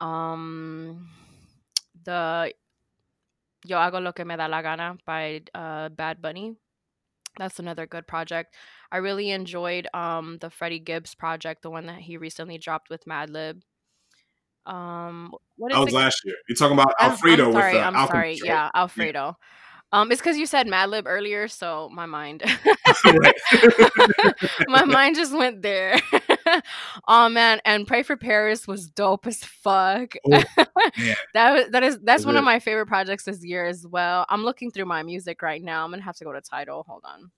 Um, 0.00 1.08
the 2.02 2.52
Yo 3.64 3.76
hago 3.76 4.02
lo 4.02 4.10
que 4.10 4.24
me 4.24 4.34
da 4.34 4.46
la 4.46 4.62
gana 4.62 4.98
by 5.06 5.42
uh, 5.54 5.90
Bad 5.90 6.20
Bunny. 6.20 6.56
That's 7.38 7.58
another 7.58 7.86
good 7.86 8.06
project. 8.06 8.54
I 8.92 8.98
really 8.98 9.30
enjoyed 9.30 9.86
um 9.94 10.38
the 10.40 10.50
Freddie 10.50 10.80
Gibbs 10.80 11.14
project, 11.14 11.62
the 11.62 11.70
one 11.70 11.86
that 11.86 12.00
he 12.00 12.16
recently 12.16 12.58
dropped 12.58 12.90
with 12.90 13.04
Madlib. 13.06 13.62
Um, 14.66 15.32
what 15.56 15.72
is 15.72 15.78
that 15.78 15.84
was 15.84 15.94
last 15.94 16.20
year. 16.24 16.34
You're 16.48 16.56
talking 16.56 16.78
about 16.78 16.92
Alfredo 17.00 17.44
I'm, 17.44 17.48
I'm 17.48 17.52
sorry, 17.54 17.74
with 17.74 17.82
uh, 17.82 17.86
I'm 17.86 17.96
Alchemist, 17.96 18.12
sorry. 18.12 18.40
Yeah, 18.44 18.70
Alfredo. 18.74 19.36
Um, 19.90 20.12
it's 20.12 20.20
because 20.20 20.36
you 20.36 20.44
said 20.44 20.66
Madlib 20.66 21.04
earlier, 21.06 21.48
so 21.48 21.88
my 21.90 22.04
mind, 22.04 22.42
my 24.68 24.84
mind 24.84 25.16
just 25.16 25.32
went 25.32 25.62
there. 25.62 25.98
oh 27.08 27.28
man, 27.28 27.60
and 27.64 27.86
Pray 27.86 28.02
for 28.02 28.16
Paris 28.16 28.66
was 28.66 28.88
dope 28.88 29.26
as 29.26 29.44
fuck. 29.44 30.14
Oh, 30.30 30.42
that 31.34 31.72
that 31.72 31.82
is 31.82 31.98
that's 32.00 32.26
one 32.26 32.36
of 32.36 32.44
my 32.44 32.58
favorite 32.58 32.86
projects 32.86 33.24
this 33.24 33.44
year 33.44 33.66
as 33.66 33.86
well. 33.86 34.26
I'm 34.28 34.44
looking 34.44 34.70
through 34.70 34.86
my 34.86 35.02
music 35.02 35.42
right 35.42 35.62
now. 35.62 35.84
I'm 35.84 35.90
gonna 35.90 36.02
have 36.02 36.16
to 36.16 36.24
go 36.24 36.32
to 36.32 36.40
Tidal. 36.40 36.84
Hold 36.88 37.02
on, 37.04 37.30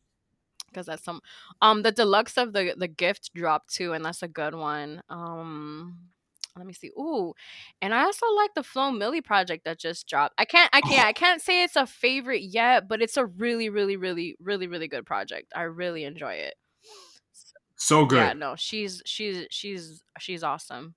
because 0.68 0.87
that's 0.87 1.05
some. 1.05 1.20
Um, 1.62 1.83
the 1.83 1.92
deluxe 1.92 2.37
of 2.37 2.53
the 2.53 2.75
the 2.77 2.88
gift 2.88 3.31
dropped 3.35 3.75
too, 3.75 3.92
and 3.92 4.05
that's 4.05 4.23
a 4.23 4.29
good 4.29 4.55
one. 4.55 5.03
Um, 5.09 6.11
let 6.57 6.66
me 6.66 6.73
see. 6.73 6.90
Ooh, 6.99 7.35
and 7.81 7.94
I 7.94 8.03
also 8.05 8.27
like 8.35 8.55
the 8.55 8.62
Flo 8.62 8.90
Milli 8.90 9.25
project 9.25 9.64
that 9.64 9.79
just 9.79 10.09
dropped. 10.09 10.35
I 10.38 10.44
can't, 10.44 10.70
I 10.73 10.81
can't, 10.81 11.07
I 11.07 11.12
can't 11.12 11.40
say 11.40 11.62
it's 11.62 11.77
a 11.77 11.87
favorite 11.87 12.42
yet, 12.42 12.88
but 12.88 13.01
it's 13.01 13.16
a 13.16 13.25
really, 13.27 13.68
really, 13.68 13.96
really, 13.96 14.37
really, 14.40 14.66
really 14.66 14.88
good 14.88 15.07
project. 15.07 15.53
I 15.55 15.62
really 15.62 16.05
enjoy 16.05 16.35
it. 16.35 16.55
So 17.81 18.05
good. 18.05 18.16
Yeah, 18.16 18.33
no, 18.35 18.57
she's 18.57 19.03
she's 19.07 19.47
she's 19.51 20.03
she's 20.19 20.43
awesome. 20.43 20.95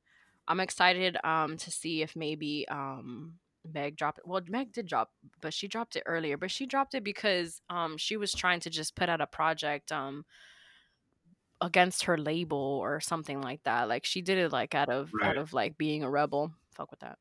I'm 0.50 0.60
excited 0.60 1.17
um 1.24 1.56
to 1.58 1.72
see 1.72 2.02
if 2.02 2.13
maybe 2.13 2.67
um 2.69 3.36
Meg 3.74 3.96
dropped 3.96 4.17
it. 4.17 4.28
Well, 4.28 4.41
Meg 4.50 4.74
did 4.74 4.88
drop, 4.88 5.10
but 5.39 5.54
she 5.54 5.69
dropped 5.69 5.96
it 5.96 6.04
earlier. 6.06 6.36
But 6.36 6.52
she 6.52 6.65
dropped 6.65 6.93
it 6.93 7.06
because 7.06 7.62
um 7.69 7.96
she 7.98 8.17
was 8.17 8.34
trying 8.34 8.60
to 8.60 8.69
just 8.69 8.98
put 8.98 9.08
out 9.08 9.22
a 9.22 9.28
project 9.28 9.93
um 9.93 10.26
against 11.62 12.04
her 12.04 12.17
label 12.17 12.58
or 12.58 13.00
something 13.00 13.39
like 13.39 13.63
that. 13.63 13.88
Like 13.88 14.04
she 14.04 14.22
did 14.22 14.38
it 14.38 14.52
like 14.52 14.76
out 14.76 14.89
of 14.89 15.10
right. 15.13 15.30
out 15.30 15.38
of 15.38 15.54
like 15.54 15.78
being 15.78 16.04
a 16.04 16.10
rebel. 16.10 16.52
Fuck 16.76 16.91
with 16.91 17.00
that. 17.00 17.17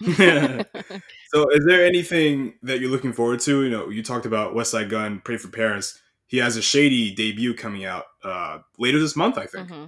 so 1.28 1.50
is 1.50 1.66
there 1.66 1.84
anything 1.84 2.54
that 2.62 2.80
you're 2.80 2.90
looking 2.90 3.12
forward 3.12 3.40
to? 3.40 3.64
You 3.64 3.70
know, 3.70 3.90
you 3.90 4.02
talked 4.02 4.24
about 4.24 4.54
Westside 4.54 4.88
Gunn, 4.88 5.20
Pray 5.22 5.36
for 5.36 5.48
Paris. 5.48 6.00
He 6.26 6.38
has 6.38 6.56
a 6.56 6.62
shady 6.62 7.14
debut 7.14 7.54
coming 7.54 7.84
out 7.84 8.04
uh 8.24 8.58
later 8.78 8.98
this 8.98 9.16
month, 9.16 9.38
I 9.38 9.46
think. 9.46 9.68
Mm-hmm. 9.68 9.84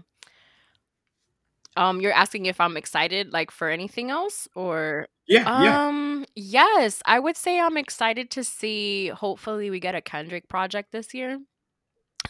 Um, 1.77 2.01
you're 2.01 2.13
asking 2.13 2.47
if 2.47 2.61
I'm 2.61 2.77
excited 2.77 3.33
like 3.33 3.53
for 3.53 3.69
anything 3.69 4.11
else 4.11 4.49
or 4.57 5.07
yeah, 5.29 5.45
um 5.45 6.25
yeah. 6.35 6.73
yes, 6.81 7.03
I 7.07 7.21
would 7.21 7.37
say 7.37 7.61
I'm 7.61 7.77
excited 7.77 8.31
to 8.33 8.43
see 8.43 9.09
hopefully 9.09 9.71
we 9.71 9.79
get 9.79 9.95
a 9.95 10.01
Kendrick 10.01 10.49
project 10.49 10.91
this 10.91 11.15
year. 11.15 11.39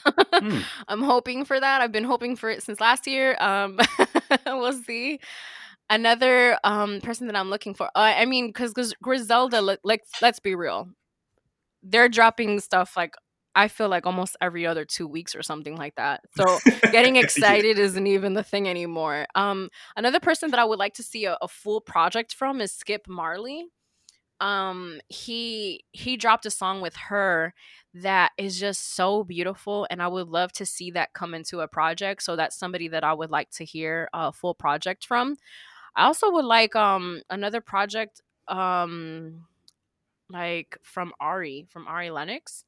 Hmm. 0.04 0.60
I'm 0.88 1.02
hoping 1.02 1.44
for 1.44 1.58
that. 1.58 1.80
I've 1.80 1.92
been 1.92 2.04
hoping 2.04 2.36
for 2.36 2.50
it 2.50 2.62
since 2.62 2.80
last 2.80 3.06
year. 3.06 3.36
Um, 3.40 3.78
we'll 4.46 4.72
see. 4.72 5.20
Another 5.90 6.58
um 6.64 7.00
person 7.00 7.26
that 7.28 7.36
I'm 7.36 7.48
looking 7.48 7.72
for. 7.72 7.86
Uh, 7.94 8.14
I 8.16 8.26
mean, 8.26 8.48
because 8.48 8.74
Griselda, 9.02 9.78
like, 9.82 10.02
let's 10.20 10.40
be 10.40 10.54
real, 10.54 10.90
they're 11.82 12.10
dropping 12.10 12.60
stuff 12.60 12.96
like 12.96 13.14
I 13.58 13.66
feel 13.66 13.88
like 13.88 14.06
almost 14.06 14.36
every 14.40 14.64
other 14.66 14.84
two 14.84 15.08
weeks 15.08 15.34
or 15.34 15.42
something 15.42 15.76
like 15.76 15.96
that. 15.96 16.20
So 16.36 16.58
getting 16.92 17.16
excited 17.24 17.76
yeah. 17.76 17.84
isn't 17.84 18.06
even 18.06 18.34
the 18.34 18.44
thing 18.44 18.68
anymore. 18.68 19.26
Um, 19.34 19.68
another 19.96 20.20
person 20.20 20.52
that 20.52 20.60
I 20.60 20.64
would 20.64 20.78
like 20.78 20.94
to 20.94 21.02
see 21.02 21.24
a, 21.24 21.36
a 21.42 21.48
full 21.48 21.80
project 21.80 22.32
from 22.32 22.60
is 22.60 22.72
Skip 22.72 23.08
Marley 23.08 23.66
um 24.40 25.00
he 25.08 25.84
he 25.90 26.16
dropped 26.16 26.46
a 26.46 26.50
song 26.50 26.80
with 26.80 26.94
H.E.R. 26.94 27.52
that 27.94 28.30
is 28.38 28.60
just 28.60 28.94
so 28.94 29.24
beautiful 29.24 29.84
and 29.90 30.00
i 30.00 30.06
would 30.06 30.28
love 30.28 30.52
to 30.52 30.64
see 30.64 30.92
that 30.92 31.12
come 31.12 31.34
into 31.34 31.58
a 31.58 31.66
project 31.66 32.22
so 32.22 32.36
that's 32.36 32.56
somebody 32.56 32.86
that 32.86 33.02
i 33.02 33.12
would 33.12 33.30
like 33.30 33.50
to 33.50 33.64
hear 33.64 34.08
a 34.12 34.32
full 34.32 34.54
project 34.54 35.04
from 35.04 35.36
i 35.96 36.04
also 36.04 36.30
would 36.30 36.44
like 36.44 36.76
um 36.76 37.20
another 37.30 37.60
project 37.60 38.22
um 38.46 39.44
like 40.30 40.78
from 40.84 41.12
ari 41.18 41.66
from 41.68 41.88
ari 41.88 42.10
lennox 42.10 42.64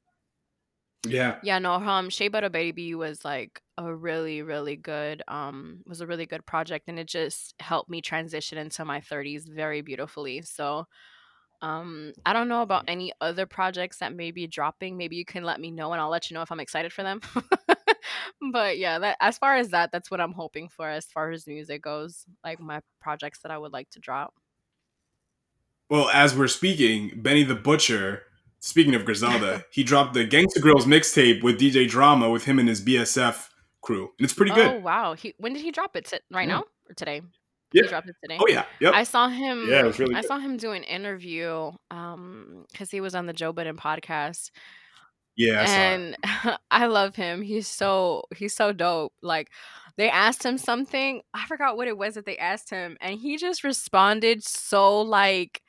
yeah 1.06 1.38
yeah 1.42 1.58
no 1.58 1.72
um 1.74 2.10
shea 2.10 2.28
butter 2.28 2.50
baby 2.50 2.94
was 2.94 3.24
like 3.24 3.62
a 3.78 3.94
really 3.94 4.42
really 4.42 4.76
good 4.76 5.22
um 5.28 5.80
was 5.86 6.00
a 6.02 6.06
really 6.06 6.26
good 6.26 6.44
project 6.44 6.88
and 6.88 6.98
it 6.98 7.06
just 7.06 7.54
helped 7.58 7.88
me 7.88 8.02
transition 8.02 8.58
into 8.58 8.84
my 8.84 9.00
30s 9.00 9.48
very 9.48 9.80
beautifully 9.80 10.42
so 10.42 10.86
um, 11.62 12.12
I 12.24 12.32
don't 12.32 12.48
know 12.48 12.62
about 12.62 12.84
any 12.88 13.12
other 13.20 13.46
projects 13.46 13.98
that 13.98 14.14
may 14.14 14.30
be 14.30 14.46
dropping. 14.46 14.96
Maybe 14.96 15.16
you 15.16 15.24
can 15.24 15.44
let 15.44 15.60
me 15.60 15.70
know 15.70 15.92
and 15.92 16.00
I'll 16.00 16.08
let 16.08 16.30
you 16.30 16.34
know 16.34 16.42
if 16.42 16.50
I'm 16.50 16.60
excited 16.60 16.92
for 16.92 17.02
them. 17.02 17.20
but 18.52 18.78
yeah, 18.78 18.98
that 18.98 19.16
as 19.20 19.36
far 19.36 19.56
as 19.56 19.68
that, 19.68 19.92
that's 19.92 20.10
what 20.10 20.20
I'm 20.20 20.32
hoping 20.32 20.68
for 20.68 20.88
as 20.88 21.06
far 21.06 21.30
as 21.30 21.46
music 21.46 21.82
goes, 21.82 22.24
like 22.42 22.60
my 22.60 22.80
projects 23.00 23.40
that 23.42 23.52
I 23.52 23.58
would 23.58 23.72
like 23.72 23.90
to 23.90 23.98
drop. 23.98 24.34
Well, 25.90 26.08
as 26.10 26.36
we're 26.36 26.46
speaking, 26.46 27.12
Benny 27.16 27.42
the 27.42 27.56
Butcher, 27.56 28.22
speaking 28.61 28.94
of 28.94 29.05
Griselda, 29.05 29.64
he 29.70 29.83
dropped 29.83 30.14
the 30.14 30.27
Gangsta 30.27 30.59
Grillz 30.59 30.85
mixtape 30.85 31.42
with 31.42 31.59
DJ 31.59 31.88
Drama 31.88 32.31
with 32.31 32.44
him 32.44 32.59
and 32.59 32.68
his 32.68 32.81
BSF 32.81 33.49
crew. 33.83 34.11
And 34.18 34.25
it's 34.25 34.35
pretty 34.35 34.53
good. 34.53 34.66
Oh 34.66 34.79
wow. 34.79 35.14
He 35.14 35.35
when 35.38 35.53
did 35.53 35.62
he 35.62 35.70
drop 35.70 35.96
it? 35.96 36.05
T- 36.07 36.18
right 36.31 36.46
yeah. 36.46 36.55
now 36.55 36.64
or 36.88 36.94
today? 36.94 37.23
Yeah. 37.73 37.83
He 37.83 37.88
dropped 37.88 38.09
it 38.09 38.16
today. 38.23 38.38
Oh 38.40 38.46
yeah. 38.49 38.64
Yep. 38.81 38.94
I 38.94 39.05
saw 39.05 39.29
him. 39.29 39.66
Yeah, 39.68 39.81
it 39.81 39.87
was 39.87 39.99
really. 39.99 40.14
I 40.14 40.20
saw 40.20 40.38
him 40.38 40.57
do 40.57 40.73
an 40.73 40.85
interview 40.85 41.73
um 41.90 42.66
because 42.70 42.90
he 42.90 43.01
was 43.01 43.14
on 43.14 43.27
the 43.27 43.33
Joe 43.33 43.53
Budden 43.53 43.77
podcast. 43.77 44.51
Yeah, 45.37 45.61
I 45.61 45.64
and 45.64 46.16
I 46.70 46.87
love 46.87 47.16
him. 47.16 47.42
He's 47.42 47.66
so 47.66 48.25
he's 48.37 48.55
so 48.55 48.73
dope. 48.73 49.12
Like 49.23 49.49
they 49.96 50.11
asked 50.11 50.44
him 50.44 50.59
something. 50.59 51.23
I 51.33 51.46
forgot 51.46 51.77
what 51.77 51.88
it 51.88 51.96
was 51.96 52.14
that 52.14 52.27
they 52.27 52.37
asked 52.37 52.70
him, 52.70 52.96
and 53.01 53.18
he 53.18 53.37
just 53.37 53.64
responded 53.64 54.42
so 54.42 55.01
like 55.01 55.62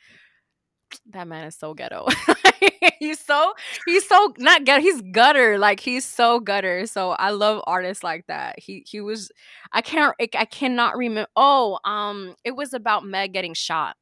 that 1.12 1.28
man 1.28 1.46
is 1.46 1.56
so 1.56 1.74
ghetto. 1.74 2.08
he's 3.00 3.20
so 3.20 3.54
he's 3.86 4.08
so 4.08 4.34
not 4.38 4.66
ghetto. 4.66 4.82
He's 4.82 5.02
gutter. 5.02 5.58
Like 5.58 5.80
he's 5.80 6.06
so 6.06 6.40
gutter. 6.40 6.86
So 6.86 7.12
I 7.12 7.32
love 7.32 7.62
artists 7.68 8.04
like 8.04 8.28
that. 8.28 8.60
He 8.60 8.84
he 8.88 9.02
was. 9.02 9.32
I 9.72 9.82
can't. 9.82 10.16
I 10.20 10.46
cannot 10.46 10.98
remember. 10.98 11.30
Oh, 11.36 11.80
um, 11.86 12.36
it 12.44 12.56
was 12.56 12.74
about 12.74 13.06
Meg 13.06 13.34
getting 13.34 13.54
shot. 13.54 13.96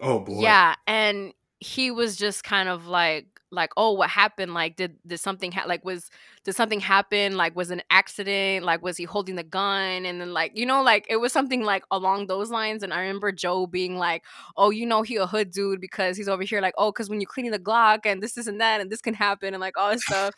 Oh 0.00 0.20
boy. 0.20 0.42
Yeah, 0.42 0.74
and 0.86 1.32
he 1.60 1.90
was 1.90 2.16
just 2.16 2.44
kind 2.44 2.68
of 2.68 2.86
like 2.86 3.26
like 3.50 3.70
oh 3.76 3.92
what 3.92 4.10
happened 4.10 4.52
like 4.54 4.76
did 4.76 4.96
did 5.06 5.18
something 5.18 5.52
ha- 5.52 5.64
like 5.66 5.84
was 5.84 6.10
did 6.46 6.54
something 6.54 6.80
happen 6.80 7.36
like 7.36 7.54
was 7.54 7.70
an 7.70 7.82
accident 7.90 8.64
like 8.64 8.80
was 8.80 8.96
he 8.96 9.04
holding 9.04 9.34
the 9.34 9.42
gun 9.42 10.06
and 10.06 10.20
then 10.20 10.32
like 10.32 10.52
you 10.54 10.64
know 10.64 10.82
like 10.82 11.04
it 11.10 11.16
was 11.16 11.32
something 11.32 11.62
like 11.62 11.84
along 11.90 12.28
those 12.28 12.50
lines 12.50 12.82
and 12.82 12.94
i 12.94 13.00
remember 13.00 13.30
joe 13.30 13.66
being 13.66 13.98
like 13.98 14.24
oh 14.56 14.70
you 14.70 14.86
know 14.86 15.02
he 15.02 15.16
a 15.16 15.26
hood 15.26 15.50
dude 15.50 15.80
because 15.80 16.16
he's 16.16 16.28
over 16.28 16.44
here 16.44 16.60
like 16.60 16.74
oh 16.78 16.90
because 16.90 17.10
when 17.10 17.20
you're 17.20 17.28
cleaning 17.28 17.52
the 17.52 17.58
glock 17.58 18.00
and 18.06 18.22
this 18.22 18.38
is 18.38 18.46
and 18.46 18.60
that 18.60 18.80
and 18.80 18.90
this 18.90 19.02
can 19.02 19.12
happen 19.12 19.52
and 19.52 19.60
like 19.60 19.76
all 19.76 19.90
this 19.92 20.04
stuff 20.04 20.32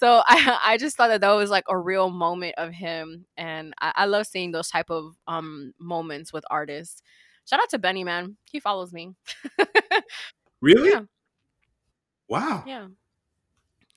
so 0.00 0.20
I 0.26 0.58
I 0.64 0.76
just 0.78 0.96
thought 0.96 1.08
that 1.08 1.20
that 1.20 1.30
was 1.30 1.48
like 1.48 1.64
a 1.68 1.78
real 1.78 2.10
moment 2.10 2.56
of 2.58 2.72
him, 2.72 3.24
and 3.36 3.72
I, 3.80 3.92
I 3.94 4.04
love 4.06 4.26
seeing 4.26 4.50
those 4.50 4.68
type 4.68 4.90
of 4.90 5.14
um 5.28 5.74
moments 5.78 6.32
with 6.32 6.44
artists. 6.50 7.02
Shout 7.48 7.60
out 7.60 7.70
to 7.70 7.78
Benny, 7.78 8.02
man. 8.02 8.36
He 8.50 8.58
follows 8.58 8.92
me. 8.92 9.14
Really? 10.62 10.90
Yeah. 10.90 11.00
Wow. 12.28 12.62
yeah. 12.66 12.86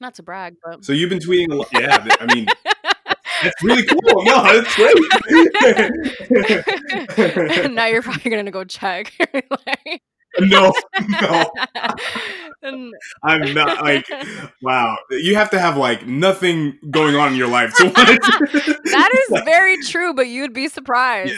Not 0.01 0.15
to 0.15 0.23
brag, 0.23 0.55
but 0.63 0.83
So 0.83 0.93
you've 0.93 1.09
been 1.09 1.19
tweeting 1.19 1.51
a 1.51 1.55
lot. 1.55 1.67
Yeah, 1.73 2.05
I 2.19 2.33
mean, 2.33 2.45
that's 3.43 3.63
really 3.63 3.83
cool. 3.85 4.23
No, 4.25 4.43
that's 4.43 4.75
great. 4.75 4.95
now 7.71 7.85
you're 7.85 8.01
probably 8.01 8.31
gonna 8.31 8.51
go 8.51 8.63
check. 8.63 9.13
Like- 9.33 10.01
no, 10.41 10.73
no, 11.21 11.49
I'm 13.23 13.53
not 13.53 13.81
like. 13.81 14.05
Wow, 14.61 14.97
you 15.09 15.35
have 15.35 15.49
to 15.51 15.59
have 15.59 15.77
like 15.77 16.05
nothing 16.05 16.77
going 16.91 17.15
on 17.15 17.31
in 17.31 17.37
your 17.37 17.47
life 17.47 17.73
to 17.75 17.85
want 17.85 17.95
to. 17.95 18.77
that 18.91 19.25
is 19.29 19.41
very 19.45 19.81
true, 19.83 20.13
but 20.13 20.27
you'd 20.27 20.51
be 20.53 20.67
surprised. 20.67 21.33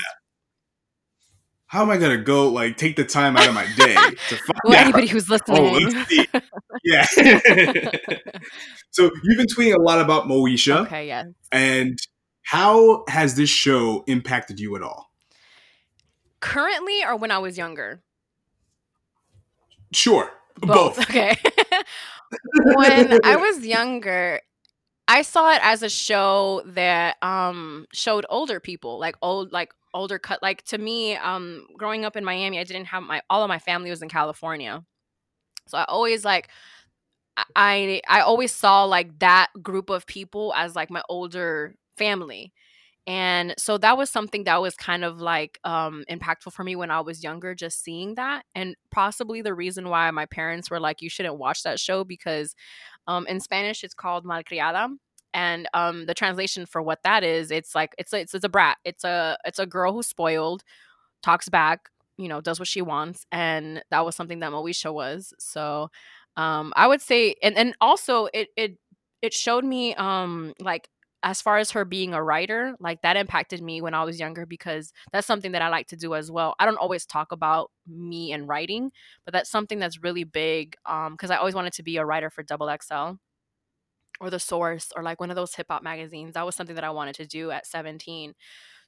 How 1.68 1.82
am 1.82 1.90
I 1.90 1.98
gonna 1.98 2.18
go 2.18 2.48
like 2.50 2.78
take 2.78 2.96
the 2.96 3.04
time 3.04 3.36
out 3.38 3.48
of 3.48 3.54
my 3.54 3.66
day 3.76 3.94
to 3.94 4.36
find 4.38 4.60
Well, 4.64 4.74
out? 4.76 4.84
anybody 4.84 5.08
who's 5.08 5.30
Oh, 5.30 5.34
listening. 5.34 6.06
see. 6.06 6.26
Yeah. 6.84 7.06
so 8.92 9.12
you've 9.24 9.38
been 9.38 9.48
tweeting 9.48 9.76
a 9.76 9.82
lot 9.82 10.00
about 10.00 10.26
Moesha, 10.28 10.86
okay, 10.86 11.08
yeah. 11.08 11.24
and 11.52 11.98
how 12.44 13.04
has 13.10 13.36
this 13.36 13.50
show 13.50 14.04
impacted 14.08 14.60
you 14.60 14.76
at 14.78 14.82
all? 14.82 15.12
Currently, 16.40 17.04
or 17.04 17.16
when 17.18 17.32
I 17.32 17.40
was 17.40 17.58
younger? 17.58 18.02
Sure, 19.92 20.30
both. 20.62 20.98
Okay. 21.10 21.36
when 22.76 23.20
I 23.26 23.36
was 23.38 23.66
younger, 23.66 24.42
I 25.08 25.22
saw 25.22 25.52
it 25.54 25.60
as 25.64 25.82
a 25.84 25.90
show 25.90 26.62
that 26.66 27.16
um 27.22 27.86
showed 27.94 28.26
older 28.30 28.60
people, 28.60 29.00
like 29.00 29.16
old 29.22 29.52
like 29.54 29.72
older 29.98 30.20
cut 30.20 30.42
like 30.44 30.64
to 30.66 30.78
me, 30.78 31.16
um 31.18 31.68
growing 31.78 32.06
up 32.06 32.16
in 32.18 32.26
Miami, 32.26 32.60
I 32.60 32.64
didn't 32.66 32.88
have 32.88 33.04
my 33.04 33.22
all 33.30 33.44
of 33.44 33.50
my 33.50 33.60
family 33.60 33.90
was 33.90 34.02
in 34.04 34.10
California. 34.10 34.84
So 35.68 35.78
I 35.80 35.86
always 35.86 36.26
like 36.26 36.50
I 37.56 38.02
I 38.08 38.22
always 38.22 38.52
saw 38.52 38.84
like 38.84 39.20
that 39.20 39.50
group 39.62 39.90
of 39.90 40.06
people 40.08 40.54
as 40.56 40.76
like 40.76 40.90
my 40.90 41.02
older 41.10 41.76
family. 41.98 42.54
And 43.08 43.56
so 43.58 43.78
that 43.80 43.98
was 43.98 44.12
something 44.12 44.46
that 44.46 44.62
was 44.62 44.76
kind 44.76 45.04
of 45.06 45.22
like 45.22 45.60
um 45.66 46.06
impactful 46.12 46.54
for 46.54 46.64
me 46.64 46.76
when 46.76 46.92
I 46.92 47.02
was 47.02 47.24
younger 47.24 47.56
just 47.56 47.84
seeing 47.84 48.16
that 48.16 48.46
and 48.56 48.76
possibly 48.92 49.42
the 49.42 49.56
reason 49.56 49.90
why 49.90 50.12
my 50.12 50.28
parents 50.28 50.72
were 50.72 50.80
like 50.80 51.02
you 51.02 51.10
shouldn't 51.10 51.38
watch 51.40 51.64
that 51.64 51.80
show 51.80 52.04
because 52.06 52.56
um 53.08 53.28
in 53.28 53.40
Spanish 53.42 53.84
it's 53.84 53.94
called 53.96 54.26
malcriada 54.26 54.90
and 55.34 55.68
um 55.74 56.06
the 56.06 56.14
translation 56.14 56.66
for 56.66 56.82
what 56.82 57.00
that 57.04 57.24
is 57.24 57.52
it's 57.52 57.76
like 57.76 57.94
it's 57.98 58.14
it's, 58.14 58.34
it's 58.34 58.46
a 58.46 58.50
brat 58.50 58.78
it's 58.86 59.04
a 59.04 59.38
it's 59.46 59.60
a 59.60 59.66
girl 59.66 59.94
who's 59.94 60.08
spoiled 60.08 60.64
talks 61.24 61.50
back 61.50 61.90
you 62.18 62.28
know 62.28 62.42
does 62.42 62.60
what 62.60 62.68
she 62.68 62.82
wants 62.82 63.26
and 63.32 63.84
that 63.92 64.06
was 64.06 64.16
something 64.16 64.40
that 64.40 64.52
Moesha 64.52 64.94
was 64.94 65.34
so 65.40 65.90
um 66.36 66.74
I 66.76 66.88
would 66.88 67.02
say 67.02 67.36
and 67.42 67.58
and 67.58 67.76
also 67.82 68.28
it 68.34 68.50
it 68.56 68.78
it 69.22 69.34
showed 69.34 69.64
me 69.64 69.96
um 69.96 70.54
like 70.60 70.90
as 71.24 71.42
far 71.42 71.58
as 71.58 71.72
her 71.72 71.84
being 71.84 72.14
a 72.14 72.24
writer 72.24 72.76
like 72.80 73.02
that 73.02 73.18
impacted 73.18 73.62
me 73.62 73.82
when 73.82 73.94
I 73.94 74.04
was 74.04 74.20
younger 74.20 74.46
because 74.46 74.94
that's 75.12 75.26
something 75.28 75.52
that 75.54 75.64
I 75.64 75.70
like 75.70 75.88
to 75.88 75.96
do 75.98 76.14
as 76.14 76.30
well. 76.32 76.56
I 76.60 76.66
don't 76.66 76.78
always 76.78 77.06
talk 77.06 77.32
about 77.32 77.72
me 77.88 78.32
and 78.32 78.48
writing 78.48 78.92
but 79.26 79.34
that's 79.34 79.50
something 79.50 79.80
that's 79.80 80.04
really 80.04 80.24
big 80.24 80.76
um 80.86 81.14
because 81.14 81.32
I 81.32 81.38
always 81.38 81.56
wanted 81.56 81.74
to 81.74 81.84
be 81.84 81.98
a 81.98 82.06
writer 82.06 82.30
for 82.30 82.44
Double 82.44 82.70
XL 82.70 83.18
or 84.20 84.30
the 84.30 84.40
source 84.40 84.92
or 84.96 85.04
like 85.04 85.20
one 85.20 85.30
of 85.30 85.36
those 85.36 85.56
hip 85.56 85.68
hop 85.70 85.84
magazines. 85.84 86.34
That 86.34 86.46
was 86.46 86.56
something 86.56 86.76
that 86.76 86.84
I 86.84 86.90
wanted 86.92 87.16
to 87.16 87.26
do 87.26 87.52
at 87.52 87.66
17. 87.66 88.34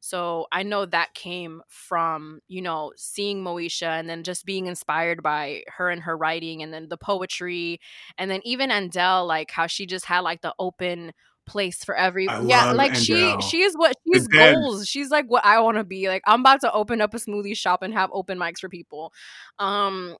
So 0.01 0.47
I 0.51 0.63
know 0.63 0.85
that 0.85 1.13
came 1.13 1.61
from, 1.67 2.39
you 2.47 2.61
know, 2.61 2.93
seeing 2.95 3.43
Moesha 3.43 3.99
and 3.99 4.09
then 4.09 4.23
just 4.23 4.45
being 4.45 4.67
inspired 4.67 5.21
by 5.21 5.63
her 5.67 5.89
and 5.89 6.01
her 6.03 6.15
writing 6.15 6.63
and 6.63 6.73
then 6.73 6.87
the 6.87 6.97
poetry. 6.97 7.79
And 8.17 8.31
then 8.31 8.41
even 8.45 8.69
Andell, 8.69 9.27
like 9.27 9.51
how 9.51 9.67
she 9.67 9.85
just 9.85 10.05
had 10.05 10.19
like 10.21 10.41
the 10.41 10.53
open 10.57 11.11
place 11.45 11.83
for 11.83 11.95
every 11.95 12.27
yeah 12.43 12.71
like 12.73 12.93
she 12.93 13.35
she 13.41 13.63
is 13.63 13.73
what 13.75 13.95
she's 14.07 14.27
dead. 14.27 14.53
goals 14.53 14.87
she's 14.87 15.09
like 15.09 15.25
what 15.25 15.43
i 15.43 15.59
want 15.59 15.77
to 15.77 15.83
be 15.83 16.07
like 16.07 16.21
i'm 16.27 16.41
about 16.41 16.61
to 16.61 16.71
open 16.71 17.01
up 17.01 17.11
a 17.15 17.17
smoothie 17.17 17.57
shop 17.57 17.81
and 17.81 17.91
have 17.91 18.11
open 18.13 18.37
mics 18.37 18.59
for 18.59 18.69
people 18.69 19.11
um 19.57 20.15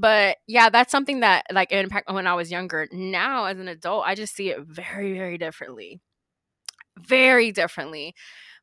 but 0.00 0.38
yeah 0.46 0.70
that's 0.70 0.90
something 0.92 1.20
that 1.20 1.44
like 1.52 1.72
impact 1.72 2.10
when 2.12 2.26
i 2.26 2.34
was 2.34 2.50
younger. 2.50 2.88
Now 2.92 3.46
as 3.46 3.58
an 3.58 3.68
adult 3.68 4.04
i 4.06 4.14
just 4.14 4.34
see 4.34 4.50
it 4.50 4.60
very 4.62 5.14
very 5.14 5.38
differently. 5.38 6.00
Very 6.98 7.52
differently 7.52 8.14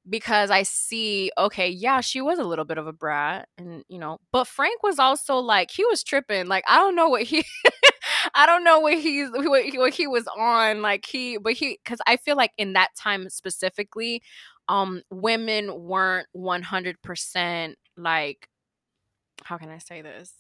because 0.08 0.50
i 0.50 0.64
see 0.64 1.32
okay 1.38 1.70
yeah 1.70 2.02
she 2.02 2.22
was 2.22 2.40
a 2.40 2.44
little 2.44 2.66
bit 2.66 2.78
of 2.78 2.88
a 2.88 2.94
brat 2.94 3.48
and 3.58 3.84
you 3.90 4.00
know 4.00 4.18
but 4.32 4.48
frank 4.48 4.82
was 4.82 4.98
also 4.98 5.38
like 5.38 5.70
he 5.72 5.86
was 5.86 6.04
tripping 6.04 6.48
like 6.48 6.64
i 6.68 6.78
don't 6.78 6.96
know 6.96 7.10
what 7.10 7.24
he 7.24 7.44
i 8.34 8.46
don't 8.46 8.64
know 8.64 8.80
what 8.80 8.98
he's 8.98 9.30
what 9.34 9.64
he, 9.64 9.78
what 9.78 9.94
he 9.94 10.08
was 10.08 10.28
on 10.38 10.82
like 10.82 11.06
he 11.06 11.38
but 11.38 11.54
he 11.54 11.78
because 11.84 12.00
i 12.08 12.16
feel 12.18 12.36
like 12.36 12.52
in 12.58 12.74
that 12.74 12.90
time 12.98 13.30
specifically 13.30 14.22
um 14.68 15.02
women 15.12 15.84
weren't 15.84 16.28
100% 16.36 17.74
like 17.98 18.48
how 19.44 19.58
can 19.58 19.70
i 19.70 19.78
say 19.78 20.02
this 20.02 20.34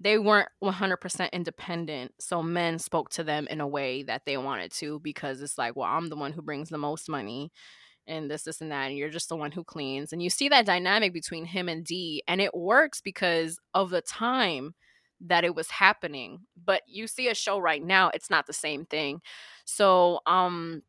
they 0.00 0.18
weren't 0.18 0.48
100% 0.62 1.32
independent 1.32 2.12
so 2.20 2.42
men 2.42 2.78
spoke 2.78 3.10
to 3.10 3.24
them 3.24 3.46
in 3.50 3.60
a 3.60 3.66
way 3.66 4.02
that 4.02 4.22
they 4.24 4.36
wanted 4.36 4.72
to 4.72 5.00
because 5.00 5.42
it's 5.42 5.58
like 5.58 5.76
well 5.76 5.88
i'm 5.88 6.08
the 6.08 6.16
one 6.16 6.32
who 6.32 6.42
brings 6.42 6.68
the 6.68 6.78
most 6.78 7.08
money 7.08 7.50
and 8.06 8.30
this 8.30 8.44
this 8.44 8.60
and 8.60 8.70
that 8.70 8.88
and 8.88 8.96
you're 8.96 9.10
just 9.10 9.28
the 9.28 9.36
one 9.36 9.52
who 9.52 9.64
cleans 9.64 10.12
and 10.12 10.22
you 10.22 10.30
see 10.30 10.48
that 10.48 10.66
dynamic 10.66 11.12
between 11.12 11.44
him 11.44 11.68
and 11.68 11.84
Dee 11.84 12.22
and 12.26 12.40
it 12.40 12.54
works 12.54 13.00
because 13.00 13.58
of 13.74 13.90
the 13.90 14.00
time 14.00 14.74
that 15.20 15.44
it 15.44 15.54
was 15.54 15.70
happening 15.70 16.40
but 16.64 16.82
you 16.86 17.06
see 17.06 17.28
a 17.28 17.34
show 17.34 17.58
right 17.58 17.82
now 17.82 18.10
it's 18.14 18.30
not 18.30 18.46
the 18.46 18.52
same 18.52 18.86
thing 18.86 19.20
so 19.64 20.20
um 20.26 20.82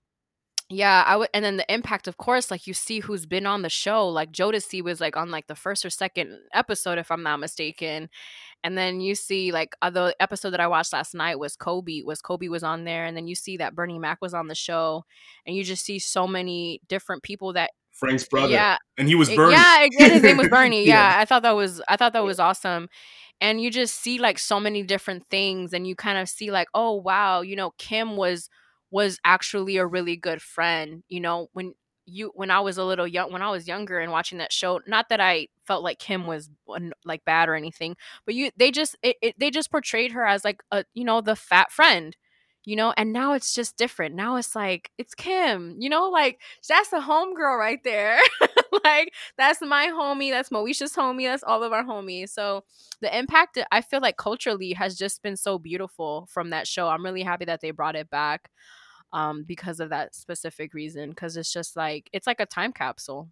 yeah, 0.72 1.04
I 1.06 1.18
would, 1.18 1.30
and 1.34 1.44
then 1.44 1.58
the 1.58 1.74
impact, 1.74 2.08
of 2.08 2.18
course, 2.18 2.52
like 2.52 2.68
you 2.68 2.76
see 2.76 3.00
who's 3.00 3.26
been 3.26 3.48
on 3.48 3.64
the 3.64 3.70
show. 3.70 4.08
Like 4.08 4.32
Jodeci 4.32 4.84
was 4.84 5.02
like 5.02 5.18
on 5.18 5.32
like 5.32 5.48
the 5.48 5.56
first 5.56 5.84
or 5.84 5.90
second 5.90 6.38
episode, 6.54 7.00
if 7.00 7.10
I'm 7.10 7.24
not 7.24 7.40
mistaken. 7.40 8.08
And 8.64 8.78
then 8.78 9.00
you 9.00 9.16
see 9.16 9.52
like 9.52 9.76
uh, 9.82 9.90
the 9.90 10.16
episode 10.20 10.52
that 10.52 10.60
I 10.60 10.68
watched 10.68 10.94
last 10.94 11.14
night 11.14 11.40
was 11.40 11.56
Kobe. 11.56 12.02
Was 12.04 12.22
Kobe 12.22 12.50
was 12.50 12.64
on 12.64 12.84
there, 12.84 13.06
and 13.06 13.16
then 13.16 13.28
you 13.28 13.36
see 13.36 13.58
that 13.58 13.76
Bernie 13.76 14.00
Mac 14.00 14.20
was 14.22 14.34
on 14.34 14.48
the 14.48 14.56
show, 14.56 15.06
and 15.46 15.56
you 15.56 15.64
just 15.64 15.86
see 15.86 16.00
so 16.00 16.28
many 16.28 16.82
different 16.88 17.24
people 17.24 17.54
that 17.54 17.72
Frank's 17.92 18.28
brother, 18.28 18.52
yeah, 18.54 18.78
and 18.98 19.08
he 19.08 19.16
was 19.16 19.30
Bernie. 19.30 19.54
Yeah, 19.54 19.88
his 19.92 20.24
name 20.24 20.38
was 20.38 20.48
Bernie. 20.50 20.86
Yeah. 20.86 21.12
yeah. 21.12 21.20
I 21.20 21.26
thought 21.26 21.44
that 21.44 21.56
was 21.56 21.82
I 21.88 21.98
thought 21.98 22.14
that 22.14 22.24
was 22.24 22.40
awesome. 22.40 22.90
And 23.42 23.62
you 23.62 23.72
just 23.72 23.96
see 23.96 24.20
like 24.20 24.38
so 24.38 24.60
many 24.60 24.84
different 24.84 25.26
things 25.30 25.72
and 25.72 25.88
you 25.88 25.96
kind 25.96 26.18
of 26.18 26.28
see 26.28 26.52
like, 26.52 26.68
oh 26.74 26.96
wow, 26.96 27.42
you 27.42 27.56
know, 27.56 27.72
Kim 27.78 28.18
was 28.18 28.50
was 28.92 29.20
actually 29.24 29.78
a 29.78 29.86
really 29.86 30.16
good 30.16 30.42
friend. 30.42 31.04
You 31.08 31.22
know, 31.22 31.48
when 31.54 31.74
you 32.10 32.32
when 32.36 32.52
I 32.52 32.60
was 32.62 32.78
a 32.78 32.84
little 32.84 33.08
young 33.08 33.32
when 33.32 33.42
I 33.42 33.50
was 33.52 33.68
younger 33.68 34.00
and 34.00 34.12
watching 34.12 34.40
that 34.40 34.52
show, 34.54 34.82
not 34.88 35.10
that 35.10 35.20
I 35.22 35.48
felt 35.66 35.84
like 35.84 36.00
Kim 36.00 36.28
was 36.28 36.50
like 37.06 37.26
bad 37.26 37.50
or 37.50 37.56
anything, 37.56 37.96
but 38.26 38.36
you 38.36 38.52
they 38.58 38.72
just 38.72 38.96
it, 39.04 39.18
it 39.22 39.36
they 39.40 39.52
just 39.52 39.72
portrayed 39.72 40.12
her 40.14 40.26
as 40.26 40.44
like 40.44 40.62
a 40.72 40.86
you 40.94 41.04
know, 41.06 41.22
the 41.22 41.36
fat 41.36 41.72
friend. 41.72 42.16
You 42.66 42.76
know, 42.76 42.94
and 42.98 43.14
now 43.14 43.34
it's 43.34 43.54
just 43.56 43.78
different. 43.78 44.14
Now 44.16 44.36
it's 44.36 44.56
like 44.56 44.92
it's 44.98 45.16
Kim, 45.16 45.76
you 45.80 45.90
know, 45.90 46.10
like 46.10 46.40
that's 46.68 46.90
the 46.90 46.98
homegirl 47.00 47.58
right 47.58 47.80
there. 47.84 48.20
like 48.84 49.14
that's 49.38 49.62
my 49.62 49.88
homie 49.88 50.30
that's 50.30 50.50
moesha's 50.50 50.94
homie 50.96 51.26
that's 51.28 51.44
all 51.44 51.64
of 51.64 51.74
our 51.74 51.84
homies 51.84 52.30
so 52.30 52.64
the 53.02 53.18
impact 53.18 53.58
i 53.72 53.82
feel 53.82 54.00
like 54.00 54.18
culturally 54.18 54.74
has 54.74 54.96
just 54.96 55.22
been 55.24 55.36
so 55.36 55.58
beautiful 55.58 56.28
from 56.30 56.52
that 56.52 56.68
show 56.68 56.88
i'm 56.88 57.04
really 57.04 57.24
happy 57.24 57.46
that 57.46 57.62
they 57.62 57.72
brought 57.72 57.96
it 57.96 58.10
back 58.10 58.50
um 59.14 59.44
because 59.44 59.80
of 59.80 59.90
that 59.90 60.14
specific 60.16 60.74
reason 60.74 61.10
because 61.10 61.38
it's 61.38 61.52
just 61.52 61.76
like 61.76 62.10
it's 62.14 62.28
like 62.28 62.40
a 62.40 62.46
time 62.46 62.72
capsule 62.74 63.30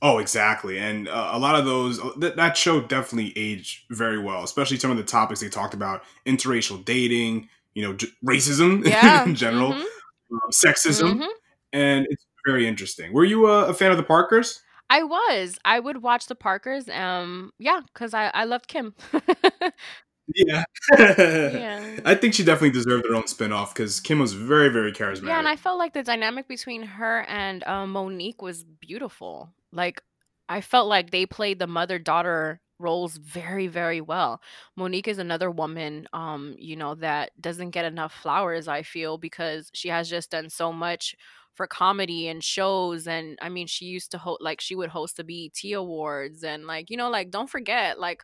Oh, 0.00 0.18
exactly. 0.18 0.78
And 0.78 1.08
uh, 1.08 1.30
a 1.32 1.38
lot 1.38 1.56
of 1.58 1.64
those, 1.64 2.00
th- 2.20 2.34
that 2.36 2.56
show 2.56 2.80
definitely 2.80 3.32
aged 3.36 3.84
very 3.90 4.18
well, 4.18 4.44
especially 4.44 4.78
some 4.78 4.92
of 4.92 4.96
the 4.96 5.02
topics 5.02 5.40
they 5.40 5.48
talked 5.48 5.74
about 5.74 6.02
interracial 6.24 6.84
dating, 6.84 7.48
you 7.74 7.82
know, 7.82 7.94
j- 7.94 8.06
racism 8.24 8.84
yeah 8.88 9.24
in 9.24 9.34
general, 9.34 9.72
mhm, 9.72 9.80
um, 9.80 10.40
sexism. 10.52 11.18
mhm. 11.18 11.28
And 11.72 12.06
it's 12.10 12.24
very 12.46 12.68
interesting. 12.68 13.12
Were 13.12 13.24
you 13.24 13.48
a, 13.48 13.66
a 13.66 13.74
fan 13.74 13.90
of 13.90 13.96
the 13.96 14.04
Parkers? 14.04 14.62
i 14.90 15.02
was 15.02 15.58
i 15.64 15.78
would 15.78 16.02
watch 16.02 16.26
the 16.26 16.34
parkers 16.34 16.88
um 16.88 17.52
yeah 17.58 17.80
because 17.92 18.14
i 18.14 18.28
i 18.34 18.44
loved 18.44 18.66
kim 18.68 18.94
Yeah. 20.34 20.64
yeah 20.98 22.00
I 22.04 22.14
think 22.14 22.34
she 22.34 22.44
definitely 22.44 22.70
deserved 22.70 23.06
her 23.08 23.14
own 23.14 23.24
spinoff 23.24 23.74
because 23.74 24.00
Kim 24.00 24.18
was 24.18 24.32
very, 24.32 24.68
very 24.68 24.92
charismatic. 24.92 25.28
Yeah, 25.28 25.38
and 25.38 25.48
I 25.48 25.56
felt 25.56 25.78
like 25.78 25.94
the 25.94 26.02
dynamic 26.02 26.48
between 26.48 26.82
her 26.82 27.22
and 27.28 27.64
um, 27.64 27.92
Mo'Nique 27.92 28.42
was 28.42 28.64
beautiful. 28.64 29.52
Like, 29.72 30.02
I 30.48 30.60
felt 30.60 30.88
like 30.88 31.10
they 31.10 31.26
played 31.26 31.58
the 31.58 31.66
mother 31.66 31.98
daughter 31.98 32.60
roles 32.80 33.16
very 33.16 33.66
very 33.66 34.00
well 34.00 34.40
Mo'Nique 34.76 35.08
is 35.08 35.18
another 35.18 35.50
woman 35.50 36.06
um 36.12 36.54
you 36.58 36.76
know 36.76 36.94
that 36.94 37.32
doesn't 37.40 37.70
get 37.70 37.84
enough 37.84 38.12
flowers 38.12 38.68
i 38.68 38.82
feel 38.82 39.18
because 39.18 39.68
she 39.74 39.88
has 39.88 40.08
just 40.08 40.30
done 40.30 40.48
so 40.48 40.72
much 40.72 41.16
for 41.54 41.66
comedy 41.66 42.28
and 42.28 42.44
shows 42.44 43.08
and 43.08 43.36
i 43.42 43.48
mean 43.48 43.66
she 43.66 43.86
used 43.86 44.12
to 44.12 44.18
host 44.18 44.40
like 44.40 44.60
she 44.60 44.76
would 44.76 44.90
host 44.90 45.16
the 45.16 45.24
bet 45.24 45.72
awards 45.72 46.44
and 46.44 46.68
like 46.68 46.88
you 46.88 46.96
know 46.96 47.10
like 47.10 47.32
don't 47.32 47.50
forget 47.50 47.98
like 47.98 48.22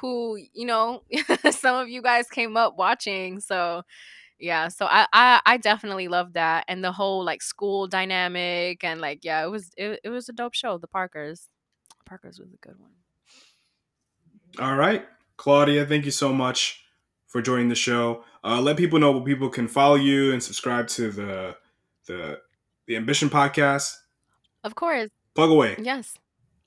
who 0.00 0.36
you 0.52 0.66
know 0.66 1.02
some 1.50 1.76
of 1.76 1.88
you 1.88 2.02
guys 2.02 2.28
came 2.28 2.56
up 2.56 2.76
watching 2.76 3.40
so 3.40 3.82
yeah 4.38 4.68
so 4.68 4.86
I, 4.86 5.06
I 5.12 5.40
i 5.46 5.56
definitely 5.56 6.08
love 6.08 6.34
that 6.34 6.64
and 6.68 6.84
the 6.84 6.92
whole 6.92 7.24
like 7.24 7.42
school 7.42 7.86
dynamic 7.86 8.84
and 8.84 9.00
like 9.00 9.20
yeah 9.24 9.42
it 9.44 9.50
was 9.50 9.70
it, 9.76 10.00
it 10.04 10.10
was 10.10 10.28
a 10.28 10.32
dope 10.32 10.54
show 10.54 10.76
the 10.78 10.86
parkers 10.88 11.48
parkers 12.04 12.38
was 12.38 12.52
a 12.52 12.56
good 12.66 12.78
one 12.78 12.90
All 14.58 14.76
right, 14.76 15.04
Claudia, 15.36 15.84
thank 15.86 16.04
you 16.04 16.10
so 16.10 16.32
much 16.32 16.82
for 17.26 17.42
joining 17.42 17.68
the 17.68 17.74
show. 17.74 18.24
Uh, 18.42 18.60
let 18.60 18.76
people 18.78 18.98
know 18.98 19.12
where 19.12 19.22
people 19.22 19.50
can 19.50 19.68
follow 19.68 19.96
you 19.96 20.32
and 20.32 20.42
subscribe 20.42 20.88
to 20.88 21.10
the 21.10 21.56
the 22.06 22.40
the 22.86 22.96
Ambition 22.96 23.28
podcast. 23.28 23.92
of 24.64 24.74
course 24.74 25.10
Plug 25.34 25.50
away. 25.50 25.76
Yes. 25.78 26.14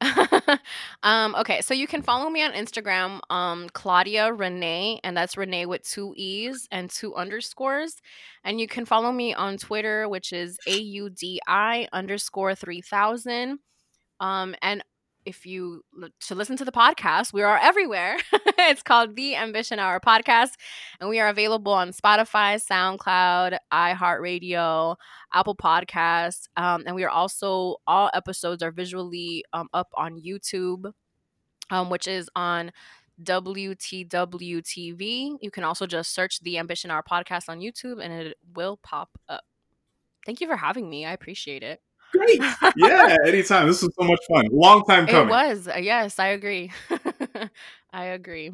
um, 1.04 1.36
okay, 1.36 1.62
so 1.62 1.74
you 1.74 1.88
can 1.88 2.02
follow 2.02 2.30
me 2.30 2.42
on 2.44 2.54
Instagram, 2.54 3.20
um, 3.30 3.68
Claudia 3.74 4.34
Renee, 4.34 5.00
and 5.04 5.16
that's 5.16 5.38
Renee 5.38 5.66
with 5.66 5.84
two 5.84 6.14
E's 6.16 6.68
and 6.72 6.90
two 6.90 7.16
underscores. 7.16 7.96
And 8.44 8.60
you 8.60 8.68
can 8.68 8.86
follow 8.86 9.12
me 9.12 9.34
on 9.34 9.58
Twitter, 9.58 10.08
which 10.08 10.32
is 10.32 10.58
A 10.68 10.78
U 10.78 11.10
D 11.10 11.42
I 11.48 11.88
underscore 11.92 12.56
3000. 12.56 13.60
Um, 14.22 14.56
and 14.62 14.84
if 15.30 15.46
you 15.46 15.84
to 16.22 16.34
listen 16.34 16.58
to 16.58 16.66
the 16.66 16.72
podcast, 16.72 17.32
we 17.34 17.44
are 17.44 17.58
everywhere. 17.60 18.18
it's 18.58 18.82
called 18.82 19.16
the 19.16 19.36
Ambition 19.36 19.78
Hour 19.78 20.00
Podcast, 20.00 20.54
and 21.00 21.08
we 21.08 21.20
are 21.20 21.30
available 21.30 21.72
on 21.72 21.92
Spotify, 21.92 22.60
SoundCloud, 22.60 23.58
iHeartRadio, 23.72 24.96
Apple 25.32 25.56
Podcasts, 25.56 26.48
um, 26.58 26.84
and 26.88 26.96
we 26.96 27.04
are 27.04 27.10
also 27.10 27.76
all 27.86 28.10
episodes 28.14 28.64
are 28.64 28.72
visually 28.72 29.46
um, 29.54 29.70
up 29.72 29.90
on 29.94 30.20
YouTube, 30.20 30.92
um, 31.70 31.92
which 31.92 32.08
is 32.08 32.28
on 32.36 32.72
WTW 33.24 34.08
TV. 34.10 35.38
You 35.42 35.52
can 35.52 35.64
also 35.64 35.86
just 35.86 36.14
search 36.16 36.40
the 36.40 36.58
Ambition 36.58 36.90
Hour 36.90 37.04
Podcast 37.04 37.50
on 37.50 37.60
YouTube, 37.60 38.04
and 38.04 38.12
it 38.12 38.38
will 38.56 38.80
pop 38.82 39.10
up. 39.30 39.44
Thank 40.26 40.42
you 40.42 40.48
for 40.48 40.58
having 40.58 40.90
me. 40.90 41.06
I 41.06 41.14
appreciate 41.14 41.62
it. 41.62 41.82
Great. 42.12 42.42
Yeah, 42.76 43.18
anytime. 43.26 43.68
This 43.68 43.82
was 43.82 43.94
so 44.00 44.06
much 44.06 44.20
fun. 44.28 44.48
Long 44.52 44.84
time 44.84 45.08
coming. 45.08 45.28
It 45.28 45.32
was. 45.32 45.70
Yes, 45.80 46.20
I 46.20 46.28
agree. 46.28 46.72
I 47.94 48.06
agree. 48.06 48.52